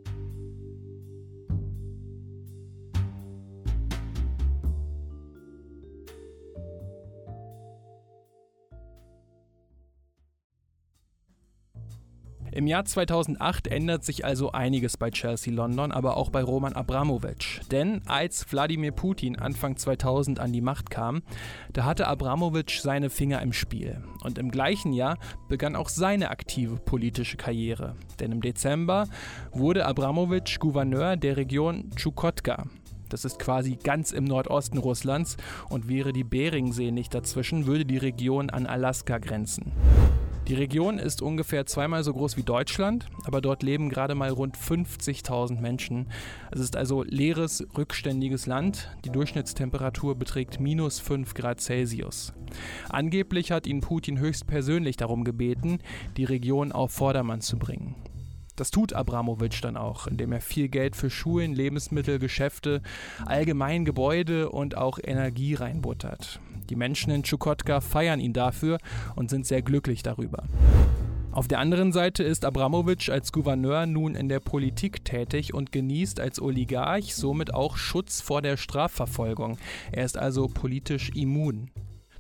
Im 12.55 12.69
Jahr 12.69 12.85
2008 12.85 13.67
ändert 13.67 14.05
sich 14.05 14.25
also 14.25 14.53
einiges 14.53 14.97
bei 14.97 15.11
Chelsea 15.11 15.53
London, 15.53 15.91
aber 15.91 16.17
auch 16.17 16.31
bei 16.31 16.41
Roman 16.41 16.75
Abramovic. 16.75 17.61
Denn 17.73 18.01
als 18.07 18.47
Wladimir 18.53 18.93
Putin 18.93 19.37
Anfang 19.37 19.77
2000 19.77 20.39
an 20.39 20.53
die 20.53 20.61
Macht 20.61 20.89
kam, 20.89 21.25
da 21.73 21.85
hatte 21.85 22.07
Abramovic 22.07 22.71
seine 22.71 23.11
Finger 23.11 23.43
im 23.43 23.53
Spiel. 23.53 24.05
Und 24.23 24.39
im 24.39 24.53
gleichen 24.53 24.93
Jahr 24.93 25.19
begann 25.49 25.75
auch 25.75 25.89
seine 25.89 26.31
aktive 26.31 26.77
politische 26.77 27.37
Karriere. 27.37 27.97
Denn 28.21 28.31
im 28.31 28.41
Dezember 28.41 29.09
wurde 29.51 29.85
Abramovic 29.85 30.61
Gouverneur 30.61 31.17
der 31.17 31.37
Region 31.37 31.91
Chukotka. 31.97 32.67
Das 33.09 33.25
ist 33.25 33.39
quasi 33.39 33.77
ganz 33.83 34.13
im 34.13 34.25
Nordosten 34.25 34.79
Russlands 34.79 35.37
und 35.69 35.89
wäre 35.89 36.13
die 36.13 36.25
Beringsee 36.25 36.91
nicht 36.91 37.15
dazwischen, 37.15 37.67
würde 37.67 37.85
die 37.85 37.99
Region 37.99 38.51
an 38.51 38.67
Alaska 38.67 39.19
grenzen. 39.19 39.73
Die 40.47 40.55
Region 40.55 40.99
ist 40.99 41.23
ungefähr 41.23 41.65
zweimal 41.65 42.05
so 42.05 42.13
groß 42.13 42.37
wie 42.37 42.43
Deutschland, 42.43 43.07
aber 43.25 43.41
dort 43.41 43.63
leben 43.63 43.89
gerade 43.89 44.15
mal 44.15 44.29
rund 44.29 44.59
50.000 44.59 45.59
Menschen. 45.59 46.09
Es 46.51 46.61
ist 46.61 46.77
also 46.77 47.03
leeres, 47.03 47.67
rückständiges 47.79 48.45
Land. 48.45 48.95
Die 49.07 49.11
Durchschnittstemperatur 49.11 50.17
beträgt 50.17 50.61
minus 50.61 51.01
5 51.01 51.33
Grad 51.33 51.63
Celsius. 51.63 52.35
Angeblich 52.91 53.53
hat 53.53 53.67
ihn 53.67 53.81
Putin 53.81 54.19
höchstpersönlich 54.19 54.99
darum 54.99 55.25
gebeten, 55.25 55.79
die 56.19 56.25
Region 56.25 56.73
auf 56.73 56.93
Vordermann 56.93 57.41
zu 57.41 57.59
bringen. 57.59 57.95
Das 58.57 58.71
tut 58.71 58.93
Abramowitsch 58.93 59.63
dann 59.63 59.77
auch, 59.77 60.07
indem 60.07 60.33
er 60.33 60.41
viel 60.41 60.69
Geld 60.69 60.95
für 60.95 61.11
Schulen, 61.11 61.55
Lebensmittel, 61.55 62.19
Geschäfte, 62.19 62.83
allgemein 63.27 63.85
Gebäude 63.85 64.49
und 64.51 64.77
auch 64.77 64.99
Energie 65.03 65.55
reinbuttert. 65.55 66.39
Die 66.71 66.77
Menschen 66.77 67.13
in 67.13 67.25
Chukotka 67.25 67.81
feiern 67.81 68.21
ihn 68.21 68.33
dafür 68.33 68.79
und 69.17 69.29
sind 69.29 69.47
sehr 69.47 69.63
glücklich 69.63 70.03
darüber. 70.03 70.45
Auf 71.33 71.49
der 71.49 71.59
anderen 71.59 71.93
Seite 71.93 72.23
ist 72.23 72.45
Abramowitsch 72.45 73.11
als 73.11 73.33
Gouverneur 73.33 73.87
nun 73.87 74.15
in 74.15 74.29
der 74.29 74.39
Politik 74.39 75.05
tätig 75.05 75.53
und 75.53 75.73
genießt 75.73 76.21
als 76.21 76.41
Oligarch 76.41 77.17
somit 77.17 77.53
auch 77.53 77.77
Schutz 77.77 78.21
vor 78.21 78.41
der 78.41 78.57
Strafverfolgung. 78.57 79.59
Er 79.91 80.05
ist 80.05 80.17
also 80.17 80.47
politisch 80.47 81.11
immun. 81.11 81.71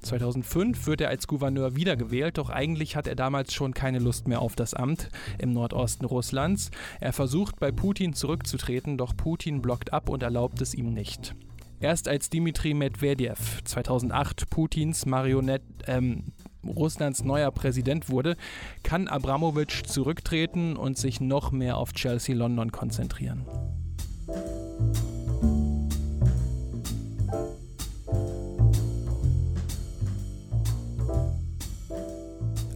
2005 0.04 0.86
wird 0.86 1.00
er 1.00 1.08
als 1.08 1.26
Gouverneur 1.26 1.76
wiedergewählt, 1.76 2.38
doch 2.38 2.50
eigentlich 2.50 2.96
hat 2.96 3.06
er 3.06 3.14
damals 3.14 3.52
schon 3.52 3.74
keine 3.74 3.98
Lust 3.98 4.28
mehr 4.28 4.40
auf 4.40 4.56
das 4.56 4.74
Amt 4.74 5.08
im 5.38 5.52
Nordosten 5.52 6.04
Russlands. 6.04 6.70
Er 7.00 7.12
versucht 7.12 7.58
bei 7.58 7.72
Putin 7.72 8.12
zurückzutreten, 8.12 8.98
doch 8.98 9.16
Putin 9.16 9.62
blockt 9.62 9.92
ab 9.92 10.08
und 10.08 10.22
erlaubt 10.22 10.60
es 10.60 10.74
ihm 10.74 10.92
nicht. 10.92 11.34
Erst 11.80 12.08
als 12.08 12.30
Dmitri 12.30 12.72
Medvedev 12.72 13.62
2008 13.64 14.48
Putins 14.48 15.06
Marionette, 15.06 15.64
ähm, 15.86 16.32
Russlands 16.64 17.24
neuer 17.24 17.50
Präsident 17.50 18.08
wurde, 18.08 18.36
kann 18.82 19.08
Abramowitsch 19.08 19.84
zurücktreten 19.84 20.76
und 20.76 20.96
sich 20.96 21.20
noch 21.20 21.52
mehr 21.52 21.76
auf 21.76 21.92
Chelsea 21.92 22.34
London 22.34 22.72
konzentrieren. 22.72 23.44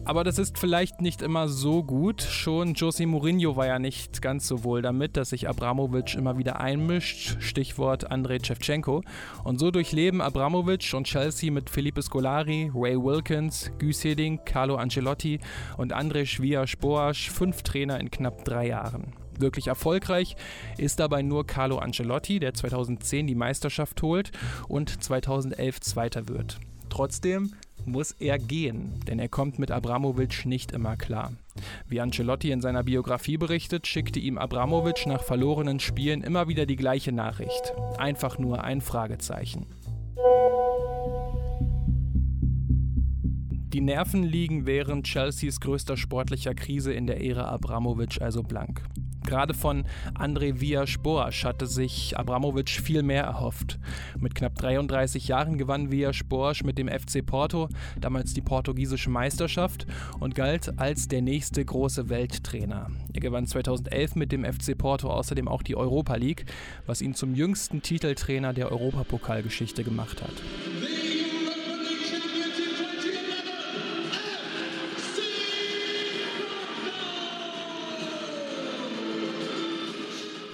Aber 0.09 0.23
das 0.23 0.39
ist 0.39 0.57
vielleicht 0.57 1.01
nicht 1.01 1.21
immer 1.21 1.47
so 1.47 1.83
gut. 1.83 2.23
Schon 2.23 2.73
Jose 2.73 3.05
Mourinho 3.05 3.55
war 3.55 3.67
ja 3.67 3.77
nicht 3.77 4.23
ganz 4.23 4.47
so 4.47 4.63
wohl 4.63 4.81
damit, 4.81 5.15
dass 5.17 5.29
sich 5.29 5.47
Abramovic 5.47 6.15
immer 6.15 6.39
wieder 6.39 6.59
einmischt. 6.59 7.39
Stichwort 7.39 8.09
Andrei 8.09 8.39
Shevchenko. 8.43 9.03
Und 9.43 9.59
so 9.59 9.69
durchleben 9.69 10.19
Abramovic 10.19 10.95
und 10.95 11.05
Chelsea 11.05 11.51
mit 11.51 11.69
Felipe 11.69 12.01
Scolari, 12.01 12.71
Ray 12.73 12.97
Wilkins, 12.97 13.71
Guy 13.77 13.93
Seding, 13.93 14.39
Carlo 14.45 14.77
Ancelotti 14.77 15.41
und 15.77 15.93
Andrej 15.93 16.39
Villas-Boas 16.39 17.17
fünf 17.17 17.61
Trainer 17.61 17.99
in 17.99 18.09
knapp 18.09 18.43
drei 18.45 18.69
Jahren. 18.69 19.13
Wirklich 19.37 19.67
erfolgreich 19.67 20.35
ist 20.79 20.99
dabei 20.99 21.21
nur 21.21 21.45
Carlo 21.45 21.77
Ancelotti, 21.77 22.39
der 22.39 22.55
2010 22.55 23.27
die 23.27 23.35
Meisterschaft 23.35 24.01
holt 24.01 24.31
und 24.67 25.03
2011 25.03 25.81
Zweiter 25.81 26.27
wird. 26.27 26.59
Trotzdem 26.89 27.53
muss 27.85 28.11
er 28.13 28.37
gehen, 28.37 28.93
denn 29.07 29.19
er 29.19 29.29
kommt 29.29 29.59
mit 29.59 29.71
Abramovic 29.71 30.45
nicht 30.45 30.71
immer 30.71 30.97
klar. 30.97 31.33
Wie 31.87 31.99
Ancelotti 31.99 32.51
in 32.51 32.61
seiner 32.61 32.83
Biografie 32.83 33.37
berichtet, 33.37 33.87
schickte 33.87 34.19
ihm 34.19 34.37
Abramovic 34.37 35.05
nach 35.07 35.23
verlorenen 35.23 35.79
Spielen 35.79 36.21
immer 36.21 36.47
wieder 36.47 36.65
die 36.65 36.75
gleiche 36.75 37.11
Nachricht. 37.11 37.73
Einfach 37.97 38.37
nur 38.37 38.63
ein 38.63 38.81
Fragezeichen. 38.81 39.65
Die 43.73 43.81
Nerven 43.81 44.23
liegen 44.23 44.65
während 44.65 45.05
Chelseas 45.05 45.59
größter 45.59 45.95
sportlicher 45.95 46.55
Krise 46.55 46.91
in 46.91 47.05
der 47.05 47.23
Ära 47.23 47.49
Abramovic 47.49 48.19
also 48.19 48.41
blank. 48.41 48.81
Gerade 49.29 49.53
von 49.53 49.83
André 50.15 50.59
Villas-Boas 50.59 51.43
hatte 51.43 51.67
sich 51.67 52.17
Abramovic 52.17 52.67
viel 52.71 53.03
mehr 53.03 53.25
erhofft. 53.25 53.77
Mit 54.17 54.33
knapp 54.33 54.55
33 54.55 55.27
Jahren 55.27 55.59
gewann 55.59 55.91
Villas-Boas 55.91 56.63
mit 56.63 56.79
dem 56.79 56.87
FC 56.87 57.23
Porto 57.23 57.69
damals 58.01 58.33
die 58.33 58.41
portugiesische 58.41 59.11
Meisterschaft 59.11 59.85
und 60.19 60.33
galt 60.33 60.79
als 60.79 61.09
der 61.09 61.21
nächste 61.21 61.63
große 61.63 62.09
Welttrainer. 62.09 62.89
Er 63.13 63.21
gewann 63.21 63.45
2011 63.45 64.15
mit 64.15 64.31
dem 64.31 64.43
FC 64.43 64.75
Porto 64.75 65.11
außerdem 65.11 65.47
auch 65.47 65.61
die 65.61 65.75
Europa 65.75 66.15
League, 66.15 66.45
was 66.87 67.03
ihn 67.03 67.13
zum 67.13 67.35
jüngsten 67.35 67.83
Titeltrainer 67.83 68.53
der 68.53 68.71
Europapokalgeschichte 68.71 69.83
gemacht 69.83 70.23
hat. 70.23 70.33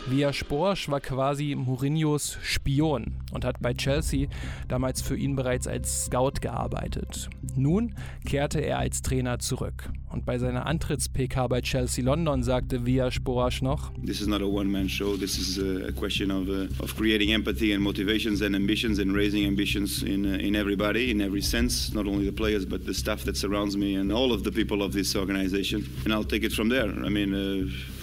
Via 0.07 0.31
Sporsch 0.33 0.87
war 0.87 1.01
quasi 1.01 1.55
Mourinhos 1.55 2.37
Spion 2.43 3.13
und 3.31 3.43
hat 3.43 3.59
bei 3.59 3.73
Chelsea 3.73 4.27
damals 4.67 5.01
für 5.01 5.17
ihn 5.17 5.35
bereits 5.35 5.65
als 5.65 6.05
Scout 6.05 6.41
gearbeitet. 6.41 7.27
Nun 7.55 7.95
kehrte 8.23 8.59
er 8.59 8.77
als 8.77 9.01
Trainer 9.01 9.39
zurück. 9.39 9.89
Und 10.11 10.23
bei 10.23 10.37
seiner 10.37 10.67
Antritts-PK 10.67 11.47
bei 11.47 11.61
Chelsea 11.61 12.05
London 12.05 12.43
sagte 12.43 12.85
Via 12.85 13.09
Sporsch 13.09 13.63
noch: 13.63 13.91
This 14.05 14.21
is 14.21 14.27
not 14.27 14.43
a 14.43 14.45
one-man 14.45 14.87
show. 14.87 15.17
This 15.17 15.39
is 15.39 15.57
a 15.57 15.91
question 15.91 16.29
of, 16.29 16.47
uh, 16.47 16.67
of 16.83 16.95
creating 16.95 17.31
empathy 17.31 17.73
and 17.73 17.81
motivations 17.81 18.43
and 18.43 18.55
ambitions 18.55 18.99
and 18.99 19.15
raising 19.15 19.47
ambitions 19.47 20.03
in, 20.03 20.25
uh, 20.25 20.37
in 20.37 20.53
everybody, 20.53 21.09
in 21.09 21.19
every 21.19 21.41
sense, 21.41 21.91
not 21.95 22.05
only 22.05 22.25
the 22.25 22.31
players 22.31 22.63
but 22.63 22.85
the 22.85 22.93
staff 22.93 23.23
that 23.23 23.37
surrounds 23.37 23.75
me 23.75 23.95
and 23.95 24.11
all 24.11 24.31
of 24.31 24.43
the 24.43 24.51
people 24.51 24.83
of 24.83 24.93
this 24.93 25.15
organization. 25.15 25.83
And 26.03 26.13
I'll 26.13 26.23
take 26.23 26.43
it 26.43 26.53
from 26.53 26.69
there. 26.69 26.93
I 27.03 27.09
mean. 27.09 27.33
Uh, 27.33 27.94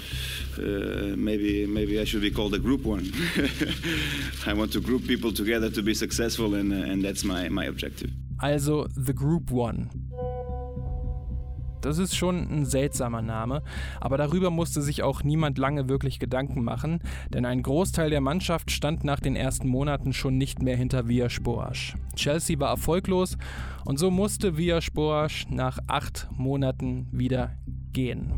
uh, 0.58 1.16
maybe 1.16 1.66
maybe 1.66 2.00
I 2.00 2.04
should 2.04 2.22
be 2.22 2.30
called 2.30 2.54
a 2.54 2.58
group 2.58 2.84
one. 2.84 3.12
I 4.46 4.54
want 4.54 4.72
to 4.72 4.80
group 4.80 5.06
people 5.06 5.32
together 5.32 5.70
to 5.70 5.82
be 5.82 5.94
successful, 5.94 6.54
and 6.54 6.72
uh, 6.72 6.92
and 6.92 7.02
that's 7.02 7.24
my 7.24 7.48
my 7.48 7.66
objective. 7.66 8.10
Also 8.38 8.88
The 8.96 9.14
Group 9.14 9.52
One. 9.52 9.88
Das 11.82 11.98
ist 11.98 12.16
schon 12.16 12.48
ein 12.48 12.64
seltsamer 12.64 13.22
Name, 13.22 13.62
aber 14.00 14.16
darüber 14.16 14.50
musste 14.50 14.82
sich 14.82 15.02
auch 15.02 15.24
niemand 15.24 15.58
lange 15.58 15.88
wirklich 15.88 16.20
Gedanken 16.20 16.62
machen, 16.62 17.00
denn 17.34 17.44
ein 17.44 17.62
Großteil 17.62 18.08
der 18.08 18.20
Mannschaft 18.20 18.70
stand 18.70 19.02
nach 19.02 19.18
den 19.18 19.34
ersten 19.34 19.66
Monaten 19.66 20.12
schon 20.12 20.38
nicht 20.38 20.62
mehr 20.62 20.76
hinter 20.76 21.08
Villas 21.08 21.40
Boas. 21.40 21.94
Chelsea 22.14 22.58
war 22.60 22.70
erfolglos 22.70 23.36
und 23.84 23.98
so 23.98 24.12
musste 24.12 24.56
Villas 24.56 24.92
Boas 24.92 25.44
nach 25.50 25.80
acht 25.88 26.28
Monaten 26.30 27.08
wieder 27.10 27.56
gehen. 27.92 28.32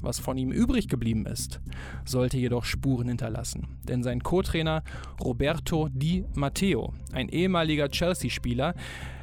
Was 0.00 0.18
von 0.18 0.38
ihm 0.38 0.52
übrig 0.52 0.88
geblieben 0.88 1.26
ist, 1.26 1.60
sollte 2.04 2.38
jedoch 2.38 2.64
Spuren 2.64 3.08
hinterlassen. 3.08 3.78
Denn 3.84 4.02
sein 4.02 4.22
Co-Trainer 4.22 4.82
Roberto 5.20 5.88
Di 5.90 6.24
Matteo, 6.34 6.94
ein 7.12 7.28
ehemaliger 7.28 7.88
Chelsea-Spieler, 7.88 8.74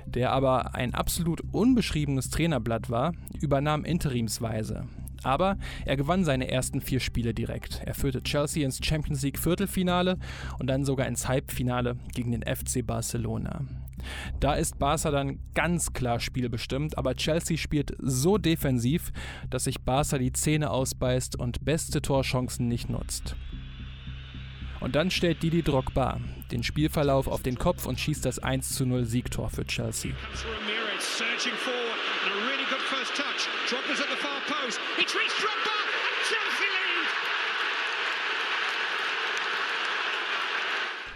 der 0.06 0.32
aber 0.32 0.76
ein 0.76 0.94
absolut 0.94 1.42
unbeschriebenes 1.52 2.30
Trainerblatt 2.30 2.90
war, 2.90 3.14
übernahm 3.40 3.86
interimsweise. 3.86 4.86
Aber 5.24 5.58
er 5.86 5.98
gewann 5.98 6.24
seine 6.24 6.52
ersten 6.52 6.82
vier 6.82 7.00
Spiele 7.00 7.34
direkt. 7.34 7.82
Er 7.84 7.96
führte 7.96 8.22
Chelsea 8.22 8.64
ins 8.64 8.80
Champions 8.84 9.24
League 9.24 9.40
Viertelfinale 9.40 10.20
und 10.60 10.68
dann 10.68 10.86
sogar 10.86 11.08
ins 11.08 11.28
Halbfinale 11.28 11.98
gegen 12.14 12.32
den 12.32 12.44
FC 12.44 12.86
Barcelona. 12.86 13.66
Da 14.40 14.56
ist 14.56 14.80
Barca 14.80 15.12
dann 15.12 15.40
ganz 15.54 15.94
klar 15.94 16.20
spielbestimmt, 16.20 16.98
aber 16.98 17.16
Chelsea 17.16 17.58
spielt 17.58 17.96
so 18.00 18.38
defensiv, 18.38 19.12
dass 19.50 19.66
sich 19.66 19.82
Barca 19.82 20.18
die 20.18 20.32
Zähne 20.32 20.72
ausbeißt 20.72 21.38
und 21.38 21.66
beste 21.66 22.02
Torchancen 22.02 22.68
nicht 22.68 22.90
nutzt. 22.90 23.36
Und 24.80 24.96
dann 24.96 25.10
stellt 25.10 25.42
Didi 25.42 25.64
Drogba 25.64 26.20
den 26.52 26.62
Spielverlauf 26.62 27.28
auf 27.28 27.42
den 27.42 27.58
Kopf 27.58 27.86
und 27.86 28.00
schießt 28.00 28.26
das 28.26 28.40
1 28.40 28.76
zu 28.76 28.86
0 28.86 29.06
Siegtor 29.06 29.50
für 29.50 29.66
Chelsea. 29.66 30.12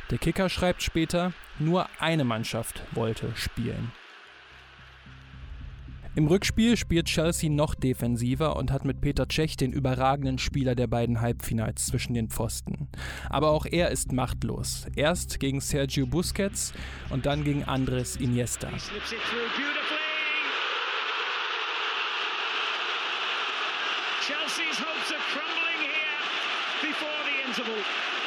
Der 0.10 0.18
Kicker 0.18 0.50
schreibt 0.50 0.82
später, 0.82 1.34
nur 1.60 1.88
eine 2.00 2.24
Mannschaft 2.24 2.82
wollte 2.94 3.32
spielen. 3.36 3.92
Im 6.16 6.26
Rückspiel 6.26 6.76
spielt 6.76 7.06
Chelsea 7.06 7.52
noch 7.52 7.76
defensiver 7.76 8.56
und 8.56 8.72
hat 8.72 8.84
mit 8.84 9.00
Peter 9.00 9.28
Cech 9.30 9.56
den 9.56 9.72
überragenden 9.72 10.40
Spieler 10.40 10.74
der 10.74 10.88
beiden 10.88 11.22
Halbfinals 11.22 11.86
zwischen 11.86 12.16
den 12.16 12.30
Pfosten. 12.30 12.90
Aber 13.30 13.52
auch 13.52 13.68
er 13.68 13.92
ist 13.92 14.12
machtlos. 14.12 14.88
Erst 14.96 15.40
gegen 15.40 15.62
Sergio 15.62 16.08
Busquets 16.08 16.74
und 17.12 17.28
dann 17.28 17.44
gegen 17.44 17.64
Andres 17.64 18.16
Iniesta. 18.16 18.70
Chelsea's 24.28 24.80
hopes 24.80 25.12
are 25.12 25.22
crumbling 25.32 25.82
here 25.88 26.20
before 26.82 27.24
the 27.26 27.48
interval. 27.48 28.19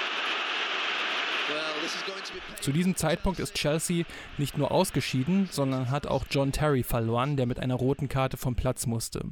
Zu 2.61 2.73
diesem 2.73 2.97
Zeitpunkt 2.97 3.41
ist 3.41 3.55
Chelsea 3.55 4.05
nicht 4.39 4.57
nur 4.57 4.71
ausgeschieden, 4.71 5.49
sondern 5.51 5.91
hat 5.91 6.07
auch 6.07 6.25
John 6.31 6.53
Terry 6.53 6.83
verloren, 6.83 7.37
der 7.37 7.47
mit 7.47 7.59
einer 7.59 7.75
roten 7.75 8.09
Karte 8.09 8.37
vom 8.37 8.55
Platz 8.55 8.87
musste. 8.87 9.25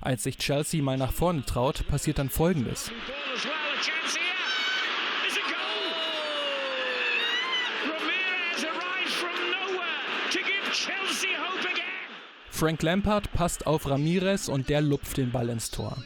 Als 0.00 0.24
sich 0.24 0.38
Chelsea 0.38 0.82
mal 0.82 0.96
nach 0.96 1.12
vorne 1.12 1.44
traut, 1.44 1.86
passiert 1.88 2.18
dann 2.18 2.30
Folgendes. 2.30 2.90
Frank 12.50 12.82
Lampard 12.82 13.32
passt 13.32 13.66
auf 13.66 13.88
Ramirez 13.88 14.48
und 14.48 14.70
der 14.70 14.80
lupft 14.80 15.18
den 15.18 15.30
Ball 15.30 15.50
ins 15.50 15.70
Tor. 15.70 15.98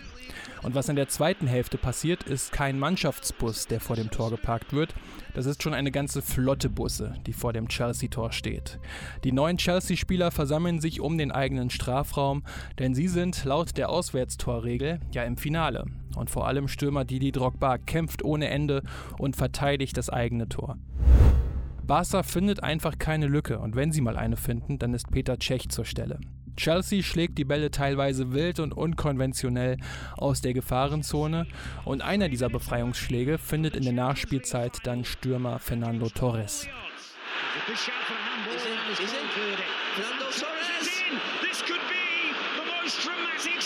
Und 0.62 0.74
was 0.74 0.88
in 0.88 0.96
der 0.96 1.08
zweiten 1.08 1.46
Hälfte 1.46 1.78
passiert, 1.78 2.24
ist 2.24 2.52
kein 2.52 2.78
Mannschaftsbus, 2.78 3.66
der 3.66 3.80
vor 3.80 3.96
dem 3.96 4.10
Tor 4.10 4.30
geparkt 4.30 4.72
wird. 4.72 4.94
Das 5.34 5.46
ist 5.46 5.62
schon 5.62 5.74
eine 5.74 5.90
ganze 5.90 6.20
Flotte 6.22 6.68
Busse, 6.68 7.14
die 7.26 7.32
vor 7.32 7.52
dem 7.52 7.68
Chelsea-Tor 7.68 8.32
steht. 8.32 8.78
Die 9.24 9.32
neuen 9.32 9.56
Chelsea-Spieler 9.56 10.30
versammeln 10.30 10.80
sich 10.80 11.00
um 11.00 11.16
den 11.16 11.32
eigenen 11.32 11.70
Strafraum, 11.70 12.42
denn 12.78 12.94
sie 12.94 13.08
sind 13.08 13.44
laut 13.44 13.76
der 13.76 13.88
Auswärtstorregel 13.88 15.00
ja 15.12 15.22
im 15.22 15.36
Finale. 15.36 15.86
Und 16.16 16.28
vor 16.28 16.46
allem 16.46 16.68
Stürmer 16.68 17.04
Didi 17.04 17.32
Drogba 17.32 17.78
kämpft 17.78 18.22
ohne 18.22 18.48
Ende 18.48 18.82
und 19.18 19.36
verteidigt 19.36 19.96
das 19.96 20.10
eigene 20.10 20.48
Tor. 20.48 20.76
Barca 21.86 22.22
findet 22.22 22.62
einfach 22.62 22.98
keine 22.98 23.26
Lücke 23.26 23.58
und 23.58 23.74
wenn 23.74 23.90
sie 23.92 24.00
mal 24.00 24.16
eine 24.16 24.36
finden, 24.36 24.78
dann 24.78 24.94
ist 24.94 25.10
Peter 25.10 25.38
Cech 25.40 25.70
zur 25.70 25.84
Stelle. 25.84 26.20
Chelsea 26.56 27.02
schlägt 27.02 27.38
die 27.38 27.44
Bälle 27.44 27.70
teilweise 27.70 28.32
wild 28.32 28.60
und 28.60 28.72
unkonventionell 28.72 29.76
aus 30.16 30.40
der 30.40 30.54
Gefahrenzone 30.54 31.46
und 31.84 32.02
einer 32.02 32.28
dieser 32.28 32.48
Befreiungsschläge 32.48 33.38
findet 33.38 33.76
in 33.76 33.84
der 33.84 33.92
Nachspielzeit 33.92 34.78
dann 34.84 35.04
Stürmer 35.04 35.58
Fernando 35.58 36.08
Torres. 36.08 36.66
Fernando 36.66 36.80
Unbelievable! 42.92 43.59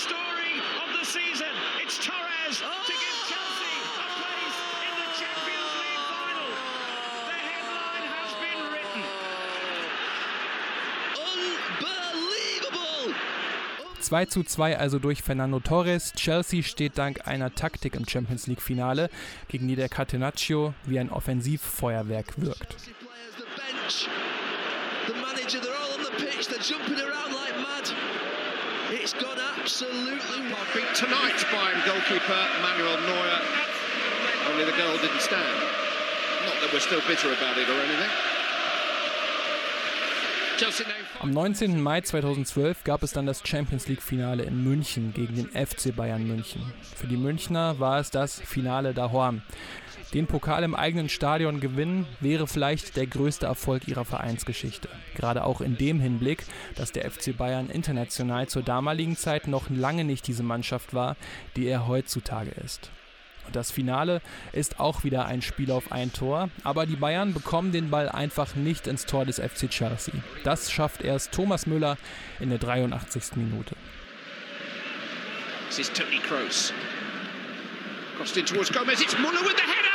2 14.04 14.26
zu 14.26 14.42
2 14.42 14.78
also 14.78 14.98
durch 14.98 15.22
Fernando 15.22 15.60
Torres. 15.60 16.12
Chelsea 16.12 16.62
steht 16.62 16.98
dank 16.98 17.26
einer 17.26 17.54
Taktik 17.54 17.94
im 17.94 18.06
Champions 18.06 18.46
League 18.46 18.60
Finale, 18.60 19.08
gegen 19.48 19.66
die 19.66 19.76
der 19.76 19.88
Catenaccio 19.88 20.74
wie 20.84 20.98
ein 20.98 21.10
Offensivfeuerwerk 21.10 22.34
wirkt. 22.36 22.76
It's 28.92 29.12
gone 29.14 29.40
absolutely 29.40 30.54
beat 30.72 30.94
tonight 30.94 31.40
by 31.50 31.72
goalkeeper 31.84 32.42
Manuel 32.62 33.00
Neuer. 33.08 33.40
Only 34.50 34.64
the 34.66 34.76
goal 34.76 34.96
didn't 34.98 35.20
stand. 35.20 35.56
Not 36.46 36.60
that 36.60 36.70
we're 36.72 36.80
still 36.80 37.00
bitter 37.08 37.32
about 37.32 37.56
it 37.58 37.68
or 37.68 37.80
anything. 37.80 38.10
Am 41.20 41.30
19. 41.30 41.80
Mai 41.80 42.00
2012 42.00 42.84
gab 42.84 43.02
es 43.02 43.12
dann 43.12 43.26
das 43.26 43.42
Champions 43.44 43.88
League-Finale 43.88 44.44
in 44.44 44.62
München 44.62 45.12
gegen 45.12 45.34
den 45.34 45.48
FC 45.48 45.94
Bayern 45.94 46.26
München. 46.26 46.62
Für 46.94 47.06
die 47.06 47.16
Münchner 47.16 47.80
war 47.80 47.98
es 47.98 48.10
das 48.10 48.40
Finale 48.40 48.94
daheim. 48.94 49.42
Den 50.12 50.28
Pokal 50.28 50.62
im 50.62 50.76
eigenen 50.76 51.08
Stadion 51.08 51.58
gewinnen 51.58 52.06
wäre 52.20 52.46
vielleicht 52.46 52.96
der 52.96 53.06
größte 53.06 53.46
Erfolg 53.46 53.88
ihrer 53.88 54.04
Vereinsgeschichte. 54.04 54.88
Gerade 55.16 55.44
auch 55.44 55.60
in 55.60 55.76
dem 55.76 55.98
Hinblick, 55.98 56.44
dass 56.76 56.92
der 56.92 57.10
FC 57.10 57.36
Bayern 57.36 57.68
international 57.68 58.46
zur 58.46 58.62
damaligen 58.62 59.16
Zeit 59.16 59.48
noch 59.48 59.70
lange 59.70 60.04
nicht 60.04 60.28
diese 60.28 60.44
Mannschaft 60.44 60.94
war, 60.94 61.16
die 61.56 61.66
er 61.66 61.88
heutzutage 61.88 62.52
ist. 62.64 62.90
Das 63.52 63.70
Finale 63.70 64.20
ist 64.52 64.80
auch 64.80 65.04
wieder 65.04 65.26
ein 65.26 65.42
Spiel 65.42 65.70
auf 65.70 65.92
ein 65.92 66.12
Tor, 66.12 66.50
aber 66.64 66.86
die 66.86 66.96
Bayern 66.96 67.34
bekommen 67.34 67.72
den 67.72 67.90
Ball 67.90 68.08
einfach 68.08 68.54
nicht 68.54 68.86
ins 68.86 69.06
Tor 69.06 69.24
des 69.24 69.38
FC 69.38 69.70
Chelsea. 69.70 70.14
Das 70.42 70.70
schafft 70.70 71.02
erst 71.02 71.32
Thomas 71.32 71.66
Müller 71.66 71.96
in 72.40 72.50
der 72.50 72.58
83. 72.58 73.36
Minute. 73.36 73.76
This 75.68 75.78
is 75.78 75.92
Tony 75.92 76.18
Kroos. 76.18 76.72
Crossed 78.16 78.36
in 78.36 78.46
towards 78.46 78.70
Gomez. 78.70 79.00
It's 79.00 79.18
Muller 79.18 79.40
with 79.40 79.56
the 79.56 79.62
header. 79.62 79.93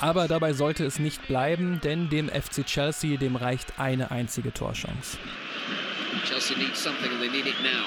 Aber 0.00 0.28
dabei 0.28 0.52
sollte 0.52 0.84
es 0.84 0.98
nicht 0.98 1.26
bleiben, 1.26 1.80
denn 1.82 2.08
dem 2.08 2.28
FC 2.28 2.64
Chelsea, 2.64 3.16
dem 3.16 3.36
reicht 3.36 3.78
eine 3.78 4.10
einzige 4.10 4.52
Torchance. 4.52 5.18
Chelsea 6.24 6.56
needs 6.56 6.82
something 6.82 7.10
and 7.12 7.20
they 7.20 7.28
need 7.28 7.46
it 7.46 7.60
now. 7.62 7.86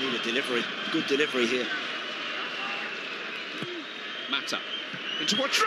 Need 0.00 0.18
a 0.18 0.22
delivery, 0.24 0.62
good 0.92 1.08
delivery 1.08 1.46
here. 1.46 1.66
Mata 4.30 4.58
into 5.20 5.36
what 5.36 5.50
What 5.50 5.62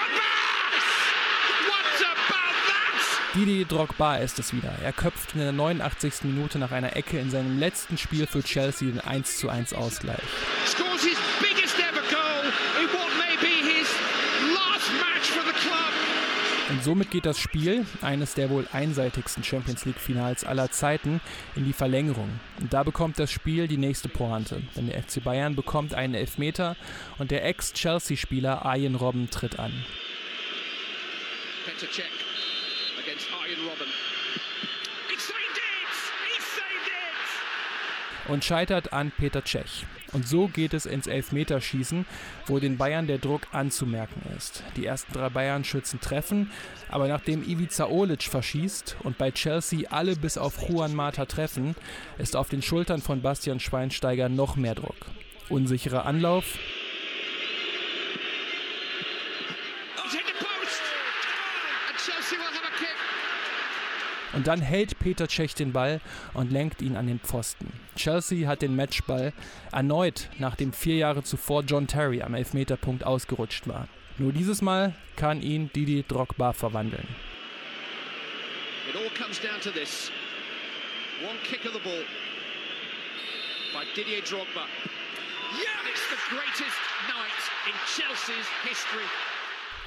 about 2.01 2.55
that? 2.67 3.35
Didier 3.35 3.65
Drogba 3.65 4.17
ist 4.17 4.39
es 4.39 4.53
wieder. 4.53 4.73
Er 4.83 4.93
köpft 4.93 5.33
in 5.33 5.41
der 5.41 5.51
89. 5.51 6.23
Minute 6.23 6.59
nach 6.59 6.71
einer 6.71 6.95
Ecke 6.95 7.19
in 7.19 7.29
seinem 7.29 7.59
letzten 7.59 7.97
Spiel 7.97 8.27
für 8.27 8.43
Chelsea 8.43 8.89
den 8.89 9.01
1:1 9.01 9.73
Ausgleich. 9.75 10.19
Scores 10.67 11.03
his 11.03 11.17
biggest 11.39 11.77
ever 11.79 12.01
goal 12.09 12.51
in 12.81 12.87
what 12.93 13.09
may 13.17 13.35
be 13.37 13.61
his 13.61 13.87
last 14.55 14.89
match 14.99 15.29
for 15.29 15.43
the 15.43 15.53
club. 15.59 15.93
Und 16.73 16.83
somit 16.83 17.11
geht 17.11 17.27
das 17.27 17.37
Spiel, 17.37 17.85
eines 18.01 18.33
der 18.33 18.49
wohl 18.49 18.67
einseitigsten 18.73 19.43
Champions 19.43 19.85
League-Finals 19.85 20.43
aller 20.43 20.71
Zeiten, 20.71 21.21
in 21.55 21.65
die 21.65 21.71
Verlängerung. 21.71 22.39
Und 22.59 22.73
da 22.73 22.81
bekommt 22.81 23.19
das 23.19 23.31
Spiel 23.31 23.67
die 23.67 23.77
nächste 23.77 24.09
Pointe. 24.09 24.63
Denn 24.75 24.87
der 24.87 25.03
FC 25.03 25.23
Bayern 25.23 25.55
bekommt 25.55 25.93
einen 25.93 26.15
Elfmeter 26.15 26.75
und 27.19 27.29
der 27.29 27.45
Ex-Chelsea-Spieler 27.45 28.65
Arjen 28.65 28.95
Robben 28.95 29.29
tritt 29.29 29.59
an. 29.59 29.71
Petr 31.63 31.91
Cech 31.91 32.05
against 33.05 33.27
Arjen 33.39 33.59
Robben. 33.59 33.87
He 35.09 35.15
saved 35.15 35.37
it! 35.55 35.93
He 36.33 36.41
saved 36.41 36.87
it! 36.87 38.31
und 38.31 38.43
scheitert 38.43 38.93
an 38.93 39.11
Peter 39.11 39.43
Cech. 39.45 39.85
Und 40.13 40.27
so 40.27 40.47
geht 40.47 40.73
es 40.73 40.85
ins 40.85 41.07
Elfmeterschießen, 41.07 42.05
wo 42.45 42.59
den 42.59 42.77
Bayern 42.77 43.07
der 43.07 43.17
Druck 43.17 43.47
anzumerken 43.51 44.21
ist. 44.37 44.63
Die 44.77 44.85
ersten 44.85 45.11
drei 45.11 45.29
Bayern-Schützen 45.29 45.99
treffen, 45.99 46.51
aber 46.89 47.07
nachdem 47.07 47.43
Ivica 47.43 47.87
Olic 47.87 48.23
verschießt 48.23 48.97
und 49.03 49.17
bei 49.17 49.31
Chelsea 49.31 49.89
alle 49.89 50.15
bis 50.15 50.37
auf 50.37 50.69
Juan 50.69 50.95
Mata 50.95 51.25
treffen, 51.25 51.75
ist 52.19 52.35
auf 52.35 52.49
den 52.49 52.61
Schultern 52.61 53.01
von 53.01 53.21
Bastian 53.21 53.59
Schweinsteiger 53.59 54.29
noch 54.29 54.55
mehr 54.55 54.75
Druck. 54.75 54.95
Unsicherer 55.49 56.05
Anlauf, 56.05 56.45
He's 60.03 60.13
hit 60.13 60.27
the 60.27 60.33
post! 60.33 60.81
And 61.89 61.97
Chelsea 61.97 62.37
will 62.37 62.45
have 62.45 62.63
a 62.63 62.77
kick. 62.77 62.95
Und 64.33 64.47
dann 64.47 64.61
hält 64.61 64.99
Peter 64.99 65.27
Cech 65.27 65.53
den 65.53 65.73
Ball 65.73 66.01
und 66.33 66.51
lenkt 66.51 66.81
ihn 66.81 66.95
an 66.95 67.07
den 67.07 67.19
Pfosten. 67.19 67.71
Chelsea 67.95 68.47
hat 68.47 68.61
den 68.61 68.75
Matchball 68.75 69.31
erneut, 69.71 70.29
nachdem 70.39 70.73
vier 70.73 70.95
Jahre 70.95 71.23
zuvor 71.23 71.63
John 71.63 71.87
Terry 71.87 72.21
am 72.21 72.33
Elfmeterpunkt 72.33 73.03
ausgerutscht 73.03 73.67
war. 73.67 73.87
Nur 74.17 74.31
dieses 74.31 74.61
Mal 74.61 74.93
kann 75.15 75.41
ihn 75.41 75.71
Didi 75.73 76.03
Drogba 76.07 76.53
verwandeln. 76.53 77.07
It 78.89 78.95
all 78.95 79.09
comes 79.17 79.39
down 79.39 79.59
to 79.61 79.71
this. 79.71 80.11
One 81.25 81.37
kick 81.43 81.65
of 81.65 81.73
the 81.73 81.79
ball 81.79 82.03
by 83.73 83.85
Didier 83.95 84.21
Drogba. 84.21 84.65
Yeah, 85.57 85.89
it's 85.89 86.05
the 86.09 86.17
greatest 86.29 86.77
night 87.07 87.41
in 87.67 87.73
Chelsea's 87.85 88.49
history. 88.67 89.05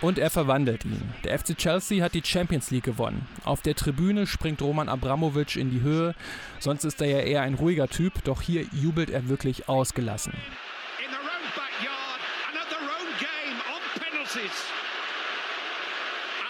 Und 0.02 0.18
er 0.18 0.30
verwandelt 0.30 0.84
ihn. 0.84 1.14
Der 1.24 1.38
FC 1.38 1.56
Chelsea 1.56 2.04
hat 2.04 2.14
die 2.14 2.22
Champions 2.22 2.70
League 2.70 2.84
gewonnen. 2.84 3.26
Auf 3.44 3.62
der 3.62 3.74
Tribüne 3.74 4.26
springt 4.26 4.60
Roman 4.60 4.88
Abramovic 4.88 5.56
in 5.56 5.70
die 5.70 5.80
Höhe. 5.80 6.14
Sonst 6.60 6.84
ist 6.84 7.00
er 7.00 7.08
ja 7.08 7.18
eher 7.20 7.42
ein 7.42 7.54
ruhiger 7.54 7.88
Typ, 7.88 8.22
doch 8.24 8.42
hier 8.42 8.66
jubelt 8.72 9.10
er 9.10 9.28
wirklich 9.28 9.68
ausgelassen. 9.68 10.34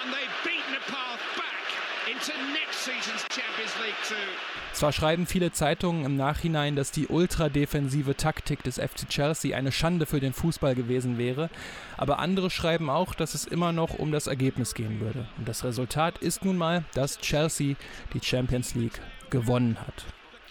And 0.03 0.15
they've 0.15 0.31
beaten 0.45 0.75
a 0.75 0.83
path 0.91 1.21
back 1.37 1.67
into 2.07 2.33
next 2.53 2.79
season's 2.79 3.25
Champions 3.31 3.75
League 3.81 4.01
too. 4.05 4.56
Zwar 4.77 4.93
schreiben 4.93 5.25
viele 5.25 5.53
Zeitungen 5.53 6.05
im 6.05 6.17
Nachhinein, 6.17 6.77
dass 6.77 6.91
die 6.91 7.07
ultradefensive 7.07 8.15
Taktik 8.15 8.63
des 8.63 8.77
FC 8.77 9.09
Chelsea 9.09 9.57
eine 9.57 9.73
Schande 9.73 10.05
für 10.05 10.21
den 10.21 10.35
Fußball 10.35 10.75
gewesen 10.75 11.17
wäre, 11.17 11.49
aber 11.97 12.19
andere 12.19 12.51
schreiben 12.51 12.91
auch, 12.91 13.15
dass 13.15 13.33
es 13.33 13.47
immer 13.47 13.73
noch 13.73 13.99
um 13.99 14.13
das 14.13 14.27
Ergebnis 14.27 14.75
gehen 14.75 15.01
würde. 15.01 15.27
Und 15.39 15.49
das 15.49 15.65
Resultat 15.65 16.19
ist 16.19 16.45
nun 16.45 16.59
mal, 16.59 16.85
dass 16.93 17.17
Chelsea 17.21 17.77
die 18.13 18.21
Champions 18.23 18.75
League 18.75 19.01
gewonnen 19.31 19.79
hat. 19.81 20.05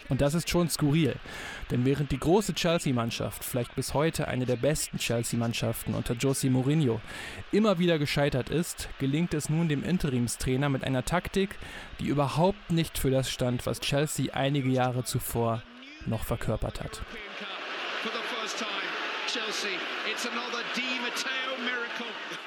Und 0.09 0.21
das 0.21 0.33
ist 0.33 0.49
schon 0.49 0.69
skurril, 0.69 1.15
denn 1.71 1.85
während 1.85 2.11
die 2.11 2.19
große 2.19 2.53
Chelsea-Mannschaft, 2.53 3.43
vielleicht 3.43 3.75
bis 3.75 3.93
heute 3.93 4.27
eine 4.27 4.45
der 4.45 4.55
besten 4.55 4.99
Chelsea-Mannschaften 4.99 5.95
unter 5.95 6.13
Jose 6.13 6.49
Mourinho, 6.49 7.01
immer 7.51 7.79
wieder 7.79 7.97
gescheitert 7.97 8.49
ist, 8.49 8.89
gelingt 8.99 9.33
es 9.33 9.49
nun 9.49 9.67
dem 9.67 9.83
Interimstrainer 9.83 10.69
mit 10.69 10.83
einer 10.83 11.05
Taktik, 11.05 11.57
die 11.99 12.07
überhaupt 12.07 12.71
nicht 12.71 12.97
für 12.97 13.09
das 13.09 13.31
stand, 13.31 13.65
was 13.65 13.79
Chelsea 13.79 14.33
einige 14.33 14.69
Jahre 14.69 15.03
zuvor 15.03 15.63
noch 16.05 16.23
verkörpert 16.23 16.81
hat. 16.81 17.01
Chelsea, 19.27 19.71
it's 20.09 20.25
another 20.25 20.63
Di 20.75 20.99
Matteo 21.01 21.57
miracle. 21.65 22.44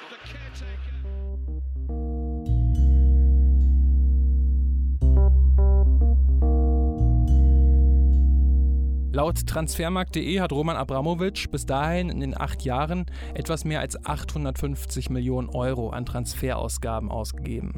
Laut 9.11 9.46
Transfermarkt.de 9.46 10.38
hat 10.38 10.52
Roman 10.52 10.76
Abramovic 10.76 11.50
bis 11.50 11.64
dahin 11.64 12.11
in 12.11 12.20
den 12.20 12.38
acht 12.38 12.62
Jahren 12.62 13.06
etwas 13.32 13.64
mehr 13.64 13.80
als 13.80 14.04
850 14.04 15.09
Millionen 15.09 15.48
Euro 15.48 15.88
an 15.88 16.04
Transferausgaben 16.04 17.11
ausgegeben. 17.11 17.72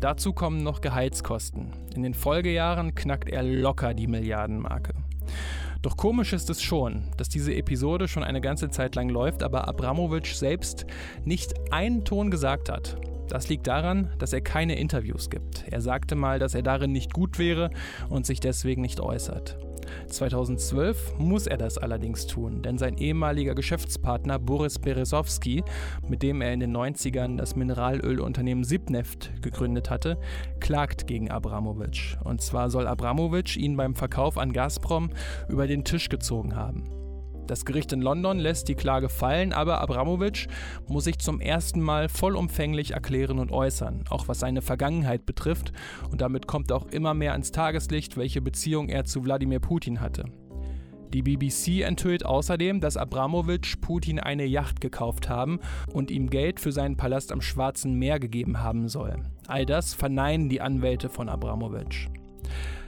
Dazu 0.00 0.34
kommen 0.34 0.62
noch 0.62 0.82
Gehaltskosten. 0.82 1.72
In 1.94 2.02
den 2.02 2.12
Folgejahren 2.12 2.94
knackt 2.94 3.30
er 3.30 3.42
locker 3.42 3.94
die 3.94 4.06
Milliardenmarke. 4.06 4.92
Doch 5.80 5.96
komisch 5.96 6.34
ist 6.34 6.50
es 6.50 6.60
schon, 6.60 7.04
dass 7.16 7.30
diese 7.30 7.54
Episode 7.54 8.06
schon 8.06 8.22
eine 8.22 8.42
ganze 8.42 8.68
Zeit 8.68 8.94
lang 8.96 9.08
läuft, 9.08 9.42
aber 9.42 9.66
Abramovic 9.66 10.26
selbst 10.26 10.84
nicht 11.24 11.54
einen 11.72 12.04
Ton 12.04 12.30
gesagt 12.30 12.68
hat. 12.70 12.98
Das 13.28 13.48
liegt 13.48 13.66
daran, 13.66 14.12
dass 14.18 14.34
er 14.34 14.42
keine 14.42 14.78
Interviews 14.78 15.30
gibt. 15.30 15.64
Er 15.70 15.80
sagte 15.80 16.16
mal, 16.16 16.38
dass 16.38 16.54
er 16.54 16.62
darin 16.62 16.92
nicht 16.92 17.14
gut 17.14 17.38
wäre 17.38 17.70
und 18.10 18.26
sich 18.26 18.40
deswegen 18.40 18.82
nicht 18.82 19.00
äußert. 19.00 19.56
2012 20.08 21.18
muss 21.18 21.46
er 21.46 21.56
das 21.56 21.78
allerdings 21.78 22.26
tun, 22.26 22.62
denn 22.62 22.78
sein 22.78 22.96
ehemaliger 22.98 23.54
Geschäftspartner 23.54 24.38
Boris 24.38 24.78
Berezowski, 24.78 25.62
mit 26.08 26.22
dem 26.22 26.40
er 26.42 26.52
in 26.52 26.60
den 26.60 26.76
90ern 26.76 27.36
das 27.36 27.56
Mineralölunternehmen 27.56 28.64
Sibneft 28.64 29.42
gegründet 29.42 29.90
hatte, 29.90 30.18
klagt 30.60 31.06
gegen 31.06 31.30
Abramovic. 31.30 32.16
Und 32.24 32.40
zwar 32.40 32.70
soll 32.70 32.86
Abramovic 32.86 33.56
ihn 33.56 33.76
beim 33.76 33.94
Verkauf 33.94 34.38
an 34.38 34.52
Gazprom 34.52 35.10
über 35.48 35.66
den 35.66 35.84
Tisch 35.84 36.08
gezogen 36.08 36.56
haben. 36.56 36.99
Das 37.50 37.64
Gericht 37.64 37.92
in 37.92 38.00
London 38.00 38.38
lässt 38.38 38.68
die 38.68 38.76
Klage 38.76 39.08
fallen, 39.08 39.52
aber 39.52 39.80
Abramovic 39.80 40.46
muss 40.86 41.02
sich 41.02 41.18
zum 41.18 41.40
ersten 41.40 41.80
Mal 41.80 42.08
vollumfänglich 42.08 42.92
erklären 42.92 43.40
und 43.40 43.50
äußern, 43.50 44.04
auch 44.08 44.28
was 44.28 44.38
seine 44.38 44.62
Vergangenheit 44.62 45.26
betrifft. 45.26 45.72
Und 46.12 46.20
damit 46.20 46.46
kommt 46.46 46.70
auch 46.70 46.86
immer 46.92 47.12
mehr 47.12 47.32
ans 47.32 47.50
Tageslicht, 47.50 48.16
welche 48.16 48.40
Beziehung 48.40 48.88
er 48.88 49.04
zu 49.04 49.24
Wladimir 49.24 49.58
Putin 49.58 50.00
hatte. 50.00 50.26
Die 51.12 51.22
BBC 51.22 51.82
enthüllt 51.82 52.24
außerdem, 52.24 52.80
dass 52.80 52.96
Abramovic 52.96 53.80
Putin 53.80 54.20
eine 54.20 54.44
Yacht 54.44 54.80
gekauft 54.80 55.28
haben 55.28 55.58
und 55.92 56.12
ihm 56.12 56.30
Geld 56.30 56.60
für 56.60 56.70
seinen 56.70 56.96
Palast 56.96 57.32
am 57.32 57.40
Schwarzen 57.40 57.94
Meer 57.94 58.20
gegeben 58.20 58.60
haben 58.60 58.86
soll. 58.86 59.16
All 59.48 59.66
das 59.66 59.92
verneinen 59.92 60.48
die 60.48 60.60
Anwälte 60.60 61.08
von 61.08 61.28
Abramovic. 61.28 62.10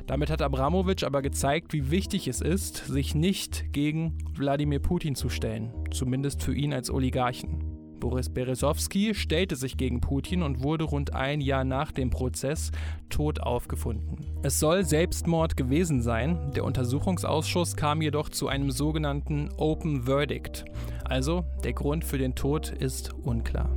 Damit 0.06 0.30
hat 0.30 0.42
Abramovic 0.42 1.04
aber 1.04 1.22
gezeigt, 1.22 1.72
wie 1.72 1.90
wichtig 1.90 2.28
es 2.28 2.40
ist, 2.40 2.86
sich 2.86 3.14
nicht 3.14 3.72
gegen 3.72 4.18
Wladimir 4.34 4.80
Putin 4.80 5.14
zu 5.14 5.28
stellen, 5.28 5.72
zumindest 5.90 6.42
für 6.42 6.54
ihn 6.54 6.72
als 6.72 6.90
Oligarchen. 6.90 7.72
Boris 8.02 8.30
Berezowski 8.30 9.14
stellte 9.14 9.54
sich 9.54 9.76
gegen 9.76 10.00
Putin 10.00 10.42
und 10.42 10.60
wurde 10.64 10.82
rund 10.82 11.14
ein 11.14 11.40
Jahr 11.40 11.62
nach 11.62 11.92
dem 11.92 12.10
Prozess 12.10 12.72
tot 13.10 13.40
aufgefunden. 13.40 14.26
Es 14.42 14.58
soll 14.58 14.84
Selbstmord 14.84 15.56
gewesen 15.56 16.02
sein, 16.02 16.50
der 16.50 16.64
Untersuchungsausschuss 16.64 17.76
kam 17.76 18.02
jedoch 18.02 18.28
zu 18.28 18.48
einem 18.48 18.72
sogenannten 18.72 19.50
Open 19.56 20.02
Verdict. 20.02 20.64
Also 21.04 21.44
der 21.62 21.74
Grund 21.74 22.04
für 22.04 22.18
den 22.18 22.34
Tod 22.34 22.70
ist 22.70 23.14
unklar. 23.14 23.70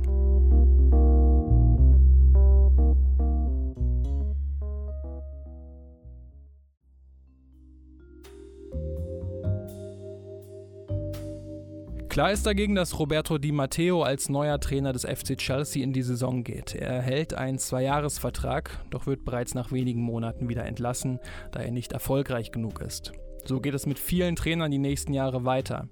Klar 12.16 12.32
ist 12.32 12.46
dagegen, 12.46 12.74
dass 12.74 12.98
Roberto 12.98 13.36
Di 13.36 13.52
Matteo 13.52 14.02
als 14.02 14.30
neuer 14.30 14.58
Trainer 14.58 14.94
des 14.94 15.04
FC 15.04 15.36
Chelsea 15.36 15.84
in 15.84 15.92
die 15.92 16.00
Saison 16.00 16.44
geht. 16.44 16.74
Er 16.74 16.88
erhält 16.88 17.34
einen 17.34 17.58
Zweijahresvertrag, 17.58 18.70
doch 18.88 19.06
wird 19.06 19.26
bereits 19.26 19.52
nach 19.52 19.70
wenigen 19.70 20.00
Monaten 20.00 20.48
wieder 20.48 20.64
entlassen, 20.64 21.20
da 21.52 21.60
er 21.60 21.70
nicht 21.70 21.92
erfolgreich 21.92 22.52
genug 22.52 22.80
ist. 22.80 23.12
So 23.44 23.60
geht 23.60 23.74
es 23.74 23.84
mit 23.84 23.98
vielen 23.98 24.34
Trainern 24.34 24.70
die 24.70 24.78
nächsten 24.78 25.12
Jahre 25.12 25.44
weiter. 25.44 25.90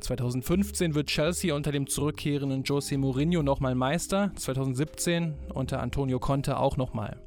2015 0.00 0.94
wird 0.94 1.06
Chelsea 1.06 1.54
unter 1.54 1.72
dem 1.72 1.86
zurückkehrenden 1.86 2.64
Jose 2.64 2.98
Mourinho 2.98 3.42
nochmal 3.42 3.74
Meister, 3.74 4.32
2017 4.36 5.32
unter 5.54 5.80
Antonio 5.80 6.18
Conte 6.18 6.58
auch 6.58 6.76
nochmal. 6.76 7.22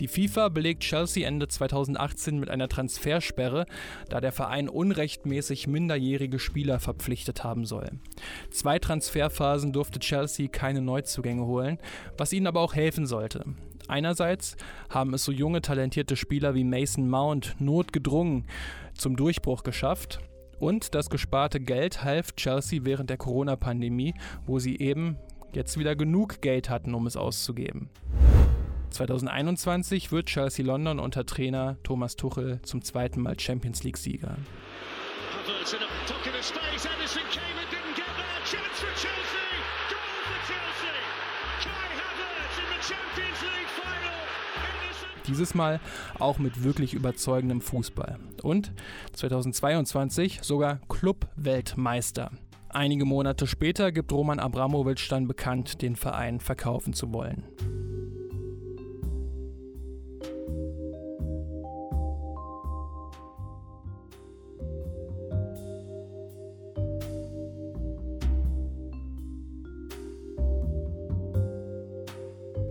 Die 0.00 0.08
FIFA 0.08 0.48
belegt 0.48 0.82
Chelsea 0.82 1.26
Ende 1.26 1.48
2018 1.48 2.38
mit 2.38 2.50
einer 2.50 2.68
Transfersperre, 2.68 3.66
da 4.08 4.20
der 4.20 4.32
Verein 4.32 4.68
unrechtmäßig 4.68 5.66
minderjährige 5.66 6.38
Spieler 6.38 6.80
verpflichtet 6.80 7.44
haben 7.44 7.64
soll. 7.64 7.90
Zwei 8.50 8.78
Transferphasen 8.78 9.72
durfte 9.72 10.00
Chelsea 10.00 10.48
keine 10.48 10.80
Neuzugänge 10.80 11.46
holen, 11.46 11.78
was 12.16 12.32
ihnen 12.32 12.46
aber 12.46 12.60
auch 12.60 12.74
helfen 12.74 13.06
sollte. 13.06 13.44
Einerseits 13.88 14.56
haben 14.88 15.14
es 15.14 15.24
so 15.24 15.32
junge, 15.32 15.60
talentierte 15.60 16.16
Spieler 16.16 16.54
wie 16.54 16.64
Mason 16.64 17.08
Mount 17.08 17.56
notgedrungen 17.58 18.46
zum 18.96 19.16
Durchbruch 19.16 19.62
geschafft. 19.62 20.20
Und 20.58 20.94
das 20.94 21.10
gesparte 21.10 21.60
Geld 21.60 22.04
half 22.04 22.34
Chelsea 22.36 22.80
während 22.84 23.10
der 23.10 23.16
Corona-Pandemie, 23.16 24.14
wo 24.46 24.58
sie 24.58 24.78
eben 24.78 25.18
jetzt 25.52 25.78
wieder 25.78 25.94
genug 25.96 26.40
Geld 26.40 26.70
hatten, 26.70 26.94
um 26.94 27.06
es 27.06 27.16
auszugeben. 27.16 27.90
2021 28.94 30.12
wird 30.12 30.26
Chelsea 30.26 30.64
London 30.64 31.00
unter 31.00 31.26
Trainer 31.26 31.76
Thomas 31.82 32.14
Tuchel 32.14 32.60
zum 32.62 32.82
zweiten 32.82 33.20
Mal 33.22 33.38
Champions 33.38 33.82
League-Sieger. 33.82 34.36
Dieses 45.26 45.54
Mal 45.54 45.80
auch 46.20 46.38
mit 46.38 46.62
wirklich 46.62 46.94
überzeugendem 46.94 47.60
Fußball. 47.60 48.18
Und 48.42 48.72
2022 49.14 50.40
sogar 50.42 50.78
Club-Weltmeister. 50.88 52.30
Einige 52.68 53.04
Monate 53.04 53.48
später 53.48 53.90
gibt 53.90 54.12
Roman 54.12 54.38
Abramowitsch 54.38 55.10
dann 55.10 55.26
bekannt, 55.26 55.82
den 55.82 55.96
Verein 55.96 56.38
verkaufen 56.38 56.92
zu 56.92 57.12
wollen. 57.12 57.44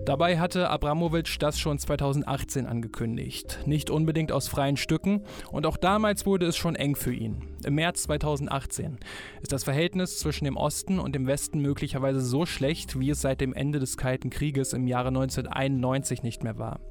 Dabei 0.05 0.37
hatte 0.37 0.69
Abramowitsch 0.69 1.37
das 1.39 1.57
schon 1.57 1.79
2018 1.79 2.65
angekündigt. 2.65 3.59
Nicht 3.65 3.89
unbedingt 3.89 4.33
aus 4.33 4.49
freien 4.49 4.75
Stücken 4.75 5.23
und 5.49 5.65
auch 5.65 5.77
damals 5.77 6.25
wurde 6.25 6.45
es 6.45 6.57
schon 6.57 6.75
eng 6.75 6.97
für 6.97 7.13
ihn. 7.13 7.55
Im 7.63 7.75
März 7.75 8.03
2018 8.03 8.97
ist 9.41 9.53
das 9.53 9.63
Verhältnis 9.63 10.19
zwischen 10.19 10.43
dem 10.43 10.57
Osten 10.57 10.99
und 10.99 11.15
dem 11.15 11.25
Westen 11.25 11.59
möglicherweise 11.59 12.19
so 12.19 12.45
schlecht, 12.45 12.99
wie 12.99 13.11
es 13.11 13.21
seit 13.21 13.39
dem 13.39 13.53
Ende 13.53 13.79
des 13.79 13.95
Kalten 13.95 14.29
Krieges 14.29 14.73
im 14.73 14.87
Jahre 14.87 15.07
1991 15.07 16.21
nicht 16.21 16.43
mehr 16.43 16.57
war. 16.57 16.81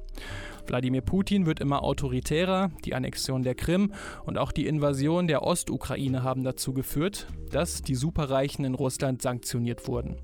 Wladimir 0.65 1.01
Putin 1.01 1.45
wird 1.45 1.59
immer 1.59 1.83
autoritärer, 1.83 2.71
die 2.83 2.95
Annexion 2.95 3.43
der 3.43 3.53
Krim 3.53 3.93
und 4.25 4.39
auch 4.39 4.51
die 4.51 4.65
Invasion 4.65 5.27
der 5.27 5.43
Ostukraine 5.43 6.23
haben 6.23 6.43
dazu 6.43 6.73
geführt, 6.73 7.27
dass 7.51 7.83
die 7.83 7.95
Superreichen 7.95 8.65
in 8.65 8.73
Russland 8.73 9.21
sanktioniert 9.21 9.87
wurden. 9.87 10.17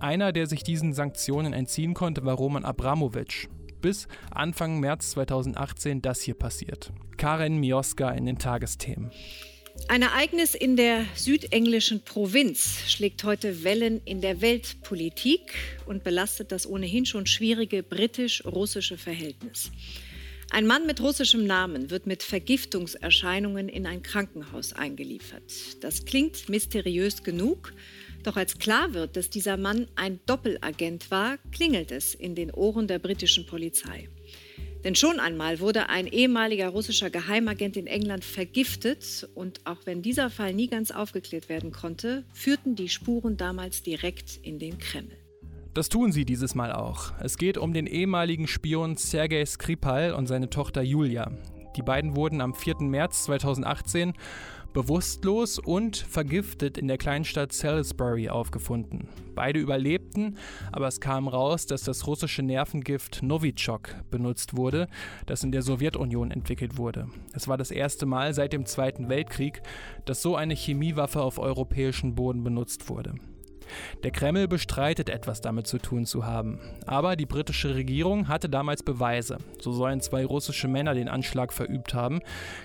Einer, 0.00 0.32
der 0.32 0.46
sich 0.46 0.62
diesen 0.62 0.92
Sanktionen 0.92 1.52
entziehen 1.52 1.94
konnte, 1.94 2.24
war 2.24 2.34
Roman 2.34 2.64
Abramowitsch. 2.64 3.48
Bis 3.80 4.08
Anfang 4.30 4.80
März 4.80 5.10
2018 5.10 6.02
das 6.02 6.20
hier 6.20 6.34
passiert. 6.34 6.92
Karen 7.16 7.58
Mioska 7.58 8.10
in 8.10 8.26
den 8.26 8.38
Tagesthemen. 8.38 9.10
Ein 9.88 10.02
Ereignis 10.02 10.54
in 10.54 10.76
der 10.76 11.04
südenglischen 11.14 12.02
Provinz 12.02 12.80
schlägt 12.88 13.22
heute 13.22 13.62
Wellen 13.62 14.00
in 14.04 14.20
der 14.20 14.40
Weltpolitik 14.40 15.54
und 15.86 16.02
belastet 16.02 16.50
das 16.50 16.66
ohnehin 16.66 17.06
schon 17.06 17.26
schwierige 17.26 17.82
britisch-russische 17.84 18.98
Verhältnis. 18.98 19.70
Ein 20.50 20.66
Mann 20.66 20.86
mit 20.86 21.00
russischem 21.00 21.46
Namen 21.46 21.90
wird 21.90 22.06
mit 22.06 22.22
Vergiftungserscheinungen 22.22 23.68
in 23.68 23.86
ein 23.86 24.02
Krankenhaus 24.02 24.72
eingeliefert. 24.72 25.52
Das 25.80 26.04
klingt 26.04 26.48
mysteriös 26.48 27.22
genug, 27.22 27.72
doch 28.26 28.36
als 28.36 28.58
klar 28.58 28.94
wird, 28.94 29.16
dass 29.16 29.30
dieser 29.30 29.56
Mann 29.56 29.86
ein 29.94 30.20
Doppelagent 30.26 31.10
war, 31.10 31.38
klingelt 31.52 31.92
es 31.92 32.14
in 32.14 32.34
den 32.34 32.50
Ohren 32.50 32.88
der 32.88 32.98
britischen 32.98 33.46
Polizei. 33.46 34.08
Denn 34.84 34.94
schon 34.94 35.18
einmal 35.18 35.60
wurde 35.60 35.88
ein 35.88 36.06
ehemaliger 36.06 36.68
russischer 36.68 37.10
Geheimagent 37.10 37.76
in 37.76 37.86
England 37.86 38.24
vergiftet 38.24 39.28
und 39.34 39.60
auch 39.64 39.78
wenn 39.84 40.02
dieser 40.02 40.30
Fall 40.30 40.54
nie 40.54 40.68
ganz 40.68 40.90
aufgeklärt 40.90 41.48
werden 41.48 41.72
konnte, 41.72 42.24
führten 42.32 42.76
die 42.76 42.88
Spuren 42.88 43.36
damals 43.36 43.82
direkt 43.82 44.38
in 44.42 44.58
den 44.58 44.78
Kreml. 44.78 45.16
Das 45.74 45.88
tun 45.88 46.12
sie 46.12 46.24
dieses 46.24 46.54
Mal 46.54 46.72
auch. 46.72 47.12
Es 47.20 47.36
geht 47.36 47.58
um 47.58 47.74
den 47.74 47.86
ehemaligen 47.86 48.46
Spion 48.46 48.96
Sergei 48.96 49.44
Skripal 49.44 50.12
und 50.12 50.26
seine 50.26 50.50
Tochter 50.50 50.82
Julia. 50.82 51.32
Die 51.76 51.82
beiden 51.82 52.16
wurden 52.16 52.40
am 52.40 52.54
4. 52.54 52.76
März 52.80 53.24
2018 53.24 54.14
bewusstlos 54.76 55.58
und 55.58 55.96
vergiftet 55.96 56.76
in 56.76 56.86
der 56.86 56.98
Kleinstadt 56.98 57.50
Salisbury 57.50 58.28
aufgefunden. 58.28 59.08
Beide 59.34 59.58
überlebten, 59.58 60.36
aber 60.70 60.86
es 60.86 61.00
kam 61.00 61.28
raus, 61.28 61.64
dass 61.64 61.84
das 61.84 62.06
russische 62.06 62.42
Nervengift 62.42 63.22
Novichok 63.22 63.94
benutzt 64.10 64.54
wurde, 64.54 64.88
das 65.24 65.42
in 65.42 65.50
der 65.50 65.62
Sowjetunion 65.62 66.30
entwickelt 66.30 66.76
wurde. 66.76 67.08
Es 67.32 67.48
war 67.48 67.56
das 67.56 67.70
erste 67.70 68.04
Mal 68.04 68.34
seit 68.34 68.52
dem 68.52 68.66
Zweiten 68.66 69.08
Weltkrieg, 69.08 69.62
dass 70.04 70.20
so 70.20 70.36
eine 70.36 70.54
Chemiewaffe 70.54 71.22
auf 71.22 71.38
europäischem 71.38 72.14
Boden 72.14 72.44
benutzt 72.44 72.90
wurde. 72.90 73.14
Der 74.02 74.10
Kreml 74.10 74.48
bestreitet 74.48 75.08
etwas 75.08 75.40
damit 75.40 75.66
zu 75.66 75.78
tun 75.78 76.06
zu 76.06 76.26
haben. 76.26 76.60
Aber 76.86 77.16
die 77.16 77.26
britische 77.26 77.74
Regierung 77.74 78.28
hatte 78.28 78.48
damals 78.48 78.82
Beweise. 78.82 79.38
So 79.60 79.72
sollen 79.72 80.00
zwei 80.00 80.24
russische 80.24 80.68
Männer 80.68 80.94
den 80.94 81.08
Anschlag 81.08 81.52
verübt 81.52 81.94
haben. 81.94 82.20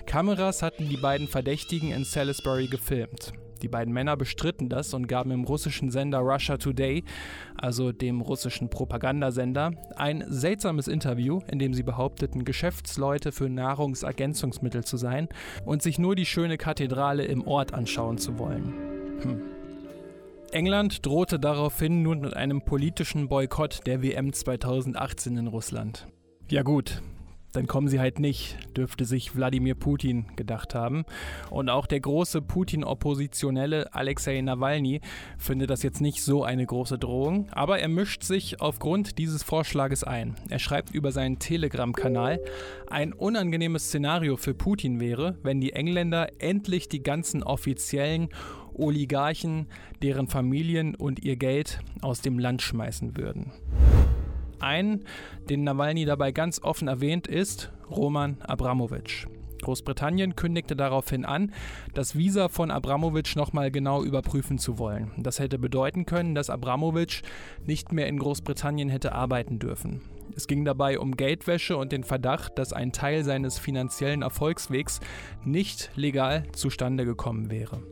Kameras 0.06 0.62
hatten 0.62 0.88
die 0.88 0.96
beiden 0.96 1.28
Verdächtigen 1.28 1.90
in 1.90 2.04
Salisbury 2.04 2.66
gefilmt. 2.66 3.32
Die 3.62 3.68
beiden 3.68 3.94
Männer 3.94 4.16
bestritten 4.16 4.68
das 4.68 4.92
und 4.92 5.06
gaben 5.06 5.30
im 5.30 5.44
russischen 5.44 5.90
Sender 5.90 6.18
Russia 6.18 6.56
Today, 6.56 7.04
also 7.56 7.92
dem 7.92 8.20
russischen 8.20 8.68
Propagandasender, 8.68 9.72
ein 9.96 10.24
seltsames 10.28 10.88
Interview, 10.88 11.40
in 11.48 11.60
dem 11.60 11.72
sie 11.72 11.84
behaupteten, 11.84 12.44
Geschäftsleute 12.44 13.30
für 13.30 13.48
Nahrungsergänzungsmittel 13.48 14.84
zu 14.84 14.96
sein 14.96 15.28
und 15.64 15.82
sich 15.82 15.98
nur 15.98 16.16
die 16.16 16.26
schöne 16.26 16.58
Kathedrale 16.58 17.24
im 17.24 17.46
Ort 17.46 17.72
anschauen 17.72 18.18
zu 18.18 18.38
wollen. 18.38 18.74
Hm. 19.22 19.61
England 20.52 21.06
drohte 21.06 21.38
daraufhin 21.38 22.02
nun 22.02 22.20
mit 22.20 22.36
einem 22.36 22.62
politischen 22.62 23.28
Boykott 23.28 23.80
der 23.86 24.02
WM 24.02 24.32
2018 24.34 25.38
in 25.38 25.46
Russland. 25.46 26.06
Ja 26.50 26.62
gut, 26.62 27.00
dann 27.52 27.66
kommen 27.66 27.88
sie 27.88 28.00
halt 28.00 28.18
nicht, 28.18 28.56
dürfte 28.76 29.06
sich 29.06 29.34
Wladimir 29.34 29.74
Putin 29.74 30.26
gedacht 30.36 30.74
haben. 30.74 31.04
Und 31.50 31.70
auch 31.70 31.86
der 31.86 32.00
große 32.00 32.42
Putin-Oppositionelle 32.42 33.94
Alexei 33.94 34.40
Nawalny 34.40 35.00
findet 35.38 35.70
das 35.70 35.82
jetzt 35.82 36.00
nicht 36.00 36.22
so 36.22 36.44
eine 36.44 36.66
große 36.66 36.98
Drohung, 36.98 37.48
aber 37.52 37.78
er 37.78 37.88
mischt 37.88 38.22
sich 38.22 38.60
aufgrund 38.60 39.18
dieses 39.18 39.42
Vorschlages 39.42 40.04
ein. 40.04 40.34
Er 40.50 40.58
schreibt 40.58 40.94
über 40.94 41.12
seinen 41.12 41.38
Telegram-Kanal, 41.38 42.40
ein 42.90 43.14
unangenehmes 43.14 43.84
Szenario 43.84 44.36
für 44.36 44.54
Putin 44.54 45.00
wäre, 45.00 45.38
wenn 45.42 45.60
die 45.60 45.72
Engländer 45.72 46.28
endlich 46.38 46.88
die 46.88 47.02
ganzen 47.02 47.42
offiziellen 47.42 48.28
Oligarchen, 48.74 49.66
deren 50.02 50.28
Familien 50.28 50.94
und 50.94 51.22
ihr 51.24 51.36
Geld 51.36 51.80
aus 52.00 52.20
dem 52.20 52.38
Land 52.38 52.62
schmeißen 52.62 53.16
würden. 53.16 53.52
Ein, 54.60 55.04
den 55.50 55.64
Nawalny 55.64 56.04
dabei 56.04 56.30
ganz 56.32 56.62
offen 56.62 56.88
erwähnt, 56.88 57.26
ist 57.26 57.72
Roman 57.90 58.40
Abramowitsch. 58.42 59.26
Großbritannien 59.62 60.36
kündigte 60.36 60.76
daraufhin 60.76 61.24
an, 61.24 61.52
das 61.94 62.16
Visa 62.16 62.48
von 62.48 62.70
Abramowitsch 62.70 63.36
nochmal 63.36 63.70
genau 63.70 64.02
überprüfen 64.02 64.58
zu 64.58 64.78
wollen. 64.78 65.12
Das 65.16 65.38
hätte 65.38 65.58
bedeuten 65.58 66.04
können, 66.04 66.34
dass 66.34 66.50
Abramowitsch 66.50 67.22
nicht 67.64 67.92
mehr 67.92 68.08
in 68.08 68.18
Großbritannien 68.18 68.90
hätte 68.90 69.12
arbeiten 69.12 69.58
dürfen. 69.58 70.02
Es 70.36 70.46
ging 70.46 70.64
dabei 70.64 70.98
um 70.98 71.16
Geldwäsche 71.16 71.76
und 71.76 71.92
den 71.92 72.04
Verdacht, 72.04 72.58
dass 72.58 72.72
ein 72.72 72.92
Teil 72.92 73.24
seines 73.24 73.58
finanziellen 73.58 74.22
Erfolgswegs 74.22 75.00
nicht 75.44 75.90
legal 75.94 76.44
zustande 76.52 77.04
gekommen 77.04 77.50
wäre. 77.50 77.82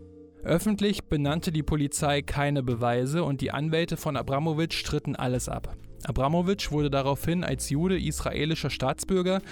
Öffentlich 0.42 1.04
benannte 1.04 1.52
die 1.52 1.62
Polizei 1.62 2.22
keine 2.22 2.62
Beweise 2.62 3.24
und 3.24 3.42
die 3.42 3.50
Anwälte 3.50 3.98
von 3.98 4.16
Abramowitsch 4.16 4.74
stritten 4.74 5.14
alles 5.14 5.50
ab. 5.50 5.76
Abramowitsch 6.04 6.70
wurde 6.70 6.90
daraufhin 6.90 7.44
als 7.44 7.68
Jude 7.68 8.00
israelischer 8.00 8.70
Staatsbürger 8.70 9.42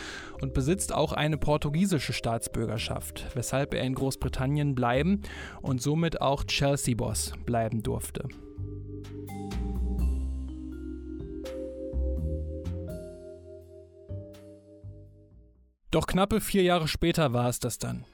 und 0.41 0.55
besitzt 0.55 0.95
auch 0.95 1.12
eine 1.12 1.36
portugiesische 1.36 2.14
Staatsbürgerschaft, 2.14 3.26
weshalb 3.34 3.74
er 3.74 3.82
in 3.82 3.95
Großbritannien 3.95 4.74
bleiben 4.74 5.20
und 5.61 5.82
somit 5.82 6.22
auch 6.22 6.45
Chelsea-Boss 6.45 7.34
bleiben 7.45 7.82
durfte. 7.82 8.26
Doch 15.91 16.07
knappe 16.07 16.41
vier 16.41 16.62
Jahre 16.62 16.89
später 16.89 17.34
war 17.34 17.49
es 17.51 17.61
das 17.61 17.78
dann. 17.78 18.07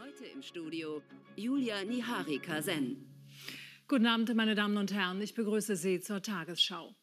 Heute 0.00 0.24
im 0.34 0.42
Studio 0.42 1.00
Julia 1.38 1.84
Nihari-Kasen. 1.84 2.96
Guten 3.86 4.06
Abend, 4.06 4.34
meine 4.34 4.56
Damen 4.56 4.76
und 4.76 4.92
Herren. 4.92 5.22
Ich 5.22 5.34
begrüße 5.34 5.76
Sie 5.76 6.00
zur 6.00 6.20
Tagesschau. 6.20 6.96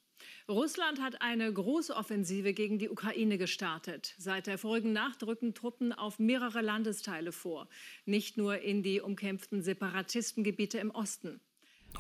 Russland 0.49 1.01
hat 1.01 1.21
eine 1.21 1.51
große 1.51 1.95
Offensive 1.95 2.53
gegen 2.53 2.77
die 2.77 2.89
Ukraine 2.89 3.38
gestartet. 3.38 4.13
Seit 4.17 4.47
der 4.47 4.57
vorigen 4.57 4.91
Nacht 4.91 5.23
rücken 5.23 5.53
Truppen 5.53 5.93
auf 5.93 6.19
mehrere 6.19 6.61
Landesteile 6.61 7.31
vor, 7.31 7.69
nicht 8.03 8.36
nur 8.36 8.59
in 8.59 8.83
die 8.83 8.99
umkämpften 8.99 9.61
Separatistengebiete 9.61 10.79
im 10.79 10.91
Osten. 10.91 11.39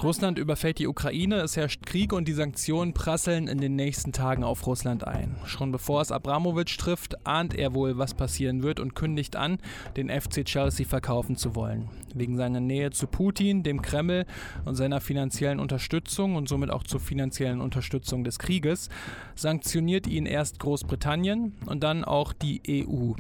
Russland 0.03 0.37
überfällt 0.37 0.79
die 0.79 0.87
Ukraine, 0.87 1.37
es 1.37 1.55
herrscht 1.55 1.85
Krieg 1.85 2.11
und 2.11 2.27
die 2.27 2.33
Sanktionen 2.33 2.93
prasseln 2.93 3.47
in 3.47 3.59
den 3.59 3.75
nächsten 3.75 4.11
Tagen 4.11 4.43
auf 4.43 4.67
Russland 4.67 5.07
ein. 5.07 5.37
Schon 5.45 5.71
bevor 5.71 6.01
es 6.01 6.11
Abramowitsch 6.11 6.77
trifft, 6.77 7.25
ahnt 7.25 7.55
er 7.55 7.73
wohl, 7.73 7.97
was 7.97 8.13
passieren 8.13 8.61
wird 8.61 8.79
und 8.79 8.93
kündigt 8.93 9.35
an, 9.35 9.57
den 9.95 10.09
FC 10.09 10.43
Chelsea 10.43 10.85
verkaufen 10.85 11.37
zu 11.37 11.55
wollen. 11.55 11.89
Wegen 12.13 12.35
seiner 12.35 12.59
Nähe 12.59 12.91
zu 12.91 13.07
Putin, 13.07 13.63
dem 13.63 13.81
Kreml 13.81 14.25
und 14.65 14.75
seiner 14.75 14.99
finanziellen 14.99 15.59
Unterstützung 15.59 16.35
und 16.35 16.49
somit 16.49 16.71
auch 16.71 16.83
zur 16.83 16.99
finanziellen 16.99 17.61
Unterstützung 17.61 18.23
des 18.23 18.37
Krieges 18.37 18.89
sanktioniert 19.35 20.07
ihn 20.07 20.25
erst 20.25 20.59
Großbritannien 20.59 21.53
und 21.65 21.83
dann 21.83 22.03
auch 22.03 22.33
die 22.33 22.61
EU. 22.87 23.13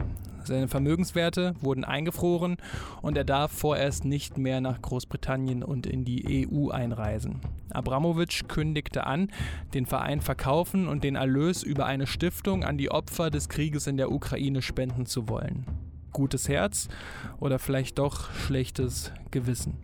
Seine 0.45 0.67
Vermögenswerte 0.67 1.55
wurden 1.59 1.83
eingefroren 1.83 2.57
und 3.01 3.17
er 3.17 3.23
darf 3.23 3.51
vorerst 3.51 4.05
nicht 4.05 4.37
mehr 4.37 4.61
nach 4.61 4.79
Großbritannien 4.79 5.63
und 5.63 5.87
in 5.87 6.05
die 6.05 6.47
EU 6.47 6.64
einreisen. 6.71 7.39
Abramowitsch 7.71 8.47
kündigte 8.47 9.05
an, 9.05 9.31
den 9.73 9.85
Verein 9.85 10.21
verkaufen 10.21 10.87
und 10.87 11.03
den 11.03 11.15
Erlös 11.15 11.63
über 11.63 11.85
eine 11.85 12.07
Stiftung 12.07 12.63
an 12.63 12.77
die 12.77 12.91
Opfer 12.91 13.29
des 13.29 13.49
Krieges 13.49 13.87
in 13.87 13.97
der 13.97 14.11
Ukraine 14.11 14.61
spenden 14.61 15.05
zu 15.05 15.27
wollen. 15.29 15.65
Gutes 16.11 16.47
Herz 16.47 16.87
oder 17.39 17.59
vielleicht 17.59 17.99
doch 17.99 18.31
schlechtes 18.33 19.11
Gewissen. 19.31 19.77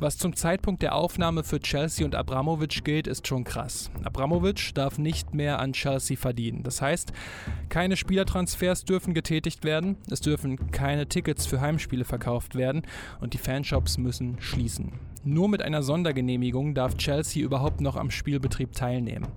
Was 0.00 0.16
zum 0.16 0.34
Zeitpunkt 0.34 0.80
der 0.80 0.94
Aufnahme 0.94 1.44
für 1.44 1.60
Chelsea 1.60 2.06
und 2.06 2.14
Abramovic 2.14 2.84
gilt, 2.84 3.06
ist 3.06 3.28
schon 3.28 3.44
krass. 3.44 3.90
Abramovic 4.02 4.74
darf 4.74 4.96
nicht 4.96 5.34
mehr 5.34 5.58
an 5.58 5.74
Chelsea 5.74 6.16
verdienen. 6.16 6.62
Das 6.62 6.80
heißt, 6.80 7.12
keine 7.68 7.98
Spielertransfers 7.98 8.86
dürfen 8.86 9.12
getätigt 9.12 9.62
werden, 9.62 9.98
es 10.10 10.22
dürfen 10.22 10.70
keine 10.70 11.06
Tickets 11.06 11.44
für 11.44 11.60
Heimspiele 11.60 12.06
verkauft 12.06 12.54
werden 12.54 12.80
und 13.20 13.34
die 13.34 13.38
Fanshops 13.38 13.98
müssen 13.98 14.40
schließen. 14.40 14.92
Nur 15.22 15.50
mit 15.50 15.60
einer 15.60 15.82
Sondergenehmigung 15.82 16.74
darf 16.74 16.96
Chelsea 16.96 17.44
überhaupt 17.44 17.82
noch 17.82 17.96
am 17.96 18.10
Spielbetrieb 18.10 18.72
teilnehmen. 18.72 19.28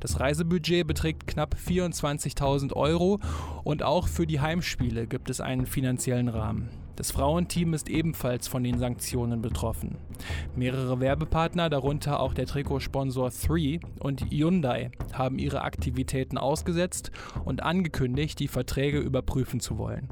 Das 0.00 0.20
Reisebudget 0.20 0.86
beträgt 0.86 1.26
knapp 1.26 1.54
24.000 1.54 2.72
Euro 2.72 3.20
und 3.62 3.82
auch 3.82 4.08
für 4.08 4.26
die 4.26 4.40
Heimspiele 4.40 5.06
gibt 5.06 5.28
es 5.28 5.42
einen 5.42 5.66
finanziellen 5.66 6.28
Rahmen. 6.28 6.70
Das 6.96 7.10
Frauenteam 7.12 7.74
ist 7.74 7.90
ebenfalls 7.90 8.48
von 8.48 8.64
den 8.64 8.78
Sanktionen 8.78 9.42
betroffen. 9.42 9.98
Mehrere 10.56 10.98
Werbepartner, 10.98 11.68
darunter 11.68 12.20
auch 12.20 12.32
der 12.32 12.46
Trikotsponsor 12.46 13.30
3 13.30 13.80
und 14.00 14.22
Hyundai, 14.30 14.90
haben 15.12 15.38
ihre 15.38 15.60
Aktivitäten 15.60 16.38
ausgesetzt 16.38 17.12
und 17.44 17.62
angekündigt, 17.62 18.40
die 18.40 18.48
Verträge 18.48 18.98
überprüfen 18.98 19.60
zu 19.60 19.76
wollen. 19.76 20.08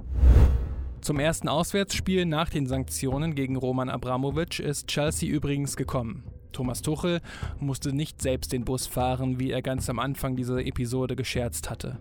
Zum 1.06 1.20
ersten 1.20 1.48
Auswärtsspiel 1.48 2.26
nach 2.26 2.48
den 2.48 2.66
Sanktionen 2.66 3.36
gegen 3.36 3.54
Roman 3.54 3.90
Abramovic 3.90 4.58
ist 4.58 4.88
Chelsea 4.88 5.30
übrigens 5.30 5.76
gekommen. 5.76 6.24
Thomas 6.50 6.82
Tuchel 6.82 7.20
musste 7.60 7.92
nicht 7.92 8.20
selbst 8.20 8.52
den 8.52 8.64
Bus 8.64 8.88
fahren, 8.88 9.38
wie 9.38 9.52
er 9.52 9.62
ganz 9.62 9.88
am 9.88 10.00
Anfang 10.00 10.34
dieser 10.34 10.66
Episode 10.66 11.14
gescherzt 11.14 11.70
hatte. 11.70 12.00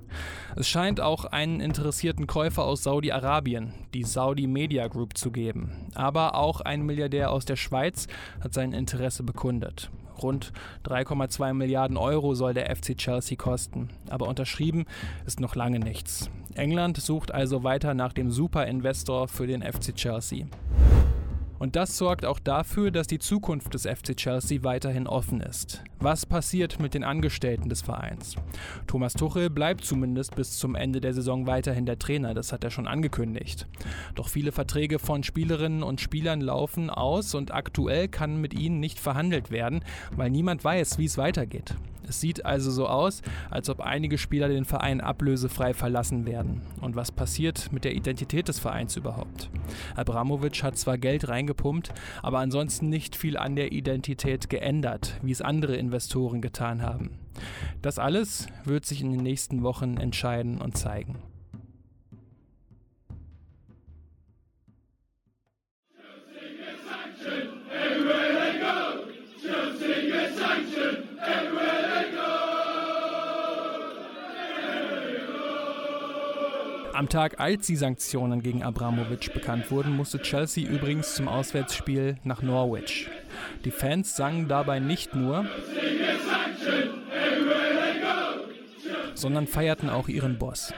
Es 0.55 0.67
scheint 0.67 1.01
auch 1.01 1.25
einen 1.25 1.59
interessierten 1.59 2.25
Käufer 2.25 2.63
aus 2.63 2.81
Saudi-Arabien, 2.81 3.75
die 3.93 4.03
Saudi 4.03 4.47
Media 4.47 4.87
Group, 4.87 5.15
zu 5.15 5.29
geben. 5.29 5.91
Aber 5.93 6.33
auch 6.33 6.61
ein 6.61 6.81
Milliardär 6.81 7.29
aus 7.29 7.45
der 7.45 7.57
Schweiz 7.57 8.07
hat 8.41 8.55
sein 8.55 8.73
Interesse 8.73 9.21
bekundet. 9.21 9.91
Rund 10.21 10.51
3,2 10.85 11.53
Milliarden 11.53 11.97
Euro 11.97 12.33
soll 12.35 12.53
der 12.53 12.75
FC 12.75 12.97
Chelsea 12.97 13.37
kosten. 13.37 13.89
Aber 14.09 14.27
unterschrieben 14.27 14.85
ist 15.25 15.39
noch 15.39 15.55
lange 15.55 15.79
nichts. 15.79 16.29
England 16.55 16.97
sucht 16.97 17.33
also 17.33 17.63
weiter 17.63 17.93
nach 17.93 18.13
dem 18.13 18.31
Superinvestor 18.31 19.27
für 19.27 19.47
den 19.47 19.61
FC 19.61 19.95
Chelsea. 19.95 20.45
Und 21.59 21.75
das 21.75 21.97
sorgt 21.97 22.25
auch 22.25 22.39
dafür, 22.39 22.91
dass 22.91 23.07
die 23.07 23.19
Zukunft 23.19 23.73
des 23.73 23.83
FC 23.83 24.15
Chelsea 24.15 24.63
weiterhin 24.63 25.07
offen 25.07 25.41
ist. 25.41 25.83
Was 25.99 26.25
passiert 26.25 26.79
mit 26.79 26.93
den 26.93 27.03
Angestellten 27.03 27.69
des 27.69 27.81
Vereins? 27.81 28.35
Thomas 28.87 29.13
Tuchel 29.13 29.49
bleibt 29.49 29.85
zumindest 29.85 30.35
bis 30.35 30.57
zum 30.57 30.75
Ende 30.75 31.01
der 31.01 31.13
Saison 31.13 31.47
weiterhin 31.47 31.85
der 31.85 31.99
Trainer, 31.99 32.33
das 32.33 32.51
hat 32.51 32.63
er 32.63 32.71
schon 32.71 32.87
angekündigt. 32.87 33.67
Doch 34.15 34.27
viele 34.27 34.51
Verträge 34.51 34.99
von 34.99 35.23
Spielerinnen 35.23 35.83
und 35.83 36.01
Spielern 36.01 36.41
laufen 36.41 36.89
aus 36.89 37.33
und 37.33 37.53
aktuell 37.53 38.07
kann 38.07 38.41
mit 38.41 38.53
ihnen 38.53 38.79
nicht 38.79 38.99
verhandelt 38.99 39.51
werden, 39.51 39.83
weil 40.15 40.29
niemand 40.29 40.63
weiß, 40.63 40.97
wie 40.97 41.05
es 41.05 41.17
weitergeht. 41.17 41.75
Es 42.07 42.21
sieht 42.21 42.45
also 42.45 42.71
so 42.71 42.87
aus, 42.87 43.21
als 43.49 43.69
ob 43.69 43.79
einige 43.79 44.17
Spieler 44.17 44.47
den 44.47 44.65
Verein 44.65 45.01
ablösefrei 45.01 45.73
verlassen 45.73 46.25
werden. 46.25 46.61
Und 46.81 46.95
was 46.95 47.11
passiert 47.11 47.71
mit 47.71 47.83
der 47.83 47.95
Identität 47.95 48.47
des 48.47 48.59
Vereins 48.59 48.95
überhaupt? 48.95 49.49
Abramovic 49.95 50.63
hat 50.63 50.77
zwar 50.77 50.97
Geld 50.97 51.27
reingepumpt, 51.27 51.93
aber 52.21 52.39
ansonsten 52.39 52.89
nicht 52.89 53.15
viel 53.15 53.37
an 53.37 53.55
der 53.55 53.71
Identität 53.71 54.49
geändert, 54.49 55.19
wie 55.21 55.31
es 55.31 55.41
andere 55.41 55.75
Investoren 55.75 56.41
getan 56.41 56.81
haben. 56.81 57.11
Das 57.81 57.99
alles 57.99 58.47
wird 58.63 58.85
sich 58.85 59.01
in 59.01 59.11
den 59.11 59.23
nächsten 59.23 59.63
Wochen 59.63 59.97
entscheiden 59.97 60.61
und 60.61 60.77
zeigen. 60.77 61.17
Am 76.95 77.09
Tag, 77.09 77.41
als 77.41 77.67
die 77.67 77.75
Sanktionen 77.75 78.41
gegen 78.41 78.63
Abramovic 78.63 79.33
bekannt 79.33 79.69
wurden, 79.69 79.97
musste 79.97 80.21
Chelsea 80.21 80.65
übrigens 80.65 81.15
zum 81.15 81.27
Auswärtsspiel 81.27 82.15
nach 82.23 82.41
Norwich. 82.41 83.09
Die 83.65 83.71
Fans 83.71 84.15
sangen 84.15 84.47
dabei 84.47 84.79
nicht 84.79 85.13
nur, 85.13 85.45
sondern 89.13 89.45
feierten 89.45 89.89
auch 89.89 90.07
ihren 90.07 90.37
Boss. 90.37 90.73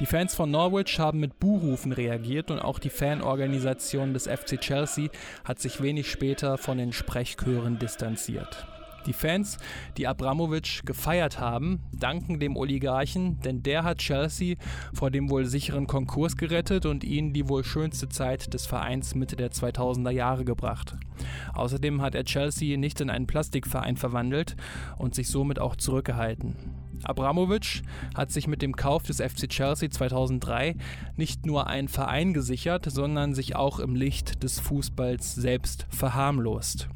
Die 0.00 0.06
Fans 0.06 0.34
von 0.34 0.50
Norwich 0.50 0.98
haben 0.98 1.20
mit 1.20 1.38
Buhrufen 1.38 1.92
reagiert 1.92 2.50
und 2.50 2.60
auch 2.60 2.78
die 2.78 2.88
Fanorganisation 2.88 4.14
des 4.14 4.26
FC 4.26 4.58
Chelsea 4.58 5.10
hat 5.44 5.60
sich 5.60 5.82
wenig 5.82 6.10
später 6.10 6.56
von 6.56 6.78
den 6.78 6.94
Sprechchören 6.94 7.78
distanziert. 7.78 8.66
Die 9.06 9.12
Fans, 9.12 9.58
die 9.96 10.06
Abramovic 10.06 10.82
gefeiert 10.84 11.40
haben, 11.40 11.80
danken 11.92 12.38
dem 12.38 12.56
Oligarchen, 12.56 13.40
denn 13.40 13.62
der 13.62 13.82
hat 13.82 13.98
Chelsea 13.98 14.56
vor 14.94 15.10
dem 15.10 15.28
wohl 15.28 15.44
sicheren 15.46 15.86
Konkurs 15.86 16.36
gerettet 16.36 16.86
und 16.86 17.02
ihnen 17.02 17.32
die 17.32 17.48
wohl 17.48 17.64
schönste 17.64 18.08
Zeit 18.08 18.54
des 18.54 18.66
Vereins 18.66 19.14
Mitte 19.14 19.34
der 19.34 19.50
2000er 19.50 20.10
Jahre 20.10 20.44
gebracht. 20.44 20.96
Außerdem 21.54 22.00
hat 22.00 22.14
er 22.14 22.24
Chelsea 22.24 22.76
nicht 22.76 23.00
in 23.00 23.10
einen 23.10 23.26
Plastikverein 23.26 23.96
verwandelt 23.96 24.56
und 24.98 25.14
sich 25.14 25.28
somit 25.28 25.58
auch 25.58 25.76
zurückgehalten. 25.76 26.56
Abramovic 27.04 27.82
hat 28.14 28.30
sich 28.30 28.46
mit 28.46 28.62
dem 28.62 28.76
Kauf 28.76 29.02
des 29.02 29.20
FC 29.20 29.48
Chelsea 29.48 29.90
2003 29.90 30.76
nicht 31.16 31.46
nur 31.46 31.66
einen 31.66 31.88
Verein 31.88 32.32
gesichert, 32.32 32.86
sondern 32.88 33.34
sich 33.34 33.56
auch 33.56 33.80
im 33.80 33.96
Licht 33.96 34.42
des 34.44 34.60
Fußballs 34.60 35.34
selbst 35.34 35.86
verharmlost. 35.90 36.88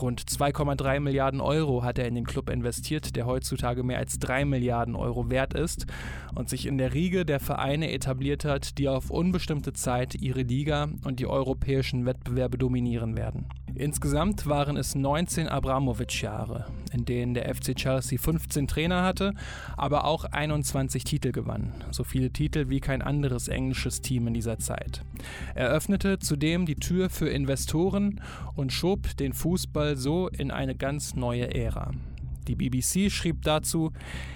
Rund 0.00 0.22
2,3 0.22 1.00
Milliarden 1.00 1.40
Euro 1.40 1.82
hat 1.82 1.98
er 1.98 2.06
in 2.06 2.14
den 2.14 2.24
Club 2.24 2.50
investiert, 2.50 3.16
der 3.16 3.26
heutzutage 3.26 3.82
mehr 3.82 3.98
als 3.98 4.18
3 4.18 4.44
Milliarden 4.44 4.96
Euro 4.96 5.30
wert 5.30 5.54
ist 5.54 5.86
und 6.34 6.48
sich 6.48 6.66
in 6.66 6.78
der 6.78 6.94
Riege 6.94 7.24
der 7.24 7.40
Vereine 7.40 7.92
etabliert 7.92 8.44
hat, 8.44 8.78
die 8.78 8.88
auf 8.88 9.10
unbestimmte 9.10 9.72
Zeit 9.72 10.14
ihre 10.14 10.42
Liga 10.42 10.88
und 11.04 11.20
die 11.20 11.26
europäischen 11.26 12.06
Wettbewerbe 12.06 12.58
dominieren 12.58 13.16
werden. 13.16 13.46
Insgesamt 13.74 14.46
waren 14.46 14.76
es 14.76 14.94
19 14.94 15.48
Abramovic-Jahre, 15.48 16.66
in 16.92 17.04
denen 17.04 17.34
der 17.34 17.54
FC 17.54 17.74
Chelsea 17.74 18.18
15 18.18 18.66
Trainer 18.66 19.02
hatte, 19.02 19.32
aber 19.76 20.04
auch 20.04 20.24
21 20.24 21.04
Titel 21.04 21.32
gewann. 21.32 21.72
So 21.90 22.04
viele 22.04 22.30
Titel 22.30 22.68
wie 22.68 22.80
kein 22.80 23.00
anderes 23.00 23.48
englisches 23.48 24.00
Team 24.00 24.26
in 24.26 24.34
dieser 24.34 24.58
Zeit. 24.58 25.02
Er 25.54 25.68
öffnete 25.68 26.18
zudem 26.18 26.66
die 26.66 26.74
Tür 26.74 27.10
für 27.10 27.28
Investoren 27.28 28.20
und 28.54 28.72
schob 28.72 29.16
den 29.16 29.32
Fußball 29.32 29.49
so 29.96 30.28
in 30.28 30.50
eine 30.50 30.74
ganz 30.74 31.14
neue 31.14 31.54
Ära. 31.54 31.92
Die 32.48 32.56
BBC 32.56 33.10
schrieb 33.12 33.42
dazu, 33.42 33.92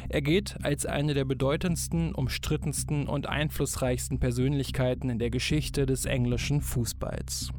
er 0.08 0.22
geht 0.22 0.56
als 0.62 0.86
eine 0.86 1.14
der 1.14 1.24
bedeutendsten, 1.24 2.14
umstrittensten 2.14 3.08
und 3.08 3.28
einflussreichsten 3.28 4.20
Persönlichkeiten 4.20 5.10
in 5.10 5.18
der 5.18 5.30
Geschichte 5.30 5.86
des 5.86 6.04
englischen 6.04 6.60
Fußballs. 6.60 7.50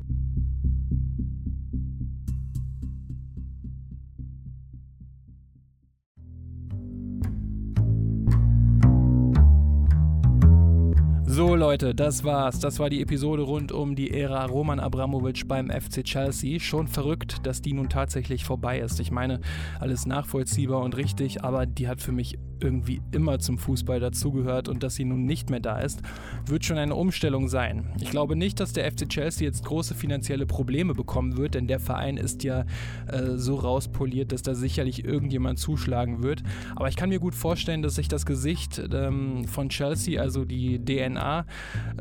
So, 11.35 11.53
Leute, 11.53 11.93
das 11.93 12.23
war's. 12.23 12.61
Das 12.61 12.79
war 12.79 12.89
die 12.89 13.01
Episode 13.01 13.43
rund 13.43 13.73
um 13.73 13.93
die 13.93 14.09
Ära 14.09 14.45
Roman 14.45 14.79
Abramovic 14.79 15.45
beim 15.49 15.69
FC 15.69 16.01
Chelsea. 16.01 16.61
Schon 16.61 16.87
verrückt, 16.87 17.45
dass 17.45 17.61
die 17.61 17.73
nun 17.73 17.89
tatsächlich 17.89 18.45
vorbei 18.45 18.79
ist. 18.79 19.01
Ich 19.01 19.11
meine, 19.11 19.41
alles 19.81 20.05
nachvollziehbar 20.05 20.81
und 20.81 20.95
richtig, 20.95 21.43
aber 21.43 21.65
die 21.65 21.89
hat 21.89 21.99
für 21.99 22.13
mich 22.13 22.37
irgendwie 22.59 23.01
immer 23.11 23.39
zum 23.39 23.57
Fußball 23.57 23.99
dazugehört 23.99 24.67
und 24.69 24.83
dass 24.83 24.95
sie 24.95 25.05
nun 25.05 25.25
nicht 25.25 25.49
mehr 25.49 25.59
da 25.59 25.79
ist, 25.79 26.01
wird 26.45 26.65
schon 26.65 26.77
eine 26.77 26.95
Umstellung 26.95 27.47
sein. 27.47 27.85
Ich 27.99 28.09
glaube 28.09 28.35
nicht, 28.35 28.59
dass 28.59 28.73
der 28.73 28.89
FC 28.91 29.07
Chelsea 29.09 29.45
jetzt 29.45 29.65
große 29.65 29.95
finanzielle 29.95 30.45
Probleme 30.45 30.93
bekommen 30.93 31.37
wird, 31.37 31.55
denn 31.55 31.67
der 31.67 31.79
Verein 31.79 32.17
ist 32.17 32.43
ja 32.43 32.65
äh, 33.07 33.35
so 33.35 33.55
rauspoliert, 33.55 34.31
dass 34.31 34.41
da 34.41 34.55
sicherlich 34.55 35.05
irgendjemand 35.05 35.59
zuschlagen 35.59 36.23
wird. 36.23 36.43
Aber 36.75 36.87
ich 36.89 36.95
kann 36.95 37.09
mir 37.09 37.19
gut 37.19 37.35
vorstellen, 37.35 37.81
dass 37.81 37.95
sich 37.95 38.07
das 38.07 38.25
Gesicht 38.25 38.81
ähm, 38.93 39.45
von 39.45 39.69
Chelsea, 39.69 40.21
also 40.21 40.45
die 40.45 40.83
DNA, 40.83 41.45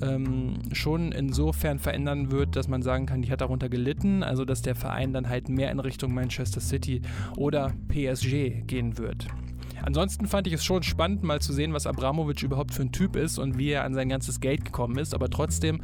ähm, 0.02 0.58
schon 0.72 1.12
insofern 1.12 1.78
verändern 1.78 2.30
wird, 2.30 2.56
dass 2.56 2.68
man 2.68 2.82
sagen 2.82 3.06
kann, 3.06 3.22
die 3.22 3.30
hat 3.30 3.40
darunter 3.40 3.68
gelitten, 3.68 4.22
also 4.22 4.44
dass 4.44 4.62
der 4.62 4.74
Verein 4.74 5.12
dann 5.12 5.28
halt 5.28 5.48
mehr 5.48 5.70
in 5.70 5.80
Richtung 5.80 6.14
Manchester 6.14 6.60
City 6.60 7.02
oder 7.36 7.72
PSG 7.88 8.66
gehen 8.66 8.98
wird. 8.98 9.26
Ansonsten 9.84 10.26
fand 10.26 10.46
ich 10.46 10.54
es 10.54 10.64
schon 10.64 10.82
spannend, 10.82 11.22
mal 11.22 11.42
zu 11.42 11.52
sehen, 11.52 11.74
was 11.74 11.86
Abramovic 11.86 12.42
überhaupt 12.42 12.72
für 12.72 12.82
ein 12.82 12.92
Typ 12.92 13.16
ist 13.16 13.38
und 13.38 13.58
wie 13.58 13.68
er 13.68 13.84
an 13.84 13.92
sein 13.92 14.08
ganzes 14.08 14.40
Geld 14.40 14.64
gekommen 14.64 14.96
ist. 14.96 15.14
Aber 15.14 15.28
trotzdem 15.28 15.82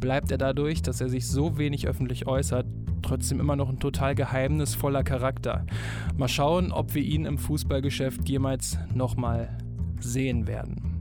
bleibt 0.00 0.30
er 0.30 0.38
dadurch, 0.38 0.80
dass 0.80 1.02
er 1.02 1.10
sich 1.10 1.26
so 1.26 1.58
wenig 1.58 1.86
öffentlich 1.86 2.26
äußert, 2.26 2.64
trotzdem 3.02 3.40
immer 3.40 3.54
noch 3.54 3.68
ein 3.68 3.78
total 3.78 4.14
geheimnisvoller 4.14 5.04
Charakter. 5.04 5.66
Mal 6.16 6.28
schauen, 6.28 6.72
ob 6.72 6.94
wir 6.94 7.02
ihn 7.02 7.26
im 7.26 7.36
Fußballgeschäft 7.36 8.26
jemals 8.26 8.78
nochmal 8.94 9.58
sehen 10.00 10.46
werden. 10.46 10.91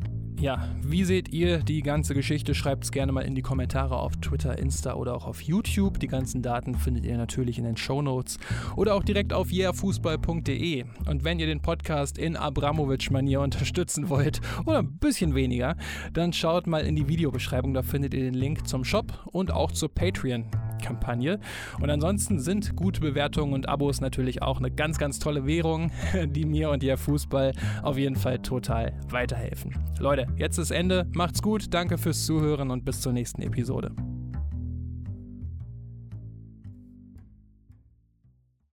Ja, 0.42 0.68
wie 0.82 1.04
seht 1.04 1.32
ihr 1.32 1.60
die 1.60 1.84
ganze 1.84 2.16
Geschichte? 2.16 2.56
Schreibt 2.56 2.86
es 2.86 2.92
gerne 2.92 3.12
mal 3.12 3.22
in 3.22 3.36
die 3.36 3.44
Kommentare 3.44 3.96
auf 3.96 4.18
Twitter, 4.18 4.58
Insta 4.58 4.96
oder 4.96 5.16
auch 5.16 5.28
auf 5.28 5.44
YouTube. 5.44 6.00
Die 6.00 6.08
ganzen 6.08 6.42
Daten 6.42 6.74
findet 6.74 7.06
ihr 7.06 7.16
natürlich 7.16 7.60
in 7.60 7.64
den 7.64 7.78
Show 7.78 8.02
Notes 8.02 8.40
oder 8.76 8.96
auch 8.96 9.04
direkt 9.04 9.34
auf 9.34 9.52
yeahfußball.de. 9.52 10.86
Und 11.06 11.24
wenn 11.24 11.38
ihr 11.38 11.46
den 11.46 11.62
Podcast 11.62 12.18
in 12.18 12.36
Abramovic-Manier 12.36 13.40
unterstützen 13.40 14.10
wollt 14.10 14.42
oder 14.66 14.80
ein 14.80 14.98
bisschen 14.98 15.36
weniger, 15.36 15.76
dann 16.12 16.34
schaut 16.34 16.66
mal 16.66 16.88
in 16.88 16.96
die 16.96 17.08
Videobeschreibung. 17.08 17.76
Da 17.76 17.84
findet 17.84 18.16
ihr 18.16 18.24
den 18.24 18.34
Link 18.34 18.68
zum 18.68 18.84
Shop 18.84 19.14
und 19.32 19.52
auch 19.52 19.72
zur 19.72 19.94
Patreon. 19.94 20.46
Kampagne. 20.82 21.40
Und 21.80 21.90
ansonsten 21.90 22.40
sind 22.40 22.76
gute 22.76 23.02
Bewertungen 23.02 23.54
und 23.54 23.70
Abos 23.70 24.02
natürlich 24.02 24.42
auch 24.42 24.60
eine 24.60 24.72
ganz, 24.72 24.98
ganz 24.98 25.20
tolle 25.20 25.46
Währung, 25.46 25.92
die 26.28 26.46
mir 26.46 26.70
und 26.70 26.84
ihr 26.84 26.98
Fußball 26.98 27.54
auf 27.84 27.98
jeden 27.98 28.16
Fall 28.16 28.40
total 28.40 28.94
weiterhelfen. 29.10 29.76
Leute, 30.00 30.28
jetzt 30.36 30.58
ist 30.58 30.72
Ende. 30.72 31.08
Macht's 31.14 31.42
gut, 31.42 31.74
danke 31.74 31.98
fürs 31.98 32.26
Zuhören 32.26 32.72
und 32.72 32.86
bis 32.86 33.02
zur 33.02 33.14
nächsten 33.14 33.42
Episode. 33.42 33.92